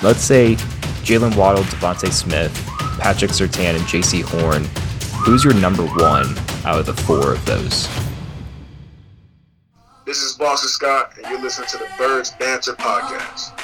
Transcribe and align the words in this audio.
Let's 0.00 0.20
say 0.20 0.54
Jaylen 1.02 1.36
Waddle, 1.36 1.64
DeVonta 1.64 2.12
Smith, 2.12 2.52
Patrick 3.00 3.32
Surtain, 3.32 3.74
and 3.74 3.82
Jaycee 3.82 4.22
Horn. 4.22 4.64
Who's 5.24 5.42
your 5.42 5.54
number 5.54 5.82
one 5.82 6.38
out 6.64 6.78
of 6.78 6.86
the 6.86 6.94
four 6.94 7.32
of 7.32 7.44
those? 7.44 7.88
This 10.06 10.22
is 10.22 10.34
Boston 10.34 10.68
Scott, 10.68 11.14
and 11.16 11.26
you're 11.26 11.40
listening 11.40 11.66
to 11.70 11.78
the 11.78 11.88
Birds 11.98 12.30
Banter 12.38 12.74
Podcast. 12.74 13.58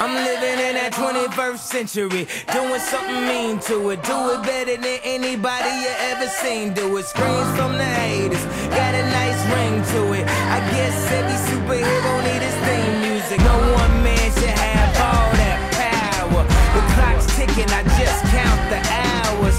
I'm 0.00 0.14
living 0.14 0.64
in 0.64 0.74
that 0.78 0.92
21st 0.92 1.58
century, 1.58 2.28
doing 2.52 2.80
something 2.80 3.26
mean 3.26 3.58
to 3.66 3.90
it. 3.90 4.02
Do 4.04 4.30
it 4.30 4.42
better 4.44 4.76
than 4.76 5.00
anybody 5.02 5.70
you 5.82 5.92
ever 6.12 6.28
seen. 6.28 6.72
Do 6.72 6.96
it. 6.98 7.04
Screams 7.04 7.50
from 7.58 7.72
the 7.72 7.84
haters, 7.84 8.44
got 8.70 8.94
a 8.94 9.02
nice 9.10 9.42
ring 9.50 9.82
to 9.82 10.12
it. 10.14 10.26
I 10.28 10.57
guess 10.78 11.10
every 11.10 11.38
superhero 11.50 12.12
need 12.22 12.40
his 12.40 12.54
theme 12.62 13.00
music. 13.02 13.40
No 13.40 13.58
one 13.74 13.94
man 14.04 14.30
should 14.38 14.56
have 14.62 14.94
all 15.02 15.28
that 15.34 15.58
power. 15.74 16.42
The 16.74 16.82
clock's 16.94 17.26
ticking, 17.34 17.68
I 17.74 17.82
just 17.98 18.22
count 18.30 18.60
the 18.70 18.78
hours. 19.02 19.56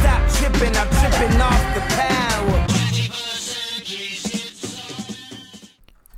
Stop 0.00 0.22
tripping, 0.32 0.74
I'm 0.74 0.88
tripping 0.96 1.36
off 1.42 1.64
the 1.76 1.84
power. 1.92 2.58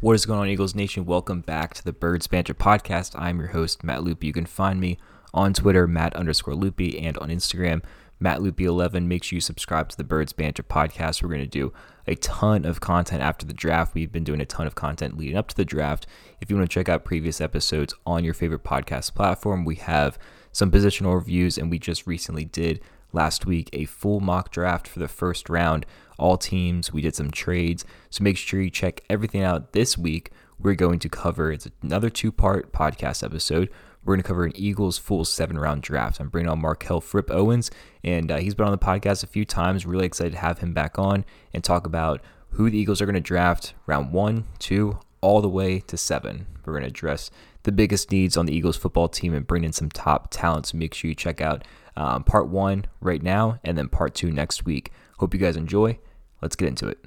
What 0.01 0.15
is 0.15 0.25
going 0.25 0.39
on, 0.39 0.49
Eagles 0.49 0.77
Nation? 0.77 1.05
Welcome 1.05 1.41
back 1.41 1.75
to 1.75 1.85
the 1.85 1.93
Birds 1.93 2.29
Banter 2.29 2.55
Podcast. 2.55 3.19
I'm 3.19 3.41
your 3.41 3.49
host, 3.49 3.83
Matt 3.83 4.03
Lupi. 4.03 4.25
You 4.25 4.33
can 4.33 4.47
find 4.47 4.79
me 4.79 4.99
on 5.33 5.53
Twitter, 5.53 5.89
Matt 5.89 6.15
underscore 6.15 6.55
Lupi, 6.55 7.03
and 7.03 7.19
on 7.19 7.29
Instagram, 7.29 7.83
Matt 8.21 8.39
Lupi11. 8.39 9.07
Make 9.07 9.25
sure 9.25 9.37
you 9.37 9.41
subscribe 9.41 9.89
to 9.89 9.97
the 9.97 10.05
Birds 10.05 10.33
Banter 10.33 10.63
Podcast. 10.63 11.25
We're 11.25 11.31
going 11.31 11.41
to 11.41 11.47
do 11.49 11.73
a 12.07 12.15
ton 12.17 12.65
of 12.65 12.81
content 12.81 13.23
after 13.23 13.47
the 13.47 13.55
draft. 13.55 13.95
We've 13.95 14.13
been 14.13 14.25
doing 14.25 14.41
a 14.41 14.47
ton 14.47 14.67
of 14.67 14.75
content 14.75 15.17
leading 15.17 15.37
up 15.37 15.49
to 15.49 15.57
the 15.57 15.65
draft. 15.65 16.07
If 16.41 16.51
you 16.51 16.57
want 16.57 16.69
to 16.69 16.75
check 16.75 16.89
out 16.89 17.05
previous 17.05 17.41
episodes 17.41 17.95
on 18.07 18.25
your 18.25 18.35
favorite 18.35 18.65
podcast 18.65 19.15
platform, 19.15 19.65
we 19.65 19.77
have 19.77 20.19
some 20.53 20.71
positional 20.71 21.15
reviews, 21.15 21.59
and 21.59 21.71
we 21.71 21.79
just 21.79 22.07
recently 22.07 22.45
did 22.45 22.81
last 23.13 23.47
week 23.47 23.71
a 23.73 23.87
full 23.87 24.21
mock 24.21 24.51
draft 24.51 24.87
for 24.87 24.99
the 24.99 25.09
first 25.09 25.49
round. 25.49 25.87
All 26.19 26.37
teams, 26.37 26.93
we 26.93 27.01
did 27.01 27.15
some 27.15 27.31
trades. 27.31 27.85
So 28.11 28.23
make 28.23 28.37
sure 28.37 28.61
you 28.61 28.71
check 28.71 29.03
everything 29.09 29.43
out 29.43 29.73
this 29.73 29.97
week. 29.99 30.31
We're 30.59 30.75
going 30.75 30.99
to 31.01 31.09
cover 31.09 31.51
it's 31.51 31.69
another 31.83 32.11
two 32.11 32.31
part 32.31 32.73
podcast 32.73 33.25
episode. 33.25 33.71
We're 34.05 34.15
going 34.15 34.23
to 34.23 34.29
cover 34.29 34.45
an 34.45 34.53
Eagles 34.55 34.99
full 34.99 35.25
seven 35.25 35.59
round 35.59 35.83
draft. 35.83 36.21
I'm 36.21 36.29
bringing 36.29 36.51
on 36.51 36.61
Mar'Quell 36.61 37.03
Fripp 37.03 37.31
Owens, 37.31 37.71
and 38.03 38.31
uh, 38.31 38.37
he's 38.37 38.55
been 38.55 38.67
on 38.67 38.73
the 38.73 38.79
podcast 38.79 39.25
a 39.25 39.29
few 39.29 39.45
times. 39.45 39.87
Really 39.87 40.07
excited 40.07 40.33
to 40.33 40.39
have 40.39 40.59
him 40.59 40.73
back 40.75 40.99
on 40.99 41.25
and 41.53 41.65
talk 41.65 41.87
about 41.87 42.21
who 42.51 42.71
the 42.71 42.79
Eagles 42.79 43.01
are 43.01 43.07
going 43.07 43.15
to 43.15 43.21
draft 43.21 43.75
round 43.87 44.13
one, 44.13 44.45
two, 44.59 44.99
all 45.21 45.41
the 45.41 45.49
way 45.49 45.81
to 45.81 45.97
seven. 45.97 46.47
We're 46.65 46.75
going 46.75 46.83
to 46.83 46.89
address 46.89 47.31
the 47.65 47.73
biggest 47.73 48.11
needs 48.13 48.37
on 48.37 48.47
the 48.47 48.55
Eagles 48.55 48.77
football 48.77 49.09
team 49.09 49.35
and 49.35 49.47
bring 49.47 49.65
in 49.65 49.73
some 49.73 49.89
top 49.89 50.29
talents. 50.31 50.75
Make 50.75 50.95
sure 50.95 51.09
you 51.09 51.15
check 51.15 51.41
out 51.41 51.65
um, 51.97 52.25
part 52.25 52.49
one 52.49 52.85
right 53.01 53.23
now 53.23 53.59
and 53.65 53.77
then 53.77 53.89
part 53.89 54.15
two 54.15 54.31
next 54.31 54.65
week. 54.65 54.93
Hope 55.19 55.33
you 55.33 55.41
guys 55.41 55.57
enjoy. 55.57 55.99
Let's 56.43 56.57
get 56.57 56.69
into 56.69 56.89
it. 56.89 56.99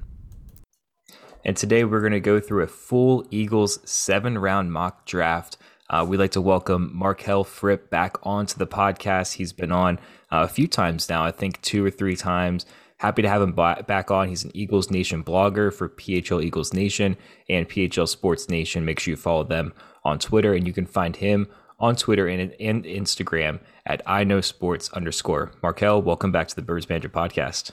And 1.45 1.55
today 1.55 1.83
we're 1.83 2.01
going 2.01 2.11
to 2.11 2.19
go 2.19 2.39
through 2.39 2.63
a 2.63 2.67
full 2.67 3.25
Eagles 3.31 3.79
seven 3.89 4.37
round 4.37 4.73
mock 4.73 5.05
draft. 5.05 5.57
Uh, 5.89 6.05
we'd 6.07 6.17
like 6.17 6.31
to 6.31 6.41
welcome 6.41 6.91
Mar'Quell 6.93 7.45
Fripp 7.45 7.89
back 7.89 8.17
onto 8.23 8.57
the 8.57 8.67
podcast. 8.67 9.33
He's 9.33 9.53
been 9.53 9.71
on 9.71 9.97
uh, 10.31 10.43
a 10.43 10.47
few 10.47 10.67
times 10.67 11.07
now, 11.07 11.23
I 11.23 11.31
think 11.31 11.61
two 11.61 11.85
or 11.85 11.89
three 11.89 12.15
times. 12.15 12.65
Happy 12.97 13.21
to 13.21 13.29
have 13.29 13.41
him 13.41 13.53
back 13.53 14.11
on. 14.11 14.27
He's 14.27 14.43
an 14.43 14.51
Eagles 14.53 14.91
Nation 14.91 15.23
blogger 15.23 15.73
for 15.73 15.87
PHL 15.87 16.43
Eagles 16.43 16.73
Nation 16.73 17.15
and 17.47 17.69
PHL 17.69 18.07
Sports 18.07 18.49
Nation. 18.49 18.83
Make 18.83 18.99
sure 18.99 19.11
you 19.11 19.15
follow 19.15 19.43
them 19.43 19.73
on 20.03 20.19
Twitter, 20.19 20.53
and 20.53 20.65
you 20.65 20.73
can 20.73 20.87
find 20.87 21.15
him 21.15 21.47
on 21.79 21.95
Twitter 21.95 22.27
and, 22.27 22.53
and 22.59 22.83
Instagram 22.83 23.59
at 23.85 24.01
I 24.05 24.23
know 24.23 24.41
sports 24.41 24.89
underscore. 24.93 25.51
Mar'Quell, 25.61 26.03
welcome 26.03 26.31
back 26.31 26.47
to 26.47 26.55
the 26.55 26.63
Birds 26.63 26.87
Banter 26.87 27.07
podcast. 27.07 27.71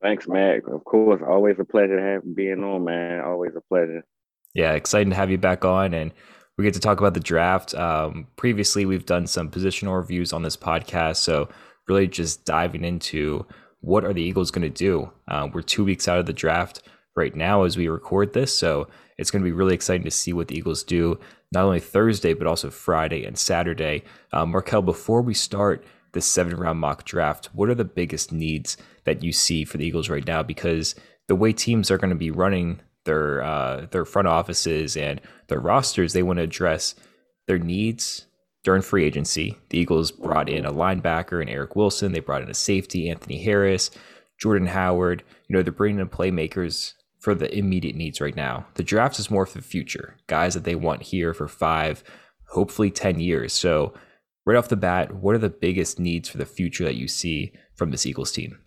Thanks, 0.00 0.26
Matt. 0.26 0.62
Of 0.72 0.84
course, 0.84 1.20
always 1.28 1.56
a 1.58 1.64
pleasure 1.64 1.96
to 1.98 2.02
have 2.02 2.36
being 2.36 2.62
on, 2.64 2.84
man. 2.84 3.20
Always 3.20 3.52
a 3.56 3.60
pleasure. 3.60 4.04
Yeah, 4.54 4.72
exciting 4.72 5.10
to 5.10 5.16
have 5.16 5.30
you 5.30 5.38
back 5.38 5.64
on, 5.64 5.92
and 5.92 6.12
we 6.60 6.66
get 6.66 6.74
to 6.74 6.80
talk 6.80 6.98
about 7.00 7.14
the 7.14 7.20
draft. 7.20 7.74
Um, 7.74 8.26
previously, 8.36 8.84
we've 8.84 9.06
done 9.06 9.26
some 9.26 9.50
positional 9.50 9.96
reviews 9.96 10.32
on 10.32 10.42
this 10.42 10.58
podcast, 10.58 11.16
so 11.16 11.48
really 11.88 12.06
just 12.06 12.44
diving 12.44 12.84
into 12.84 13.46
what 13.80 14.04
are 14.04 14.12
the 14.12 14.22
Eagles 14.22 14.50
going 14.50 14.62
to 14.62 14.68
do. 14.68 15.10
Uh, 15.26 15.48
we're 15.50 15.62
two 15.62 15.84
weeks 15.84 16.06
out 16.06 16.18
of 16.18 16.26
the 16.26 16.34
draft 16.34 16.82
right 17.16 17.34
now 17.34 17.62
as 17.62 17.78
we 17.78 17.88
record 17.88 18.34
this, 18.34 18.54
so 18.54 18.88
it's 19.16 19.30
going 19.30 19.42
to 19.42 19.48
be 19.48 19.52
really 19.52 19.74
exciting 19.74 20.04
to 20.04 20.10
see 20.10 20.34
what 20.34 20.48
the 20.48 20.56
Eagles 20.56 20.82
do 20.82 21.18
not 21.50 21.64
only 21.64 21.80
Thursday 21.80 22.34
but 22.34 22.46
also 22.46 22.70
Friday 22.70 23.24
and 23.24 23.38
Saturday. 23.38 24.04
Uh, 24.32 24.44
Mar'Quell, 24.44 24.84
before 24.84 25.22
we 25.22 25.34
start 25.34 25.82
the 26.12 26.20
seven 26.20 26.56
round 26.56 26.78
mock 26.78 27.04
draft, 27.04 27.46
what 27.54 27.70
are 27.70 27.74
the 27.74 27.84
biggest 27.84 28.32
needs 28.32 28.76
that 29.04 29.24
you 29.24 29.32
see 29.32 29.64
for 29.64 29.78
the 29.78 29.86
Eagles 29.86 30.10
right 30.10 30.26
now? 30.26 30.42
Because 30.42 30.94
the 31.26 31.36
way 31.36 31.52
teams 31.52 31.90
are 31.90 31.98
going 31.98 32.10
to 32.10 32.16
be 32.16 32.30
running 32.30 32.80
their 33.10 33.42
uh, 33.42 33.86
their 33.90 34.04
front 34.04 34.28
offices 34.28 34.96
and 34.96 35.20
their 35.48 35.58
rosters, 35.58 36.12
they 36.12 36.22
want 36.22 36.38
to 36.38 36.44
address 36.44 36.94
their 37.48 37.58
needs 37.58 38.26
during 38.62 38.82
free 38.82 39.04
agency. 39.04 39.58
The 39.70 39.78
Eagles 39.78 40.12
brought 40.12 40.48
in 40.48 40.64
a 40.64 40.72
linebacker 40.72 41.40
and 41.40 41.50
Eric 41.50 41.74
Wilson. 41.74 42.12
They 42.12 42.20
brought 42.20 42.42
in 42.42 42.50
a 42.50 42.54
safety, 42.54 43.10
Anthony 43.10 43.42
Harris, 43.42 43.90
Jordan 44.40 44.68
Howard. 44.68 45.24
You 45.48 45.56
know, 45.56 45.62
they're 45.62 45.72
bringing 45.72 46.00
in 46.00 46.08
playmakers 46.08 46.92
for 47.18 47.34
the 47.34 47.52
immediate 47.56 47.96
needs 47.96 48.20
right 48.20 48.36
now. 48.36 48.66
The 48.74 48.84
draft 48.84 49.18
is 49.18 49.30
more 49.30 49.44
for 49.44 49.58
the 49.58 49.64
future, 49.64 50.16
guys 50.28 50.54
that 50.54 50.64
they 50.64 50.76
want 50.76 51.02
here 51.02 51.34
for 51.34 51.48
five, 51.48 52.04
hopefully 52.50 52.90
10 52.90 53.18
years. 53.18 53.52
So, 53.52 53.92
right 54.46 54.56
off 54.56 54.68
the 54.68 54.76
bat, 54.76 55.12
what 55.12 55.34
are 55.34 55.38
the 55.38 55.50
biggest 55.50 55.98
needs 55.98 56.28
for 56.28 56.38
the 56.38 56.46
future 56.46 56.84
that 56.84 56.94
you 56.94 57.08
see 57.08 57.52
from 57.74 57.90
this 57.90 58.06
Eagles 58.06 58.30
team? 58.32 58.58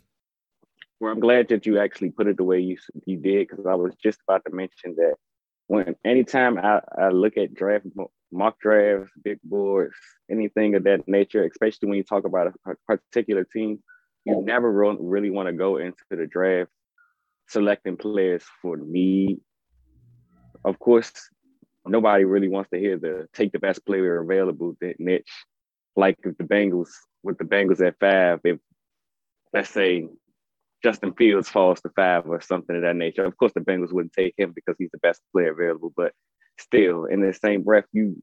Well, 1.04 1.12
I'm 1.12 1.20
glad 1.20 1.50
that 1.50 1.66
you 1.66 1.80
actually 1.80 2.12
put 2.12 2.28
it 2.28 2.38
the 2.38 2.46
way 2.46 2.62
you 2.62 2.78
you 3.06 3.18
did 3.18 3.50
because 3.50 3.66
I 3.66 3.76
was 3.76 3.94
just 4.02 4.20
about 4.26 4.46
to 4.46 4.56
mention 4.56 4.96
that 4.96 5.16
when 5.68 5.98
anytime 6.06 6.58
I, 6.58 6.80
I 6.98 7.10
look 7.10 7.36
at 7.36 7.54
draft 7.54 7.88
mock 8.32 8.58
drafts, 8.62 9.12
big 9.22 9.40
boards, 9.44 9.98
anything 10.32 10.76
of 10.76 10.86
that 10.86 11.06
nature, 11.06 11.44
especially 11.44 11.90
when 11.90 11.98
you 11.98 12.06
talk 12.06 12.24
about 12.24 12.54
a 12.66 12.76
particular 12.88 13.44
team, 13.44 13.84
you 14.24 14.42
never 14.46 14.72
really 14.72 15.30
want 15.30 15.48
to 15.48 15.52
go 15.52 15.76
into 15.76 16.06
the 16.10 16.26
draft 16.26 16.72
selecting 17.50 17.98
players 17.98 18.46
for 18.62 18.78
me. 18.78 19.40
Of 20.64 20.80
course, 20.80 21.12
nobody 21.86 22.24
really 22.24 22.48
wants 22.48 22.70
to 22.70 22.80
hear 22.80 22.98
the 22.98 23.28
take 23.34 23.52
the 23.52 23.60
best 23.60 23.86
player 23.86 24.22
available 24.22 24.78
That 24.80 25.02
niche. 25.02 25.44
Like 25.98 26.18
if 26.24 26.38
the 26.38 26.46
Bengals 26.46 26.92
with 27.24 27.38
the 27.40 27.44
Bengals 27.44 27.86
at 27.86 28.00
five, 28.00 28.40
if 28.46 28.60
let's 29.52 29.70
say 29.70 30.08
Justin 30.84 31.14
Fields 31.14 31.50
falls 31.50 31.82
to 31.82 31.90
five 31.96 32.26
or 32.28 32.42
something 32.42 32.76
of 32.76 32.82
that 32.82 32.96
nature. 32.96 33.24
Of 33.24 33.38
course, 33.38 33.54
the 33.54 33.62
Bengals 33.62 33.94
wouldn't 33.94 34.14
take 34.14 34.34
him 34.38 34.52
because 34.54 34.76
he's 34.78 34.92
the 34.92 35.00
best 35.00 35.22
player 35.32 35.52
available. 35.52 35.94
But 35.96 36.12
still, 36.60 37.06
in 37.06 37.22
the 37.22 37.34
same 37.34 37.64
breath, 37.64 37.86
you 37.94 38.22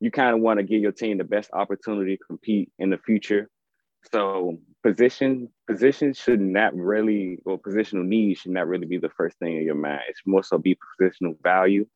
you 0.00 0.10
kind 0.10 0.34
of 0.34 0.40
want 0.40 0.58
to 0.58 0.64
give 0.64 0.80
your 0.80 0.92
team 0.92 1.18
the 1.18 1.24
best 1.24 1.50
opportunity 1.52 2.16
to 2.16 2.24
compete 2.24 2.70
in 2.78 2.90
the 2.90 2.98
future. 2.98 3.48
So 4.12 4.58
position 4.82 5.48
position 5.68 6.12
should 6.14 6.40
not 6.40 6.74
really 6.74 7.38
or 7.44 7.58
positional 7.58 8.06
needs 8.06 8.40
should 8.40 8.52
not 8.52 8.68
really 8.68 8.86
be 8.86 8.98
the 8.98 9.10
first 9.10 9.38
thing 9.38 9.56
in 9.56 9.64
your 9.64 9.74
mind. 9.74 10.02
It's 10.08 10.20
more 10.24 10.42
so 10.42 10.58
be 10.58 10.76
positional 11.00 11.40
value. 11.42 11.86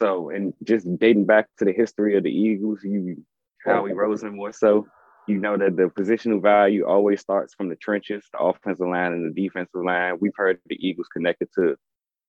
So 0.00 0.30
and 0.30 0.52
just 0.64 0.86
dating 0.98 1.26
back 1.26 1.46
to 1.58 1.64
the 1.64 1.72
history 1.72 2.16
of 2.16 2.24
the 2.24 2.30
Eagles, 2.30 2.82
you 2.82 3.24
Howie 3.64 3.92
Roseman 3.92 4.34
more 4.34 4.52
so, 4.52 4.86
you 5.26 5.38
know 5.38 5.56
that 5.56 5.76
the 5.76 5.84
positional 5.84 6.42
value 6.42 6.86
always 6.86 7.20
starts 7.20 7.54
from 7.54 7.68
the 7.68 7.76
trenches, 7.76 8.24
the 8.32 8.38
offensive 8.38 8.86
line 8.86 9.12
and 9.12 9.34
the 9.34 9.42
defensive 9.42 9.84
line. 9.84 10.18
We've 10.20 10.32
heard 10.34 10.58
the 10.66 10.76
Eagles 10.76 11.08
connected 11.12 11.48
to 11.56 11.76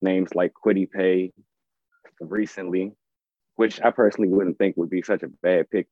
names 0.02 0.30
like 0.36 0.52
Kwity 0.64 0.90
Paye 0.90 1.32
recently, 2.20 2.94
which 3.56 3.82
I 3.82 3.92
personally 3.92 4.30
wouldn't 4.30 4.58
think 4.58 4.78
would 4.78 4.90
be 4.90 5.02
such 5.02 5.24
a 5.24 5.30
bad 5.42 5.70
pick. 5.70 5.88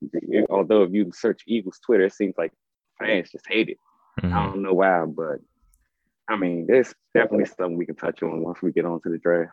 Although 0.50 0.84
if 0.84 0.92
you 0.92 1.12
search 1.14 1.42
Eagles 1.48 1.80
Twitter, 1.86 2.06
it 2.06 2.14
seems 2.14 2.36
like 2.38 2.52
fans 3.00 3.32
just 3.32 3.48
hate 3.48 3.70
it. 3.70 3.78
Mm-hmm. 4.22 4.36
I 4.36 4.46
don't 4.46 4.62
know 4.62 4.74
why, 4.74 5.06
but 5.06 5.40
I 6.30 6.38
mean, 6.38 6.66
there's 6.68 6.94
definitely 7.14 7.46
something 7.46 7.78
we 7.78 7.86
can 7.86 7.96
touch 7.96 8.22
on 8.22 8.44
once 8.44 8.62
we 8.62 8.72
get 8.72 8.86
onto 8.86 9.10
the 9.10 9.18
draft. 9.18 9.52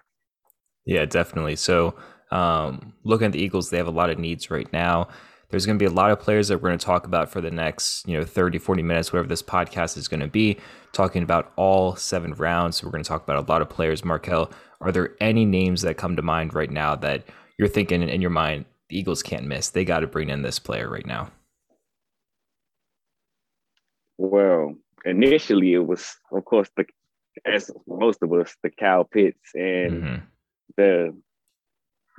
Yeah, 0.84 1.04
definitely. 1.04 1.56
So, 1.56 1.96
um, 2.30 2.92
looking 3.02 3.26
at 3.26 3.32
the 3.32 3.40
Eagles, 3.40 3.70
they 3.70 3.76
have 3.76 3.86
a 3.86 3.92
lot 3.92 4.10
of 4.10 4.18
needs 4.18 4.50
right 4.50 4.70
now. 4.72 5.08
There's 5.48 5.64
going 5.64 5.78
to 5.78 5.82
be 5.82 5.86
a 5.86 5.94
lot 5.94 6.10
of 6.10 6.18
players 6.18 6.48
that 6.48 6.60
we're 6.60 6.70
going 6.70 6.78
to 6.78 6.84
talk 6.84 7.06
about 7.06 7.30
for 7.30 7.40
the 7.40 7.50
next, 7.50 8.06
you 8.08 8.16
know, 8.16 8.24
30, 8.24 8.58
40 8.58 8.82
minutes, 8.82 9.12
whatever 9.12 9.28
this 9.28 9.42
podcast 9.42 9.96
is 9.96 10.08
going 10.08 10.20
to 10.20 10.26
be, 10.26 10.58
talking 10.92 11.22
about 11.22 11.52
all 11.56 11.94
seven 11.94 12.34
rounds. 12.34 12.82
We're 12.82 12.90
going 12.90 13.04
to 13.04 13.08
talk 13.08 13.22
about 13.22 13.46
a 13.46 13.50
lot 13.50 13.62
of 13.62 13.68
players. 13.68 14.02
Mar'Quell, 14.02 14.50
are 14.80 14.92
there 14.92 15.14
any 15.20 15.44
names 15.44 15.82
that 15.82 15.96
come 15.96 16.16
to 16.16 16.22
mind 16.22 16.52
right 16.52 16.70
now 16.70 16.96
that 16.96 17.24
you're 17.58 17.68
thinking 17.68 18.02
in 18.02 18.20
your 18.20 18.30
mind, 18.30 18.64
the 18.88 18.98
Eagles 18.98 19.22
can't 19.22 19.46
miss? 19.46 19.70
They 19.70 19.84
got 19.84 20.00
to 20.00 20.06
bring 20.06 20.30
in 20.30 20.42
this 20.42 20.58
player 20.58 20.88
right 20.88 21.06
now. 21.06 21.30
Well, 24.18 24.74
initially 25.04 25.74
it 25.74 25.86
was, 25.86 26.16
of 26.32 26.44
course, 26.44 26.70
the 26.76 26.86
as 27.44 27.70
most 27.86 28.22
of 28.22 28.32
us, 28.32 28.56
the 28.62 28.70
Kyle 28.70 29.04
Pitts 29.04 29.50
and 29.54 29.92
mm-hmm. 29.92 30.16
the 30.76 31.16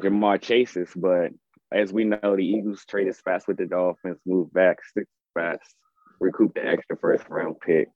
Ja'Marr 0.01 0.39
Chase's, 0.41 0.91
but 0.95 1.31
as 1.71 1.91
we 1.91 2.05
know, 2.05 2.35
the 2.35 2.45
Eagles 2.45 2.85
traded 2.87 3.15
fast 3.17 3.47
with 3.47 3.57
the 3.57 3.65
Dolphins, 3.65 4.19
moved 4.25 4.53
back 4.53 4.77
six 4.93 5.07
fast, 5.33 5.75
recoup 6.19 6.53
the 6.53 6.65
extra 6.65 6.97
first 6.97 7.25
round 7.29 7.59
pick. 7.59 7.89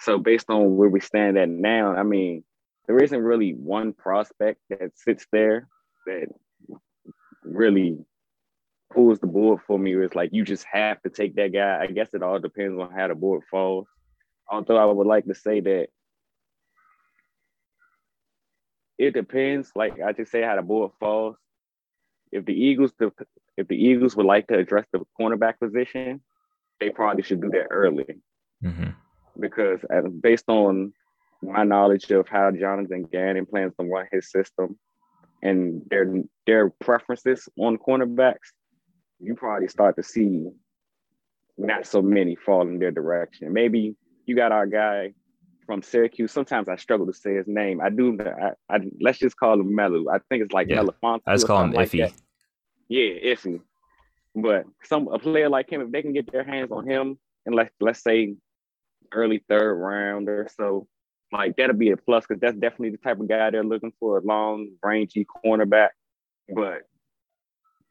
So 0.00 0.18
based 0.18 0.48
on 0.48 0.76
where 0.76 0.88
we 0.88 1.00
stand 1.00 1.36
at 1.36 1.48
now, 1.48 1.94
I 1.94 2.04
mean, 2.04 2.44
there 2.86 2.98
isn't 3.02 3.20
really 3.20 3.52
one 3.52 3.92
prospect 3.92 4.60
that 4.70 4.92
sits 4.96 5.26
there 5.32 5.68
that 6.06 6.28
really 7.42 7.98
pulls 8.92 9.18
the 9.18 9.26
board 9.26 9.60
for 9.66 9.78
me. 9.78 9.94
It's 9.94 10.14
like 10.14 10.30
you 10.32 10.44
just 10.44 10.64
have 10.72 11.02
to 11.02 11.10
take 11.10 11.34
that 11.36 11.52
guy. 11.52 11.80
I 11.82 11.86
guess 11.88 12.08
it 12.14 12.22
all 12.22 12.38
depends 12.38 12.80
on 12.80 12.92
how 12.92 13.08
the 13.08 13.14
board 13.14 13.42
falls. 13.50 13.86
Although 14.50 14.78
I 14.78 14.84
would 14.86 15.06
like 15.06 15.26
to 15.26 15.34
say 15.34 15.60
that 15.60 15.88
it 18.96 19.12
depends. 19.12 19.70
Like 19.74 20.00
I 20.00 20.12
just 20.12 20.32
say 20.32 20.42
how 20.42 20.56
the 20.56 20.62
board 20.62 20.92
falls. 20.98 21.36
If 22.32 22.44
the 22.44 22.54
Eagles, 22.54 22.92
if 23.56 23.68
the 23.68 23.76
Eagles 23.76 24.16
would 24.16 24.26
like 24.26 24.46
to 24.48 24.58
address 24.58 24.86
the 24.92 25.00
cornerback 25.18 25.58
position, 25.58 26.20
they 26.80 26.90
probably 26.90 27.22
should 27.22 27.40
do 27.40 27.50
that 27.50 27.66
early. 27.70 28.04
Mm-hmm. 28.62 28.90
Because 29.40 29.80
based 30.20 30.48
on 30.48 30.92
my 31.42 31.64
knowledge 31.64 32.10
of 32.10 32.28
how 32.28 32.50
Jonathan 32.50 33.04
Gannon 33.04 33.46
plans 33.46 33.72
to 33.78 33.86
run 33.86 34.06
his 34.10 34.30
system 34.30 34.78
and 35.42 35.82
their 35.88 36.12
their 36.46 36.70
preferences 36.70 37.48
on 37.58 37.78
cornerbacks, 37.78 38.52
you 39.20 39.34
probably 39.34 39.68
start 39.68 39.96
to 39.96 40.02
see 40.02 40.48
not 41.56 41.86
so 41.86 42.02
many 42.02 42.36
fall 42.36 42.62
in 42.62 42.78
their 42.78 42.90
direction. 42.90 43.52
Maybe 43.52 43.96
you 44.26 44.36
got 44.36 44.52
our 44.52 44.66
guy 44.66 45.12
from 45.68 45.82
Syracuse. 45.82 46.32
Sometimes 46.32 46.66
I 46.70 46.76
struggle 46.76 47.06
to 47.06 47.12
say 47.12 47.34
his 47.34 47.46
name. 47.46 47.80
I 47.82 47.90
do. 47.90 48.18
I, 48.18 48.74
I 48.74 48.80
let's 49.02 49.18
just 49.18 49.36
call 49.36 49.60
him 49.60 49.70
Melu. 49.70 50.06
I 50.10 50.18
think 50.30 50.42
it's 50.42 50.52
like 50.52 50.68
yeah. 50.68 50.78
Melifonte. 50.78 51.20
I 51.26 51.34
just 51.34 51.46
call 51.46 51.62
him 51.62 51.72
like 51.72 51.90
Iffy. 51.90 52.00
That. 52.00 52.14
Yeah, 52.88 53.34
Iffy. 53.34 53.60
But 54.34 54.64
some 54.82 55.08
a 55.08 55.18
player 55.18 55.50
like 55.50 55.70
him, 55.70 55.82
if 55.82 55.92
they 55.92 56.00
can 56.00 56.14
get 56.14 56.32
their 56.32 56.42
hands 56.42 56.72
on 56.72 56.88
him, 56.88 57.18
and 57.44 57.54
like 57.54 57.70
let's 57.80 58.02
say 58.02 58.34
early 59.12 59.44
third 59.46 59.74
round 59.74 60.30
or 60.30 60.48
so, 60.56 60.88
like 61.32 61.56
that'll 61.56 61.76
be 61.76 61.90
a 61.90 61.98
plus 61.98 62.24
because 62.26 62.40
that's 62.40 62.56
definitely 62.56 62.90
the 62.90 62.96
type 62.96 63.20
of 63.20 63.28
guy 63.28 63.50
they're 63.50 63.62
looking 63.62 63.92
for, 64.00 64.18
a 64.18 64.22
long, 64.22 64.70
rangy 64.82 65.26
cornerback. 65.44 65.90
But 66.48 66.87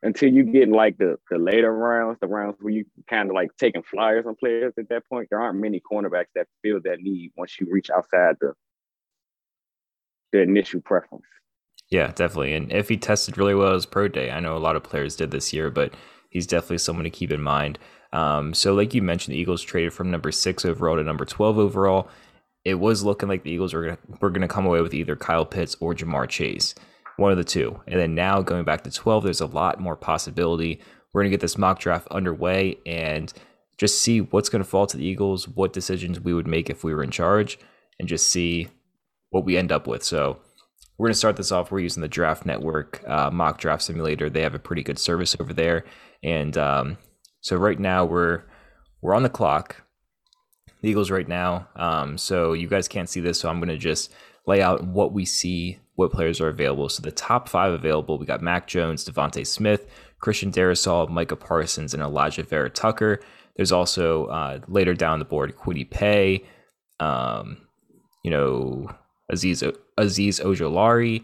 until 0.04 0.32
you 0.32 0.44
get 0.44 0.64
in 0.64 0.72
like 0.72 0.98
the 0.98 1.18
the 1.30 1.38
later 1.38 1.74
rounds, 1.76 2.18
the 2.22 2.28
rounds 2.28 2.58
where 2.60 2.74
you 2.74 2.86
kind 3.10 3.30
of 3.30 3.36
like 3.36 3.50
taking 3.58 3.84
flyers 3.84 4.26
on 4.26 4.36
players 4.36 4.74
at 4.78 4.90
that 4.90 5.08
point, 5.10 5.28
there 5.30 5.42
aren't 5.42 5.60
many 5.60 5.80
cornerbacks 5.80 6.28
that 6.36 6.48
feel 6.62 6.80
that 6.84 7.00
need 7.02 7.32
once 7.36 7.60
you 7.60 7.68
reach 7.70 7.90
outside 7.90 8.36
the 8.40 8.54
the 10.32 10.42
initial 10.42 10.82
preference. 10.82 11.26
Yeah, 11.90 12.08
definitely. 12.08 12.54
And 12.54 12.72
if 12.72 12.90
he 12.90 12.98
tested 12.98 13.38
really 13.38 13.56
well 13.56 13.74
as 13.74 13.86
pro 13.86 14.08
day, 14.08 14.30
I 14.30 14.40
know 14.40 14.58
a 14.58 14.60
lot 14.60 14.76
of 14.76 14.84
players 14.84 15.16
did 15.16 15.32
this 15.32 15.54
year, 15.54 15.70
but 15.70 15.94
he's 16.30 16.46
definitely 16.46 16.80
someone 16.80 17.06
to 17.06 17.10
keep 17.10 17.32
in 17.32 17.42
mind. 17.42 17.80
Um, 18.14 18.54
so, 18.54 18.74
like 18.74 18.94
you 18.94 19.02
mentioned, 19.02 19.34
the 19.34 19.40
Eagles 19.40 19.62
traded 19.62 19.94
from 19.94 20.12
number 20.12 20.32
six 20.32 20.66
overall 20.66 20.98
to 20.98 21.04
number 21.04 21.26
twelve 21.26 21.58
overall. 21.58 22.10
It 22.66 22.76
was 22.76 23.04
looking 23.04 23.30
like 23.30 23.44
the 23.44 23.52
Eagles 23.52 23.74
were 23.74 23.84
gonna, 23.84 23.98
were 24.20 24.30
going 24.30 24.42
to 24.42 24.48
come 24.48 24.66
away 24.66 24.82
with 24.82 24.94
either 24.94 25.16
Kyle 25.16 25.46
Pitts 25.46 25.78
or 25.80 25.94
Ja'Marr 25.94 26.28
Chase 26.28 26.76
one 27.18 27.32
of 27.32 27.38
the 27.38 27.44
two. 27.44 27.82
And 27.88 28.00
then 28.00 28.16
now 28.16 28.42
going 28.42 28.64
back 28.64 28.84
to 28.84 28.92
12, 28.92 29.24
there's 29.24 29.42
a 29.42 29.46
lot 29.46 29.80
more 29.80 29.96
possibility. 29.96 30.80
We're 31.12 31.22
going 31.22 31.32
to 31.32 31.36
get 31.36 31.42
this 31.42 31.58
mock 31.58 31.80
draft 31.80 32.08
underway 32.10 32.78
and 32.86 33.34
just 33.78 34.02
see 34.02 34.22
what's 34.22 34.50
going 34.50 34.64
to 34.64 34.70
fall 34.70 34.88
to 34.88 34.98
the 34.98 35.06
Eagles, 35.06 35.48
what 35.48 35.74
decisions 35.74 36.20
we 36.20 36.34
would 36.34 36.48
make 36.48 36.70
if 36.70 36.84
we 36.84 36.94
were 36.94 37.04
in 37.04 37.12
charge, 37.12 37.60
and 38.00 38.08
just 38.08 38.28
see 38.28 38.70
what 39.30 39.46
we 39.46 39.58
end 39.58 39.72
up 39.72 39.88
with. 39.88 40.04
So 40.04 40.40
we're 40.98 41.08
going 41.08 41.14
to 41.14 41.20
start 41.20 41.36
this 41.38 41.52
off. 41.52 41.72
We're 41.72 41.80
using 41.80 42.02
the 42.02 42.08
Draft 42.08 42.46
Network 42.46 43.08
uh, 43.08 43.30
mock 43.30 43.60
draft 43.60 43.84
simulator. 43.84 44.30
They 44.30 44.42
have 44.42 44.56
a 44.56 44.60
pretty 44.60 44.84
good 44.84 44.98
service 44.98 45.36
over 45.40 45.54
there, 45.54 45.86
and 46.24 46.58
um, 46.58 46.98
so 47.42 47.56
right 47.56 47.80
now 47.80 48.06
we're 48.06 48.44
we're 49.02 49.16
on 49.16 49.24
the 49.24 49.30
clock. 49.30 49.84
The 50.82 50.90
Eagles 50.90 51.12
right 51.12 51.28
now. 51.28 51.68
Um, 51.76 52.18
so 52.18 52.54
you 52.54 52.68
guys 52.68 52.88
can't 52.88 53.10
see 53.10 53.20
this, 53.20 53.40
so 53.40 53.50
I'm 53.50 53.60
going 53.60 53.70
to 53.70 53.78
just 53.78 54.12
lay 54.48 54.62
out 54.62 54.84
what 54.86 55.14
we 55.14 55.26
see 55.26 55.80
what 55.96 56.12
players 56.12 56.40
are 56.40 56.48
available. 56.48 56.90
So 56.90 57.02
the 57.02 57.12
top 57.12 57.50
five 57.50 57.74
available, 57.74 58.18
we 58.18 58.26
got 58.26 58.42
Mac 58.42 58.68
Jones, 58.68 59.04
DeVonta 59.04 59.46
Smith, 59.46 59.88
Christian 60.20 60.52
Darrisaw, 60.52 61.10
Micah 61.10 61.36
Parsons, 61.36 61.94
and 61.94 62.02
Alijah 62.02 62.48
Vera 62.48 62.70
Tucker. 62.70 63.20
There's 63.56 63.72
also 63.72 64.26
uh, 64.28 64.60
later 64.68 64.94
down 64.94 65.20
the 65.20 65.26
board 65.26 65.56
Kwity 65.56 65.90
Paye, 65.90 66.46
um, 67.00 67.58
you 68.24 68.32
know, 68.32 68.90
Azeez 69.32 69.76
Azeez 70.00 70.42
Ojulari. 70.42 71.24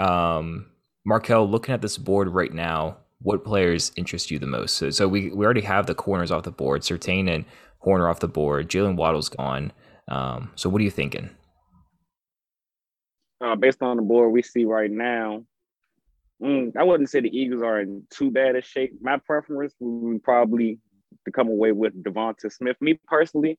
Um, 0.00 0.66
Mar'Quell, 1.08 1.50
looking 1.50 1.74
at 1.74 1.82
this 1.82 1.98
board 1.98 2.28
right 2.28 2.52
now, 2.52 2.98
what 3.22 3.44
players 3.44 3.92
interest 3.96 4.30
you 4.30 4.38
the 4.38 4.46
most? 4.46 4.76
So, 4.76 4.90
so 4.90 5.08
we, 5.08 5.30
we 5.30 5.44
already 5.44 5.60
have 5.62 5.86
the 5.86 5.94
corners 5.94 6.30
off 6.30 6.44
the 6.44 6.50
board, 6.50 6.82
Surtain 6.82 7.28
and 7.28 7.44
Horner 7.78 8.08
off 8.08 8.20
the 8.20 8.28
board. 8.28 8.68
Jaylen 8.68 8.96
Waddle's 8.96 9.30
gone. 9.30 9.72
Um, 10.08 10.52
so 10.54 10.68
what 10.68 10.80
are 10.80 10.84
you 10.84 10.90
thinking? 10.90 11.30
Uh, 13.40 13.56
based 13.56 13.82
on 13.82 13.96
the 13.96 14.02
board 14.02 14.32
we 14.32 14.42
see 14.42 14.64
right 14.64 14.90
now, 14.90 15.44
mm, 16.42 16.76
I 16.76 16.82
wouldn't 16.82 17.10
say 17.10 17.20
the 17.20 17.36
Eagles 17.36 17.62
are 17.62 17.80
in 17.80 18.04
too 18.10 18.30
bad 18.30 18.56
a 18.56 18.62
shape. 18.62 18.92
My 19.00 19.18
preference 19.18 19.74
would 19.80 20.22
probably 20.22 20.78
to 21.24 21.32
come 21.32 21.48
away 21.48 21.72
with 21.72 22.02
DeVonta 22.02 22.52
Smith. 22.52 22.76
Me 22.80 22.98
personally, 23.06 23.58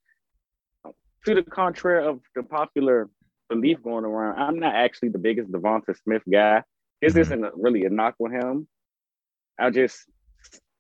to 1.26 1.36
the 1.36 1.44
contrary 1.44 2.06
of 2.06 2.22
the 2.36 2.44
popular 2.44 3.10
belief 3.50 3.82
going 3.84 4.06
around, 4.06 4.40
I'm 4.40 4.60
not 4.60 4.76
actually 4.76 5.10
the 5.10 5.20
biggest 5.20 5.52
DeVonta 5.52 5.96
Smith 6.04 6.24
guy. 6.32 6.64
This 7.02 7.14
mm-hmm. 7.14 7.22
isn't 7.22 7.46
really 7.56 7.86
a 7.86 7.90
knock 7.90 8.16
on 8.20 8.32
him. 8.32 8.68
I 9.60 9.70
just 9.70 10.06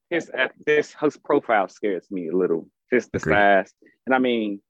his 0.09 0.29
this 0.65 0.93
his 0.99 1.17
profile 1.17 1.67
scares 1.67 2.09
me 2.11 2.27
a 2.29 2.35
little. 2.35 2.67
Just 2.91 3.11
the 3.11 3.19
Agreed. 3.19 3.33
size, 3.33 3.73
and 4.05 4.13
I 4.13 4.19
mean, 4.19 4.61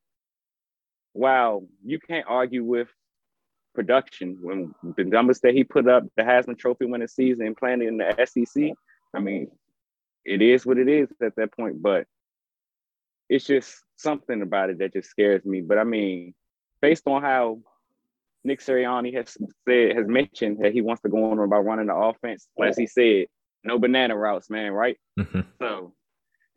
wow, 1.14 1.64
you 1.84 2.00
can't 2.00 2.26
argue 2.28 2.64
with 2.64 2.88
production. 3.74 4.38
When 4.42 4.74
the 4.98 5.04
numbers 5.04 5.40
that 5.42 5.54
he 5.54 5.64
put 5.64 5.88
up, 5.88 6.04
the 6.16 6.24
Heisman 6.24 6.58
Trophy 6.58 6.86
winning 6.86 7.08
season 7.08 7.46
and 7.46 7.58
playing 7.58 7.82
in 7.82 7.98
the 7.98 8.16
SEC, 8.26 8.72
I 9.14 9.20
mean, 9.20 9.50
it 10.26 10.42
is 10.42 10.66
what 10.66 10.78
it 10.78 10.88
is 10.88 11.10
at 11.22 11.36
that 11.36 11.54
point. 11.54 11.82
But 11.82 12.06
it's 13.30 13.46
just 13.46 13.84
something 13.96 14.42
about 14.42 14.70
it 14.70 14.80
that 14.80 14.94
just 14.94 15.10
scares 15.10 15.46
me. 15.46 15.62
But 15.62 15.78
I 15.78 15.84
mean, 15.84 16.34
based 16.82 17.08
on 17.08 17.22
how 17.22 17.60
Nick 18.44 18.60
Sirianni 18.60 19.14
has 19.16 19.38
said, 19.68 19.96
has 19.96 20.08
mentioned 20.08 20.58
that 20.62 20.74
he 20.74 20.82
wants 20.82 21.02
to 21.04 21.10
go 21.10 21.32
on 21.32 21.40
about 21.40 21.66
running 21.66 21.88
the 21.88 21.96
offense, 21.96 22.48
as 22.62 22.78
he 22.78 22.88
said, 22.88 23.28
no 23.64 23.78
banana 23.78 24.18
routes, 24.18 24.50
man, 24.50 24.72
right? 24.72 24.98
Mm-hmm. 25.20 25.42
So, 25.62 25.94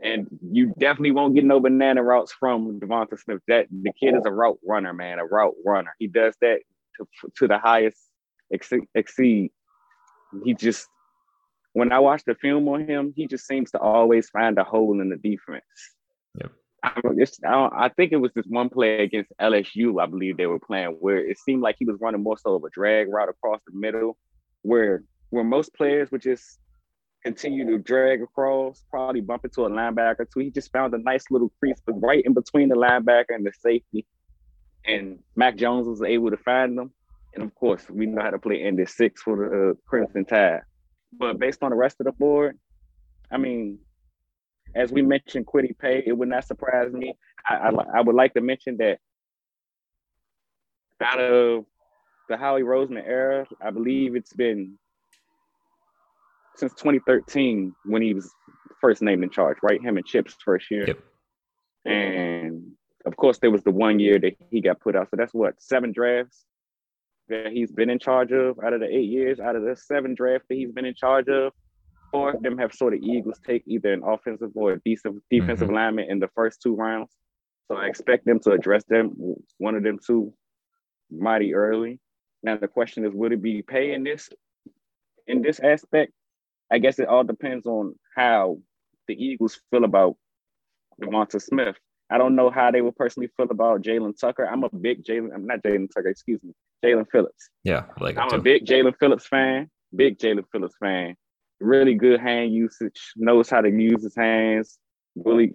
and 0.00 0.26
you 0.50 0.74
definitely 0.78 1.12
won't 1.12 1.34
get 1.34 1.44
no 1.44 1.60
banana 1.60 2.02
routes 2.02 2.32
from 2.32 2.80
DeVonta 2.80 3.20
Smith. 3.20 3.42
That 3.48 3.66
the 3.70 3.92
kid 3.92 4.14
is 4.14 4.24
a 4.24 4.32
route 4.32 4.58
runner, 4.66 4.92
man, 4.92 5.18
a 5.18 5.26
route 5.26 5.54
runner. 5.64 5.94
He 5.98 6.06
does 6.06 6.34
that 6.40 6.60
to, 6.96 7.06
to 7.38 7.48
the 7.48 7.58
highest 7.58 7.98
exceed. 8.50 9.50
He 10.44 10.54
just, 10.54 10.86
when 11.72 11.92
I 11.92 11.98
watch 11.98 12.24
the 12.24 12.34
film 12.34 12.68
on 12.68 12.88
him, 12.88 13.12
he 13.16 13.26
just 13.26 13.46
seems 13.46 13.70
to 13.72 13.78
always 13.78 14.28
find 14.30 14.58
a 14.58 14.64
hole 14.64 15.00
in 15.00 15.10
the 15.10 15.16
defense. 15.16 15.64
Yep. 16.40 16.52
I, 16.82 17.00
I, 17.46 17.86
I 17.86 17.88
think 17.90 18.12
it 18.12 18.16
was 18.16 18.32
this 18.34 18.46
one 18.46 18.68
play 18.68 19.02
against 19.02 19.32
LSU, 19.40 20.02
I 20.02 20.06
believe 20.06 20.36
they 20.36 20.46
were 20.46 20.58
playing, 20.58 20.96
where 21.00 21.18
it 21.18 21.38
seemed 21.38 21.62
like 21.62 21.76
he 21.78 21.84
was 21.84 21.96
running 22.00 22.22
more 22.22 22.36
so 22.36 22.54
of 22.54 22.64
a 22.64 22.70
drag 22.70 23.08
route 23.08 23.28
across 23.28 23.60
the 23.66 23.78
middle, 23.78 24.18
where 24.62 25.04
where 25.30 25.44
most 25.44 25.74
players 25.74 26.10
would 26.12 26.22
just 26.22 26.60
continue 27.24 27.64
to 27.66 27.78
drag 27.78 28.22
across, 28.22 28.84
probably 28.90 29.20
bump 29.20 29.44
into 29.44 29.64
a 29.64 29.70
linebacker 29.70 30.26
too. 30.30 30.40
He 30.40 30.50
just 30.50 30.70
found 30.70 30.94
a 30.94 30.98
nice 30.98 31.24
little 31.30 31.50
crease, 31.58 31.80
right 31.88 32.22
in 32.24 32.34
between 32.34 32.68
the 32.68 32.76
linebacker 32.76 33.34
and 33.34 33.44
the 33.44 33.52
safety, 33.58 34.06
and 34.86 35.18
Mac 35.36 35.56
Jones 35.56 35.86
was 35.88 36.02
able 36.02 36.30
to 36.30 36.36
find 36.36 36.76
them. 36.76 36.92
And 37.34 37.42
of 37.42 37.54
course, 37.54 37.84
we 37.90 38.06
know 38.06 38.22
how 38.22 38.30
to 38.30 38.38
play 38.38 38.62
in 38.62 38.76
this 38.76 38.96
six 38.96 39.22
for 39.22 39.36
the 39.36 39.70
uh, 39.70 39.74
Crimson 39.86 40.24
Tide. 40.24 40.62
But 41.12 41.38
based 41.38 41.62
on 41.62 41.70
the 41.70 41.76
rest 41.76 41.96
of 42.00 42.06
the 42.06 42.12
board, 42.12 42.58
I 43.30 43.38
mean, 43.38 43.78
as 44.74 44.92
we 44.92 45.02
mentioned, 45.02 45.46
Kwity 45.46 45.76
Pay, 45.78 46.02
it 46.06 46.12
would 46.12 46.28
not 46.28 46.46
surprise 46.46 46.92
me. 46.92 47.14
I, 47.48 47.54
I, 47.54 47.70
I 47.98 48.00
would 48.00 48.14
like 48.14 48.34
to 48.34 48.40
mention 48.40 48.76
that 48.78 48.98
out 51.00 51.20
of 51.20 51.64
the 52.28 52.36
Howie 52.36 52.62
Roseman 52.62 53.06
era, 53.06 53.46
I 53.60 53.70
believe 53.70 54.16
it's 54.16 54.32
been 54.32 54.78
since 56.56 56.72
2013 56.74 57.74
when 57.84 58.02
he 58.02 58.14
was 58.14 58.32
first 58.80 59.02
named 59.02 59.24
in 59.24 59.30
charge, 59.30 59.58
right? 59.62 59.82
Him 59.82 59.96
and 59.96 60.06
Chip's 60.06 60.36
first 60.44 60.70
year. 60.70 60.86
Yep. 60.86 60.98
And 61.84 62.72
of 63.06 63.16
course, 63.16 63.38
there 63.38 63.50
was 63.50 63.62
the 63.62 63.70
one 63.70 63.98
year 63.98 64.18
that 64.18 64.34
he 64.50 64.60
got 64.60 64.80
put 64.80 64.96
out. 64.96 65.08
So 65.10 65.16
that's 65.16 65.34
what 65.34 65.60
seven 65.60 65.92
drafts 65.92 66.44
that 67.28 67.52
he's 67.52 67.72
been 67.72 67.90
in 67.90 67.98
charge 67.98 68.32
of 68.32 68.58
out 68.64 68.72
of 68.72 68.80
the 68.80 68.86
eight 68.86 69.08
years. 69.08 69.40
Out 69.40 69.56
of 69.56 69.62
the 69.62 69.76
seven 69.76 70.14
drafts 70.14 70.46
that 70.48 70.56
he's 70.56 70.72
been 70.72 70.84
in 70.84 70.94
charge 70.94 71.28
of, 71.28 71.52
four 72.10 72.32
of 72.32 72.42
them 72.42 72.58
have 72.58 72.72
sort 72.72 72.94
of 72.94 73.00
Eagles 73.00 73.40
take 73.46 73.62
either 73.66 73.92
an 73.92 74.02
offensive 74.04 74.50
or 74.54 74.72
a 74.72 74.80
decent 74.80 75.22
defensive 75.30 75.68
mm-hmm. 75.68 75.76
lineman 75.76 76.10
in 76.10 76.18
the 76.18 76.28
first 76.34 76.60
two 76.62 76.74
rounds. 76.74 77.10
So 77.68 77.76
I 77.76 77.86
expect 77.86 78.26
them 78.26 78.40
to 78.40 78.52
address 78.52 78.84
them 78.84 79.14
one 79.58 79.74
of 79.74 79.82
them 79.82 79.98
two 80.04 80.34
mighty 81.10 81.54
early. 81.54 81.98
Now 82.42 82.56
the 82.56 82.68
question 82.68 83.06
is, 83.06 83.14
would 83.14 83.32
it 83.32 83.42
be 83.42 83.62
paying 83.62 84.04
this? 84.04 84.28
in 85.26 85.42
this 85.42 85.60
aspect, 85.60 86.12
I 86.70 86.78
guess 86.78 86.98
it 86.98 87.08
all 87.08 87.24
depends 87.24 87.66
on 87.66 87.94
how 88.16 88.58
the 89.06 89.14
Eagles 89.14 89.60
feel 89.70 89.84
about 89.84 90.16
Devonta 91.00 91.40
Smith. 91.40 91.76
I 92.10 92.18
don't 92.18 92.36
know 92.36 92.50
how 92.50 92.70
they 92.70 92.82
would 92.82 92.96
personally 92.96 93.30
feel 93.36 93.50
about 93.50 93.82
Jalen 93.82 94.18
Tucker. 94.18 94.44
I'm 94.44 94.64
a 94.64 94.68
big 94.68 95.04
Jalen, 95.04 95.34
I'm 95.34 95.46
not 95.46 95.62
Jalen 95.62 95.88
Tucker, 95.94 96.08
excuse 96.08 96.42
me, 96.42 96.52
Jaelan 96.84 97.06
Phillips. 97.10 97.48
Yeah, 97.64 97.84
like 98.00 98.18
I'm 98.18 98.32
a 98.32 98.40
big 98.40 98.66
Jaelan 98.66 98.94
Phillips 98.98 99.26
fan. 99.26 99.70
Big 99.94 100.18
Jaelan 100.18 100.44
Phillips 100.52 100.74
fan. 100.80 101.16
Really 101.60 101.94
good 101.94 102.20
hand 102.20 102.52
usage. 102.52 103.12
Knows 103.16 103.48
how 103.48 103.60
to 103.60 103.70
use 103.70 104.02
his 104.02 104.16
hands. 104.16 104.78
Bully. 105.16 105.52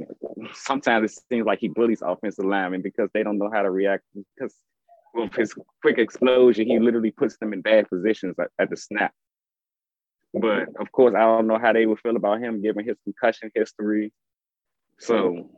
Sometimes 0.53 1.11
it 1.11 1.21
seems 1.29 1.45
like 1.45 1.59
he 1.59 1.67
bullies 1.67 2.01
offensive 2.01 2.45
linemen 2.45 2.81
because 2.81 3.09
they 3.13 3.23
don't 3.23 3.37
know 3.37 3.49
how 3.53 3.61
to 3.61 3.69
react. 3.69 4.03
Because 4.35 4.55
with 5.13 5.33
his 5.35 5.53
quick 5.81 5.97
explosion, 5.97 6.67
he 6.67 6.79
literally 6.79 7.11
puts 7.11 7.37
them 7.37 7.53
in 7.53 7.61
bad 7.61 7.89
positions 7.89 8.35
at, 8.39 8.47
at 8.57 8.69
the 8.69 8.77
snap. 8.77 9.11
But 10.33 10.69
of 10.79 10.91
course, 10.91 11.15
I 11.15 11.21
don't 11.21 11.47
know 11.47 11.59
how 11.59 11.73
they 11.73 11.85
would 11.85 11.99
feel 11.99 12.15
about 12.15 12.39
him 12.39 12.61
given 12.61 12.85
his 12.85 12.97
concussion 13.03 13.51
history. 13.53 14.13
So 14.99 15.49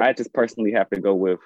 I 0.00 0.12
just 0.12 0.32
personally 0.32 0.72
have 0.72 0.90
to 0.90 1.00
go 1.00 1.14
with 1.14 1.40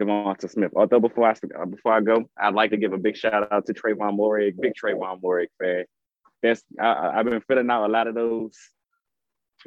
Devonta 0.00 0.50
Smith. 0.50 0.72
Although 0.74 1.00
before 1.00 1.28
I 1.28 1.34
before 1.66 1.92
I 1.92 2.00
go, 2.00 2.28
I'd 2.38 2.54
like 2.54 2.70
to 2.70 2.76
give 2.76 2.92
a 2.92 2.98
big 2.98 3.16
shout 3.16 3.50
out 3.52 3.66
to 3.66 3.74
Trevon 3.74 4.16
Moehrig, 4.16 4.60
big 4.60 4.74
Trevon 4.74 5.20
Moehrig 5.20 5.48
fan. 5.60 5.84
That's 6.42 6.62
I, 6.80 7.16
have 7.16 7.26
been 7.26 7.40
filling 7.42 7.70
out 7.70 7.88
a 7.88 7.92
lot 7.92 8.06
of 8.06 8.14
those 8.14 8.56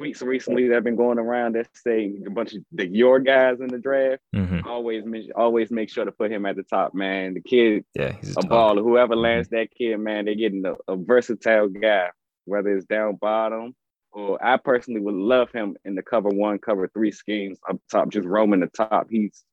tweets 0.00 0.22
recently 0.22 0.68
that 0.68 0.76
have 0.76 0.84
been 0.84 0.96
going 0.96 1.18
around 1.18 1.54
that 1.54 1.68
say 1.74 2.14
a 2.26 2.30
bunch 2.30 2.54
of 2.54 2.64
the 2.72 2.86
your 2.86 3.20
guys 3.20 3.60
in 3.60 3.68
the 3.68 3.78
draft. 3.78 4.22
Mm-hmm. 4.34 4.66
Always 4.66 5.04
always 5.36 5.70
make 5.70 5.90
sure 5.90 6.04
to 6.04 6.12
put 6.12 6.32
him 6.32 6.46
at 6.46 6.56
the 6.56 6.62
top, 6.62 6.94
man. 6.94 7.34
The 7.34 7.42
kid, 7.42 7.84
yeah, 7.94 8.12
he's 8.18 8.36
a, 8.36 8.40
a 8.40 8.42
baller. 8.44 8.82
Whoever 8.82 9.14
mm-hmm. 9.14 9.22
lands 9.22 9.48
that 9.50 9.68
kid, 9.76 9.98
man, 9.98 10.24
they're 10.24 10.34
getting 10.34 10.64
a, 10.64 10.74
a 10.88 10.96
versatile 10.96 11.68
guy, 11.68 12.08
whether 12.46 12.74
it's 12.74 12.86
down 12.86 13.16
bottom 13.16 13.74
or 14.12 14.44
I 14.44 14.56
personally 14.56 15.00
would 15.00 15.14
love 15.14 15.50
him 15.52 15.76
in 15.84 15.94
the 15.94 16.02
cover 16.02 16.28
one, 16.28 16.58
cover 16.58 16.88
three 16.88 17.12
schemes 17.12 17.58
up 17.68 17.80
top, 17.90 18.10
just 18.10 18.26
roaming 18.26 18.60
the 18.60 18.66
top. 18.66 19.06
He's 19.10 19.44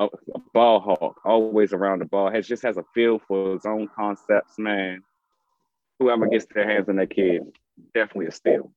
a, 0.00 0.08
a 0.34 0.38
ball 0.52 0.80
hawk, 0.80 1.20
always 1.24 1.72
around 1.72 2.00
the 2.00 2.06
ball. 2.06 2.30
Has 2.30 2.46
just 2.46 2.62
has 2.62 2.76
a 2.76 2.84
feel 2.94 3.20
for 3.28 3.52
his 3.52 3.66
own 3.66 3.88
concepts, 3.94 4.58
man. 4.58 5.02
Whoever 5.98 6.26
gets 6.26 6.46
their 6.52 6.68
hands 6.68 6.88
on 6.88 6.96
that 6.96 7.10
kid, 7.10 7.42
definitely 7.94 8.26
a 8.26 8.32
steal. 8.32 8.72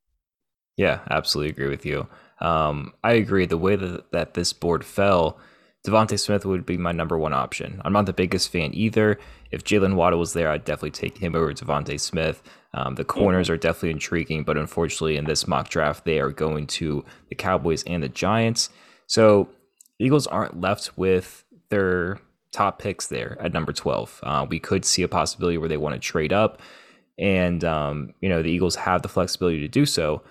Yeah, 0.76 1.00
absolutely 1.10 1.52
agree 1.52 1.70
with 1.70 1.86
you. 1.86 2.08
Um, 2.40 2.94
I 3.04 3.14
agree. 3.14 3.46
The 3.46 3.58
way 3.58 3.76
that, 3.76 4.12
that 4.12 4.34
this 4.34 4.54
board 4.54 4.84
fell, 4.84 5.38
DeVonta 5.86 6.18
Smith 6.18 6.46
would 6.46 6.66
be 6.66 6.78
my 6.78 6.94
number 6.94 7.18
one 7.18 7.34
option. 7.34 7.82
I'm 7.84 7.92
not 7.92 8.06
the 8.06 8.13
biggest 8.13 8.50
fan 8.50 8.74
either. 8.74 9.20
If 9.52 9.66
Jaylen 9.66 9.96
Waddle 9.96 10.20
was 10.20 10.34
there, 10.34 10.50
I'd 10.50 10.63
definitely 10.63 10.92
take 10.92 11.18
him 11.18 11.36
over 11.36 11.54
DeVonta 11.54 12.00
Smith. 12.00 12.42
Um, 12.74 12.96
the 12.96 13.04
corners 13.04 13.50
are 13.50 13.58
definitely 13.58 13.92
intriguing, 13.92 14.44
but 14.44 14.58
unfortunately, 14.58 15.18
in 15.18 15.25
this 15.25 15.46
mock 15.46 15.70
draft, 15.70 16.06
they 16.06 16.20
are 16.20 16.32
going 16.32 16.68
to 16.68 17.04
the 17.28 17.36
Cowboys 17.36 17.84
and 17.84 18.02
the 18.02 18.10
Giants. 18.10 18.70
So 19.08 19.50
Eagles 20.00 20.25
aren't 20.25 20.62
left 20.62 20.98
with 20.98 21.44
their 21.70 22.20
top 22.52 22.80
picks 22.80 23.08
there 23.08 23.38
at 23.42 23.52
number 23.52 23.74
12. 23.74 24.22
Uh, 24.24 24.46
we 24.50 24.60
could 24.60 24.86
see 24.86 25.04
a 25.04 25.08
possibility 25.08 25.58
where 25.58 25.70
they 25.70 25.78
want 25.78 25.96
to 25.96 26.00
trade 26.00 26.32
up, 26.32 26.62
and 27.18 27.63
um, 27.66 28.13
you 28.22 28.30
know 28.30 28.42
the 28.42 28.50
Eagles 28.50 28.75
have 28.75 29.02
the 29.02 29.10
flexibility 29.10 29.60
to 29.60 29.68
do 29.68 29.86
so. 29.86 30.22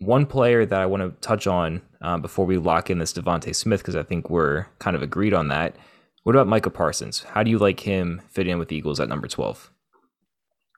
One 0.00 0.26
player 0.26 0.64
that 0.64 0.80
I 0.80 0.86
want 0.86 1.02
to 1.02 1.10
touch 1.26 1.46
on 1.46 1.82
uh, 2.00 2.18
before 2.18 2.46
we 2.46 2.56
lock 2.56 2.90
in 2.90 2.98
this 2.98 3.12
DeVonta 3.12 3.54
Smith, 3.54 3.80
because 3.80 3.96
I 3.96 4.02
think 4.02 4.30
we're 4.30 4.66
kind 4.78 4.94
of 4.94 5.02
agreed 5.02 5.34
on 5.34 5.48
that. 5.48 5.76
What 6.22 6.34
about 6.34 6.46
Micah 6.46 6.70
Parsons? 6.70 7.22
How 7.22 7.42
do 7.42 7.50
you 7.50 7.58
like 7.58 7.80
him 7.80 8.20
fit 8.28 8.46
in 8.46 8.58
with 8.58 8.68
the 8.68 8.76
Eagles 8.76 9.00
at 9.00 9.08
number 9.08 9.26
12? 9.26 9.72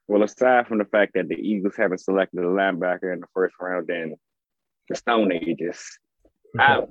Well, 0.07 0.23
aside 0.23 0.67
from 0.67 0.77
the 0.79 0.85
fact 0.85 1.13
that 1.15 1.29
the 1.29 1.35
Eagles 1.35 1.75
haven't 1.77 1.99
selected 1.99 2.39
a 2.39 2.47
linebacker 2.47 3.13
in 3.13 3.19
the 3.19 3.27
first 3.33 3.55
round 3.59 3.89
in 3.89 4.15
the 4.89 4.95
Stone 4.95 5.31
Ages, 5.31 5.81
I, 6.59 6.81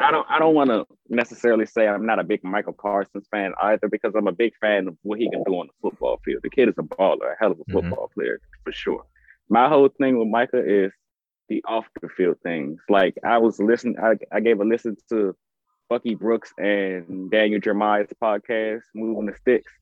I 0.00 0.10
don't 0.10 0.26
I 0.28 0.38
don't 0.38 0.54
want 0.54 0.70
to 0.70 0.86
necessarily 1.08 1.66
say 1.66 1.86
I'm 1.86 2.06
not 2.06 2.18
a 2.18 2.24
big 2.24 2.42
Michael 2.44 2.72
Parsons 2.72 3.26
fan 3.30 3.52
either 3.62 3.88
because 3.88 4.14
I'm 4.16 4.26
a 4.26 4.32
big 4.32 4.52
fan 4.60 4.88
of 4.88 4.96
what 5.02 5.18
he 5.18 5.28
can 5.30 5.42
do 5.44 5.52
on 5.54 5.66
the 5.66 5.72
football 5.82 6.20
field. 6.24 6.40
The 6.42 6.50
kid 6.50 6.68
is 6.68 6.74
a 6.78 6.82
baller, 6.82 7.32
a 7.32 7.36
hell 7.38 7.52
of 7.52 7.58
a 7.58 7.62
mm-hmm. 7.64 7.72
football 7.72 8.06
mm-hmm. 8.06 8.20
player 8.20 8.40
for 8.64 8.72
sure. 8.72 9.04
My 9.48 9.68
whole 9.68 9.88
thing 9.88 10.18
with 10.18 10.28
Micah 10.28 10.64
is 10.66 10.92
the 11.48 11.64
off 11.66 11.86
the 12.00 12.08
field 12.08 12.36
things. 12.42 12.80
Like 12.88 13.16
I 13.24 13.38
was 13.38 13.58
listening, 13.58 13.96
I, 14.32 14.40
gave 14.40 14.60
a 14.60 14.64
listen 14.64 14.96
to 15.10 15.36
Bucky 15.88 16.14
Brooks 16.14 16.52
and 16.58 17.30
Daniel 17.30 17.60
Jeremiah's 17.60 18.12
podcast, 18.22 18.82
Moving 18.94 19.26
the 19.26 19.34
Sticks. 19.34 19.72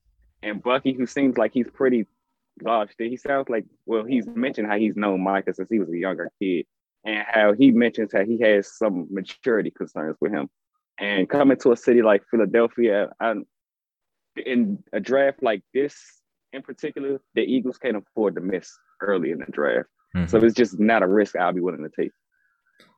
And 0.42 0.62
Bucky, 0.62 0.92
who 0.92 1.06
seems 1.06 1.38
like 1.38 1.52
he's 1.54 1.70
pretty 1.72 2.06
gosh, 2.62 2.90
he 2.98 3.16
sounds 3.16 3.48
like 3.48 3.64
well, 3.86 4.04
he's 4.04 4.26
mentioned 4.26 4.68
how 4.68 4.78
he's 4.78 4.96
known 4.96 5.22
Micah 5.22 5.54
since 5.54 5.70
he 5.70 5.78
was 5.78 5.90
a 5.90 5.96
younger 5.96 6.30
kid 6.40 6.66
and 7.04 7.24
how 7.26 7.52
he 7.52 7.70
mentions 7.70 8.12
how 8.12 8.24
he 8.24 8.40
has 8.40 8.76
some 8.76 9.06
maturity 9.10 9.70
concerns 9.70 10.16
with 10.20 10.32
him. 10.32 10.48
And 10.98 11.28
coming 11.28 11.56
to 11.58 11.72
a 11.72 11.76
city 11.76 12.02
like 12.02 12.22
Philadelphia, 12.30 13.10
I, 13.20 13.34
in 14.36 14.82
a 14.92 15.00
draft 15.00 15.42
like 15.42 15.62
this 15.72 15.96
in 16.52 16.62
particular, 16.62 17.20
the 17.34 17.42
Eagles 17.42 17.78
can't 17.78 17.96
afford 17.96 18.36
to 18.36 18.40
miss 18.40 18.70
early 19.00 19.32
in 19.32 19.40
the 19.40 19.50
draft. 19.50 19.88
Mm-hmm. 20.14 20.28
So 20.28 20.38
it's 20.38 20.54
just 20.54 20.78
not 20.78 21.02
a 21.02 21.06
risk 21.06 21.36
I'll 21.36 21.52
be 21.52 21.60
willing 21.60 21.82
to 21.82 22.02
take. 22.02 22.12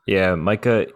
Yeah, 0.07 0.35
Micah, 0.35 0.87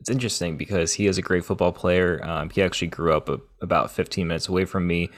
it's 0.00 0.10
interesting 0.10 0.56
because 0.56 0.92
he 0.92 1.06
is 1.06 1.18
a 1.18 1.22
great 1.22 1.44
football 1.44 1.72
player. 1.72 2.20
Um, 2.24 2.50
he 2.50 2.62
actually 2.62 2.88
grew 2.88 3.12
up 3.12 3.28
a, 3.28 3.38
about 3.60 3.90
15 3.90 4.26
minutes 4.26 4.48
away 4.48 4.64
from 4.64 4.86
me, 4.86 5.10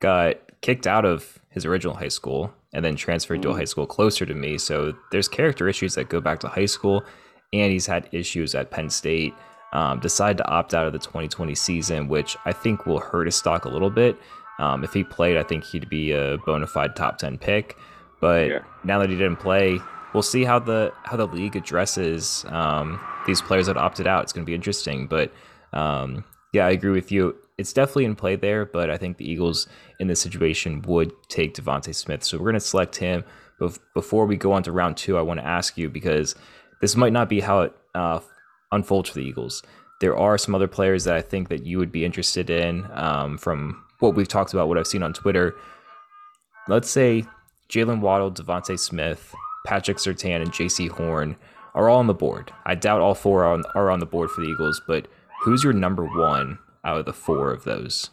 got 0.00 0.36
kicked 0.60 0.86
out 0.86 1.04
of 1.04 1.38
his 1.50 1.64
original 1.64 1.94
high 1.94 2.08
school 2.08 2.52
and 2.72 2.84
then 2.84 2.94
transferred 2.94 3.42
to 3.42 3.50
a 3.50 3.52
mm. 3.52 3.58
high 3.58 3.64
school 3.64 3.86
closer 3.86 4.24
to 4.24 4.34
me. 4.34 4.58
So 4.58 4.94
there's 5.10 5.28
character 5.28 5.68
issues 5.68 5.94
that 5.96 6.08
go 6.08 6.20
back 6.20 6.40
to 6.40 6.48
high 6.48 6.66
school, 6.66 7.04
and 7.52 7.72
he's 7.72 7.86
had 7.86 8.08
issues 8.12 8.54
at 8.54 8.70
Penn 8.70 8.90
State. 8.90 9.34
Um, 9.72 10.00
decided 10.00 10.38
to 10.38 10.48
opt 10.48 10.74
out 10.74 10.88
of 10.88 10.92
the 10.92 10.98
2020 10.98 11.54
season, 11.54 12.08
which 12.08 12.36
I 12.44 12.52
think 12.52 12.86
will 12.86 12.98
hurt 12.98 13.26
his 13.26 13.36
stock 13.36 13.66
a 13.66 13.68
little 13.68 13.90
bit. 13.90 14.16
Um, 14.58 14.82
if 14.82 14.92
he 14.92 15.04
played, 15.04 15.36
I 15.36 15.44
think 15.44 15.62
he'd 15.62 15.88
be 15.88 16.10
a 16.10 16.38
bona 16.44 16.66
fide 16.66 16.96
top 16.96 17.18
10 17.18 17.38
pick. 17.38 17.76
But 18.20 18.48
yeah. 18.48 18.58
now 18.84 18.98
that 18.98 19.10
he 19.10 19.16
didn't 19.16 19.36
play, 19.36 19.78
we'll 20.12 20.22
see 20.22 20.44
how 20.44 20.58
the 20.58 20.92
how 21.04 21.16
the 21.16 21.26
league 21.26 21.56
addresses 21.56 22.44
um, 22.48 23.00
these 23.26 23.40
players 23.40 23.66
that 23.66 23.76
opted 23.76 24.06
out. 24.06 24.22
It's 24.24 24.32
going 24.32 24.44
to 24.44 24.50
be 24.50 24.54
interesting. 24.54 25.06
But 25.06 25.32
um, 25.72 26.24
yeah, 26.52 26.66
I 26.66 26.70
agree 26.70 26.92
with 26.92 27.10
you 27.10 27.36
it's 27.60 27.74
definitely 27.74 28.06
in 28.06 28.16
play 28.16 28.36
there, 28.36 28.64
but 28.64 28.88
I 28.88 28.96
think 28.96 29.18
the 29.18 29.30
Eagles 29.30 29.68
in 29.98 30.08
this 30.08 30.20
situation 30.20 30.80
would 30.82 31.12
take 31.28 31.54
DeVonta 31.54 31.94
Smith. 31.94 32.24
So 32.24 32.38
we're 32.38 32.44
going 32.44 32.54
to 32.54 32.60
select 32.60 32.96
him. 32.96 33.22
But 33.58 33.78
before 33.92 34.24
we 34.24 34.36
go 34.36 34.52
on 34.52 34.62
to 34.62 34.72
round 34.72 34.96
two, 34.96 35.18
I 35.18 35.20
want 35.20 35.40
to 35.40 35.46
ask 35.46 35.76
you 35.76 35.90
because 35.90 36.34
this 36.80 36.96
might 36.96 37.12
not 37.12 37.28
be 37.28 37.40
how 37.40 37.60
it 37.60 37.76
uh, 37.94 38.20
unfolds 38.72 39.10
for 39.10 39.16
the 39.16 39.26
Eagles. 39.26 39.62
There 40.00 40.16
are 40.16 40.38
some 40.38 40.54
other 40.54 40.68
players 40.68 41.04
that 41.04 41.14
I 41.14 41.20
think 41.20 41.50
that 41.50 41.66
you 41.66 41.76
would 41.76 41.92
be 41.92 42.02
interested 42.02 42.48
in 42.48 42.86
um, 42.94 43.36
from 43.36 43.84
what 43.98 44.14
we've 44.14 44.26
talked 44.26 44.54
about, 44.54 44.68
what 44.68 44.78
I've 44.78 44.86
seen 44.86 45.02
on 45.02 45.12
Twitter. 45.12 45.54
Let's 46.66 46.88
say 46.88 47.26
Jaylen 47.70 48.00
Waddle, 48.00 48.32
DeVonta 48.32 48.78
Smith, 48.78 49.34
Patrick 49.64 49.98
Surtain, 49.98 50.42
and 50.42 50.52
Jaycee 50.52 50.90
Horn 50.90 51.36
are 51.74 51.88
all 51.88 51.98
on 51.98 52.08
the 52.08 52.14
board. 52.14 52.52
I 52.66 52.74
doubt 52.74 53.00
all 53.00 53.14
four 53.14 53.44
are 53.44 53.52
on, 53.52 53.62
are 53.74 53.90
on 53.90 54.00
the 54.00 54.06
board 54.06 54.30
for 54.30 54.40
the 54.40 54.48
Eagles, 54.48 54.82
but 54.86 55.06
who's 55.42 55.62
your 55.62 55.72
number 55.72 56.04
one 56.04 56.58
out 56.84 56.98
of 56.98 57.04
the 57.04 57.12
four 57.12 57.50
of 57.52 57.64
those. 57.64 58.10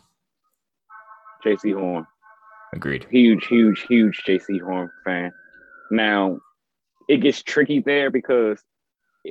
Jaycee 1.46 1.74
Horn. 1.74 2.06
Agreed. 2.74 3.08
Huge, 3.10 3.48
huge, 3.48 3.86
huge 3.88 4.22
Jaycee 4.28 4.62
Horn 4.62 4.92
fan. 5.06 5.32
Now, 5.90 6.40
it 7.08 7.18
gets 7.18 7.42
tricky 7.42 7.80
there 7.80 8.12
because 8.12 8.62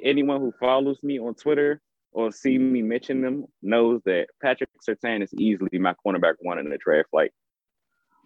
anyone 0.02 0.40
who 0.40 0.52
follows 0.58 0.98
me 1.02 1.18
on 1.18 1.34
Twitter 1.34 1.80
or 2.12 2.32
see 2.32 2.56
me 2.56 2.80
mention 2.80 3.20
them 3.20 3.44
knows 3.62 4.00
that 4.06 4.28
Patrick 4.42 4.70
Surtain 4.88 5.22
is 5.22 5.32
easily 5.34 5.78
my 5.78 5.94
cornerback 6.04 6.34
one 6.40 6.58
in 6.58 6.70
the 6.70 6.78
draft. 6.78 7.08
Like 7.12 7.32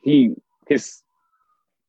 he 0.04 0.34
his 0.68 1.02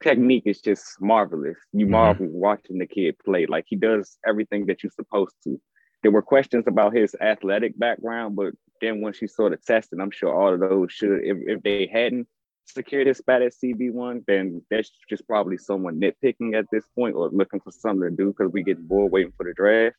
technique 0.02 0.44
is 0.46 0.62
just 0.62 0.84
marvelous. 1.00 1.58
You 1.74 1.86
mm-hmm. 1.86 1.92
marvel 1.92 2.28
watching 2.30 2.78
the 2.78 2.88
kid 2.88 3.16
play. 3.24 3.46
Like 3.46 3.66
he 3.68 3.76
does 3.76 4.18
everything 4.28 4.66
that 4.68 4.84
you're 4.84 4.92
supposed 4.92 5.36
to. 5.44 5.60
There 6.04 6.12
were 6.12 6.22
questions 6.22 6.66
about 6.68 6.96
his 6.96 7.16
athletic 7.22 7.78
background, 7.78 8.36
but 8.36 8.54
then 8.82 9.02
once 9.02 9.22
you 9.22 9.28
sort 9.28 9.54
of 9.54 9.64
tested, 9.64 10.00
I'm 10.02 10.12
sure 10.12 10.34
all 10.34 10.54
of 10.54 10.60
those 10.60 10.92
should, 10.92 11.20
if, 11.24 11.38
if 11.46 11.64
they 11.64 11.88
hadn't 11.92 12.28
secured 12.66 13.08
his 13.08 13.20
spot 13.20 13.42
at 13.42 13.54
CB1, 13.54 14.24
then 14.28 14.64
that's 14.72 14.92
just 15.10 15.28
probably 15.28 15.58
someone 15.58 16.00
nitpicking 16.00 16.58
at 16.58 16.66
this 16.72 16.84
point 16.96 17.16
or 17.16 17.30
looking 17.30 17.60
for 17.60 17.72
something 17.72 18.10
to 18.10 18.16
do 18.16 18.34
because 18.36 18.52
we 18.52 18.64
get 18.64 18.88
bored 18.88 19.12
waiting 19.12 19.34
for 19.38 19.46
the 19.46 19.54
draft. 19.54 19.96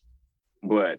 But 0.62 0.98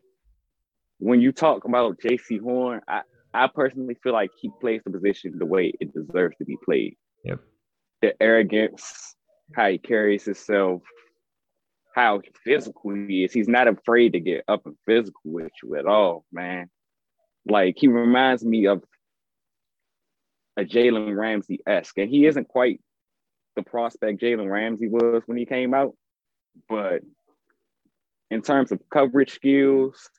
when 0.99 1.21
you 1.21 1.31
talk 1.31 1.65
about 1.65 1.99
Jaycee 1.99 2.41
Horn, 2.41 2.81
I, 2.87 3.01
I 3.33 3.47
personally 3.47 3.97
feel 4.01 4.13
like 4.13 4.31
he 4.39 4.51
plays 4.61 4.81
the 4.85 4.91
position 4.91 5.37
the 5.37 5.45
way 5.45 5.73
it 5.79 5.93
deserves 5.93 6.37
to 6.37 6.45
be 6.45 6.57
played. 6.63 6.95
Yep. 7.25 7.39
The 8.03 8.21
arrogance, 8.21 9.15
how 9.55 9.69
he 9.69 9.77
carries 9.77 10.25
himself, 10.25 10.81
how 11.95 12.19
physical 12.43 12.93
he 12.93 13.23
is. 13.23 13.31
He's 13.31 13.47
not 13.47 13.69
afraid 13.69 14.11
to 14.11 14.19
get 14.19 14.43
up 14.49 14.65
and 14.65 14.75
physical 14.85 15.21
with 15.23 15.53
you 15.63 15.77
at 15.77 15.85
all, 15.85 16.25
man. 16.29 16.69
Like 17.47 17.75
he 17.77 17.87
reminds 17.87 18.43
me 18.43 18.67
of 18.67 18.83
a 20.57 20.65
Jalen 20.65 21.15
Ramsey 21.15 21.61
esque, 21.65 21.97
and 21.97 22.09
he 22.09 22.25
isn't 22.25 22.49
quite 22.49 22.81
the 23.55 23.63
prospect 23.63 24.21
Jalen 24.21 24.51
Ramsey 24.51 24.89
was 24.89 25.23
when 25.25 25.37
he 25.37 25.45
came 25.45 25.73
out, 25.73 25.95
but 26.67 27.03
in 28.29 28.41
terms 28.41 28.73
of 28.73 28.81
coverage 28.91 29.31
skills, 29.31 30.09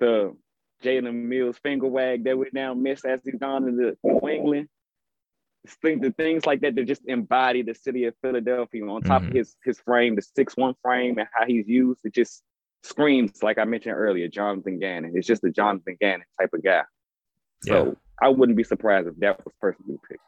the 0.00 0.34
Jalen 0.82 1.24
Mills 1.24 1.58
finger 1.58 1.86
wag 1.86 2.24
that 2.24 2.38
we 2.38 2.46
now 2.54 2.72
miss 2.72 3.04
as 3.04 3.20
he's 3.22 3.34
gone 3.34 3.68
into 3.68 3.94
New 4.02 4.26
England. 4.26 4.68
Think 5.82 6.02
the 6.02 6.10
things 6.12 6.46
like 6.46 6.60
that 6.62 6.74
that 6.74 6.84
just 6.86 7.02
embody 7.06 7.62
the 7.62 7.74
city 7.74 8.04
of 8.04 8.14
Philadelphia 8.22 8.84
on 8.86 9.02
top 9.02 9.22
mm-hmm. 9.22 9.30
of 9.30 9.36
his 9.36 9.56
his 9.64 9.78
frame, 9.80 10.16
the 10.16 10.22
six 10.22 10.56
one 10.56 10.74
frame, 10.82 11.18
and 11.18 11.28
how 11.32 11.46
he's 11.46 11.68
used. 11.68 12.00
It 12.04 12.14
just 12.14 12.42
screams 12.82 13.42
like 13.42 13.58
I 13.58 13.64
mentioned 13.64 13.94
earlier, 13.94 14.28
Jonathan 14.28 14.78
Gannon. 14.78 15.12
It's 15.14 15.26
just 15.26 15.44
a 15.44 15.50
Jonathan 15.50 15.96
Gannon 16.00 16.26
type 16.40 16.50
of 16.52 16.62
guy. 16.62 16.82
So 17.64 17.86
yeah. 17.86 17.92
I 18.20 18.28
wouldn't 18.28 18.56
be 18.56 18.64
surprised 18.64 19.08
if 19.08 19.16
that 19.18 19.44
was 19.44 19.54
personally 19.60 19.98
picked. 20.08 20.22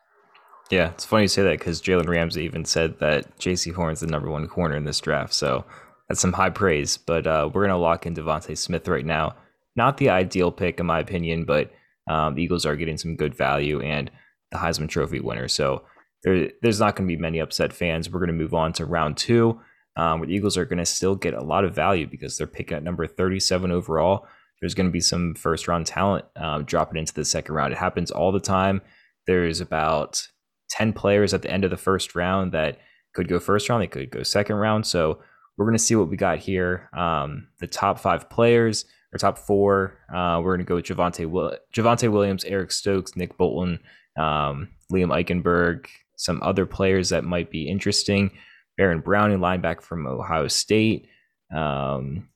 Yeah, 0.71 0.91
it's 0.91 1.05
funny 1.05 1.23
you 1.25 1.29
say 1.29 1.43
that 1.43 1.59
because 1.59 1.83
Jalen 1.83 2.09
Ramsey 2.09 2.43
even 2.45 2.65
said 2.65 2.99
that 3.01 3.37
Jaycee 3.39 3.75
Horn's 3.75 4.01
the 4.01 4.07
number 4.07 4.31
one 4.31 4.47
corner 4.47 4.77
in 4.77 4.85
this 4.85 5.01
draft. 5.01 5.35
So 5.35 5.65
that's 6.09 6.21
some 6.21 6.33
high 6.33 6.51
praise. 6.51 6.97
But 6.97 7.27
uh, 7.27 7.51
we're 7.53 7.63
going 7.63 7.71
to 7.71 7.77
lock 7.77 8.07
in 8.07 8.15
DeVonta 8.15 8.57
Smith 8.57 8.87
right 8.87 9.05
now. 9.05 9.35
Not 9.75 9.97
the 9.97 10.11
ideal 10.11 10.53
pick, 10.53 10.79
in 10.79 10.87
my 10.87 11.01
opinion, 11.01 11.45
but 11.45 11.73
um, 12.09 12.35
the 12.35 12.43
Eagles 12.43 12.67
are 12.67 12.77
getting 12.77 12.99
some 12.99 13.17
good 13.17 13.35
value 13.35 13.81
and 13.81 14.11
the 14.51 14.59
Heisman 14.59 14.89
Trophy 14.89 15.21
winner. 15.21 15.49
So 15.49 15.85
there, 16.23 16.51
there's 16.63 16.81
not 16.81 16.97
going 16.97 17.09
to 17.09 17.15
be 17.15 17.21
many 17.21 17.39
upset 17.39 17.73
fans. 17.73 18.11
We're 18.11 18.21
going 18.21 18.29
to 18.29 18.35
move 18.35 18.55
on 18.55 18.73
to 18.75 18.85
round 18.85 19.17
two, 19.17 19.61
um, 19.97 20.21
where 20.21 20.27
the 20.27 20.35
Eagles 20.35 20.57
are 20.57 20.65
going 20.65 20.79
to 20.79 20.87
still 20.87 21.15
get 21.15 21.35
a 21.35 21.43
lot 21.43 21.65
of 21.65 21.75
value 21.75 22.07
because 22.07 22.37
they're 22.37 22.47
picking 22.47 22.77
at 22.77 22.83
number 22.83 23.07
37 23.07 23.71
overall. 23.71 24.27
There's 24.61 24.75
going 24.75 24.89
to 24.89 24.93
be 24.93 25.01
some 25.01 25.35
first 25.35 25.69
round 25.69 25.87
talent 25.87 26.27
um, 26.37 26.65
dropping 26.65 26.99
into 26.99 27.15
the 27.15 27.25
second 27.25 27.55
round. 27.55 27.73
It 27.73 27.79
happens 27.79 28.11
all 28.11 28.33
the 28.33 28.41
time. 28.41 28.83
There's 29.27 29.61
about 29.61 30.27
10 30.71 30.93
players 30.93 31.33
at 31.33 31.43
the 31.43 31.51
end 31.51 31.65
of 31.65 31.71
the 31.71 31.77
first 31.77 32.15
round 32.15 32.53
that 32.53 32.79
could 33.15 33.29
go 33.29 33.41
first 33.41 33.69
round, 33.69 33.83
they 33.83 33.87
could 33.87 34.11
go 34.11 34.23
second 34.23 34.57
round. 34.57 34.87
So 34.87 35.21
we're 35.57 35.67
going 35.67 35.77
to 35.77 35.83
see 35.83 35.97
what 35.97 36.09
we 36.09 36.17
got 36.17 36.39
here. 36.39 36.89
Um, 36.97 37.49
the 37.59 37.67
top 37.67 37.99
five 37.99 38.31
players, 38.31 38.85
or 39.13 39.19
top 39.19 39.39
four, 39.39 39.99
uh, 40.15 40.41
we're 40.43 40.57
going 40.57 40.65
to 40.65 40.69
go 40.69 40.77
with 40.77 40.87
Javonte, 40.87 41.29
Will- 41.29 41.57
Javonte 41.75 42.11
Williams, 42.11 42.45
Eric 42.45 42.71
Stokes, 42.71 43.17
Nick 43.17 43.37
Bolton, 43.37 43.81
um, 44.19 44.69
Liam 44.93 45.09
Eichenberg, 45.09 45.87
some 46.17 46.41
other 46.43 46.67
players 46.67 47.09
that 47.11 47.25
might 47.25 47.51
be 47.51 47.69
interesting. 47.69 48.31
Baron 48.77 49.01
Browning, 49.01 49.39
linebacker 49.39 49.83
from 49.83 50.07
Ohio 50.07 50.49
State. 50.49 51.09
Um, 51.55 52.29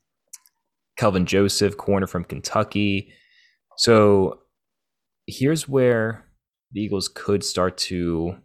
Kelvin 0.97 1.25
Joseph, 1.25 1.77
corner 1.77 2.07
from 2.07 2.23
Kentucky. 2.23 3.11
So 3.77 4.39
here's 5.27 5.67
where 5.67 6.25
the 6.71 6.81
Eagles 6.81 7.07
could 7.07 7.43
start 7.43 7.77
to 7.77 8.35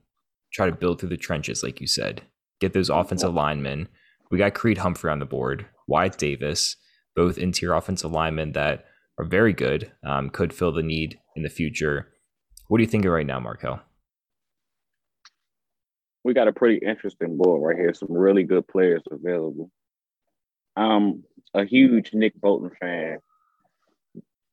try 0.52 0.66
to 0.66 0.74
build 0.74 1.00
through 1.00 1.10
the 1.10 1.16
trenches, 1.16 1.62
like 1.62 1.80
you 1.80 1.86
said, 1.86 2.22
get 2.60 2.72
those 2.72 2.90
offensive 2.90 3.34
linemen. 3.34 3.88
We 4.30 4.38
got 4.38 4.54
Creed 4.54 4.78
Humphrey 4.78 5.10
on 5.10 5.18
the 5.18 5.26
board, 5.26 5.66
Wyatt 5.86 6.18
Davis, 6.18 6.76
both 7.14 7.38
interior 7.38 7.74
offensive 7.74 8.10
linemen 8.10 8.52
that 8.52 8.84
are 9.18 9.24
very 9.24 9.52
good, 9.52 9.92
um, 10.04 10.30
could 10.30 10.52
fill 10.52 10.72
the 10.72 10.82
need 10.82 11.18
in 11.36 11.42
the 11.42 11.48
future. 11.48 12.08
What 12.70 12.78
are 12.78 12.82
you 12.82 12.86
think 12.86 13.02
thinking 13.02 13.10
right 13.10 13.26
now, 13.26 13.40
Mar'Quell? 13.40 13.80
We 16.22 16.34
got 16.34 16.46
a 16.46 16.52
pretty 16.52 16.86
interesting 16.86 17.36
board 17.36 17.62
right 17.64 17.76
here. 17.76 17.92
Some 17.92 18.12
really 18.12 18.44
good 18.44 18.68
players 18.68 19.02
available. 19.10 19.72
I'm 20.76 21.24
a 21.52 21.64
huge 21.64 22.14
Nick 22.14 22.40
Bolton 22.40 22.70
fan. 22.78 23.18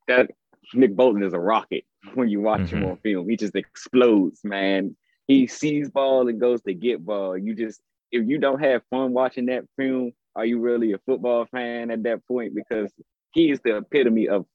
That 0.08 0.32
Nick 0.74 0.96
Bolton 0.96 1.22
is 1.22 1.34
a 1.34 1.40
rocket 1.40 1.84
when 2.16 2.28
you 2.28 2.42
watch 2.42 2.62
mm-hmm. 2.62 2.78
him 2.78 2.86
on 2.86 2.98
film. 2.98 3.30
He 3.30 3.38
just 3.38 3.56
explodes, 3.56 4.40
man. 4.44 4.96
He 5.28 5.46
sees 5.46 5.92
ball 5.92 6.28
and 6.28 6.42
goes 6.42 6.64
to 6.64 6.74
get 6.74 7.06
ball. 7.06 7.38
You 7.38 7.54
just 7.54 7.80
if 8.12 8.28
you 8.28 8.40
don't 8.40 8.64
have 8.64 8.82
fun 8.90 9.14
watching 9.14 9.46
that 9.46 9.66
film, 9.78 10.12
are 10.36 10.46
you 10.46 10.60
really 10.60 10.94
a 10.94 10.98
football 11.06 11.46
fan 11.52 11.92
at 11.92 12.02
that 12.02 12.26
point? 12.26 12.56
Because 12.56 12.92
he 13.30 13.52
is 13.52 13.60
the 13.64 13.78
epitome 13.78 14.28
of 14.28 14.48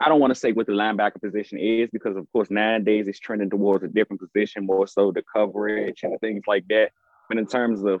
I 0.00 0.08
don't 0.08 0.20
want 0.20 0.32
to 0.32 0.38
say 0.38 0.52
what 0.52 0.66
the 0.66 0.72
linebacker 0.72 1.20
position 1.20 1.58
is 1.58 1.88
because 1.92 2.16
of 2.16 2.26
course 2.32 2.50
nowadays 2.50 3.06
it's 3.08 3.18
trending 3.18 3.50
towards 3.50 3.84
a 3.84 3.88
different 3.88 4.20
position, 4.20 4.66
more 4.66 4.86
so 4.86 5.12
the 5.12 5.22
coverage 5.34 6.02
and 6.02 6.18
things 6.20 6.44
like 6.46 6.66
that. 6.68 6.90
But 7.28 7.38
in 7.38 7.46
terms 7.46 7.84
of 7.84 8.00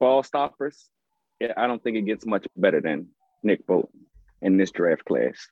ball 0.00 0.22
stoppers, 0.22 0.88
yeah, 1.40 1.52
I 1.56 1.66
don't 1.66 1.82
think 1.82 1.96
it 1.96 2.06
gets 2.06 2.26
much 2.26 2.46
better 2.56 2.80
than 2.80 3.08
Nick 3.42 3.66
Bolton 3.66 4.06
in 4.42 4.56
this 4.56 4.70
draft 4.70 5.04
class. 5.04 5.48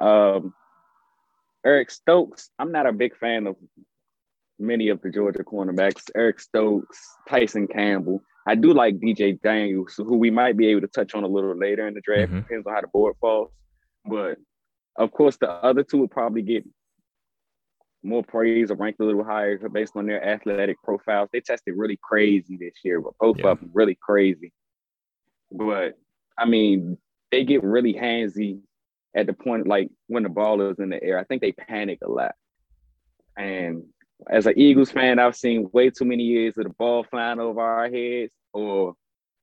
Um, 0.00 0.54
Eric 1.64 1.90
Stokes, 1.90 2.50
I'm 2.58 2.72
not 2.72 2.86
a 2.86 2.92
big 2.92 3.16
fan 3.16 3.46
of 3.46 3.56
many 4.58 4.88
of 4.88 5.00
the 5.02 5.10
Georgia 5.10 5.44
cornerbacks. 5.44 6.10
Eric 6.14 6.40
Stokes, 6.40 6.98
Tyson 7.28 7.66
Campbell. 7.66 8.22
I 8.46 8.54
do 8.54 8.72
like 8.72 8.98
DJ 8.98 9.40
Daniels, 9.40 9.94
who 9.96 10.16
we 10.16 10.30
might 10.30 10.56
be 10.56 10.68
able 10.68 10.80
to 10.80 10.88
touch 10.88 11.14
on 11.14 11.24
a 11.24 11.28
little 11.28 11.56
later 11.56 11.86
in 11.86 11.94
the 11.94 12.00
draft. 12.00 12.32
Mm-hmm. 12.32 12.40
Depends 12.40 12.66
on 12.66 12.74
how 12.74 12.80
the 12.80 12.88
board 12.88 13.14
falls. 13.20 13.50
But 14.08 14.38
of 14.96 15.12
course, 15.12 15.36
the 15.36 15.50
other 15.50 15.82
two 15.82 15.98
would 15.98 16.10
probably 16.10 16.42
get 16.42 16.64
more 18.02 18.22
praise 18.22 18.70
or 18.70 18.74
ranked 18.74 19.00
a 19.00 19.04
little 19.04 19.24
higher 19.24 19.58
based 19.68 19.96
on 19.96 20.06
their 20.06 20.24
athletic 20.24 20.76
profiles. 20.82 21.28
They 21.32 21.40
tested 21.40 21.74
really 21.76 21.98
crazy 22.02 22.56
this 22.56 22.74
year, 22.84 23.00
but 23.00 23.14
both 23.18 23.38
yeah. 23.38 23.48
of 23.48 23.60
them 23.60 23.70
really 23.72 23.98
crazy. 24.00 24.52
But 25.50 25.98
I 26.38 26.46
mean, 26.46 26.98
they 27.30 27.44
get 27.44 27.62
really 27.62 27.94
handsy 27.94 28.60
at 29.16 29.26
the 29.26 29.32
point 29.32 29.66
like 29.66 29.90
when 30.06 30.22
the 30.22 30.28
ball 30.28 30.60
is 30.62 30.78
in 30.78 30.90
the 30.90 31.02
air. 31.02 31.18
I 31.18 31.24
think 31.24 31.42
they 31.42 31.52
panic 31.52 31.98
a 32.02 32.08
lot. 32.08 32.34
And 33.36 33.84
as 34.28 34.46
an 34.46 34.58
Eagles 34.58 34.90
fan, 34.90 35.18
I've 35.18 35.36
seen 35.36 35.68
way 35.72 35.90
too 35.90 36.04
many 36.04 36.24
years 36.24 36.58
of 36.58 36.64
the 36.64 36.70
ball 36.70 37.04
flying 37.04 37.40
over 37.40 37.60
our 37.60 37.88
heads, 37.88 38.32
or 38.52 38.94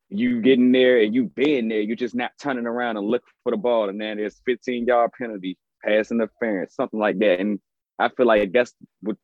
you 0.10 0.42
getting 0.42 0.72
there 0.72 1.00
and 1.00 1.14
you 1.14 1.26
being 1.26 1.68
there, 1.68 1.82
you're 1.82 1.96
just 1.96 2.16
not 2.16 2.32
turning 2.40 2.68
around 2.68 2.98
and 2.98 3.08
looking 3.08 3.26
for 3.44 3.52
the 3.52 3.58
ball, 3.58 3.90
and 3.90 4.00
then 4.00 4.18
there's 4.18 4.42
15 4.46 4.86
yard 4.86 5.12
penalty, 5.18 5.58
pass 5.84 6.12
interference, 6.12 6.76
something 6.76 7.00
like 7.00 7.20
that. 7.20 7.40
And 7.40 7.60
I 8.00 8.10
feel 8.10 8.26
like 8.26 8.52
that's 8.52 8.74
what 9.02 9.18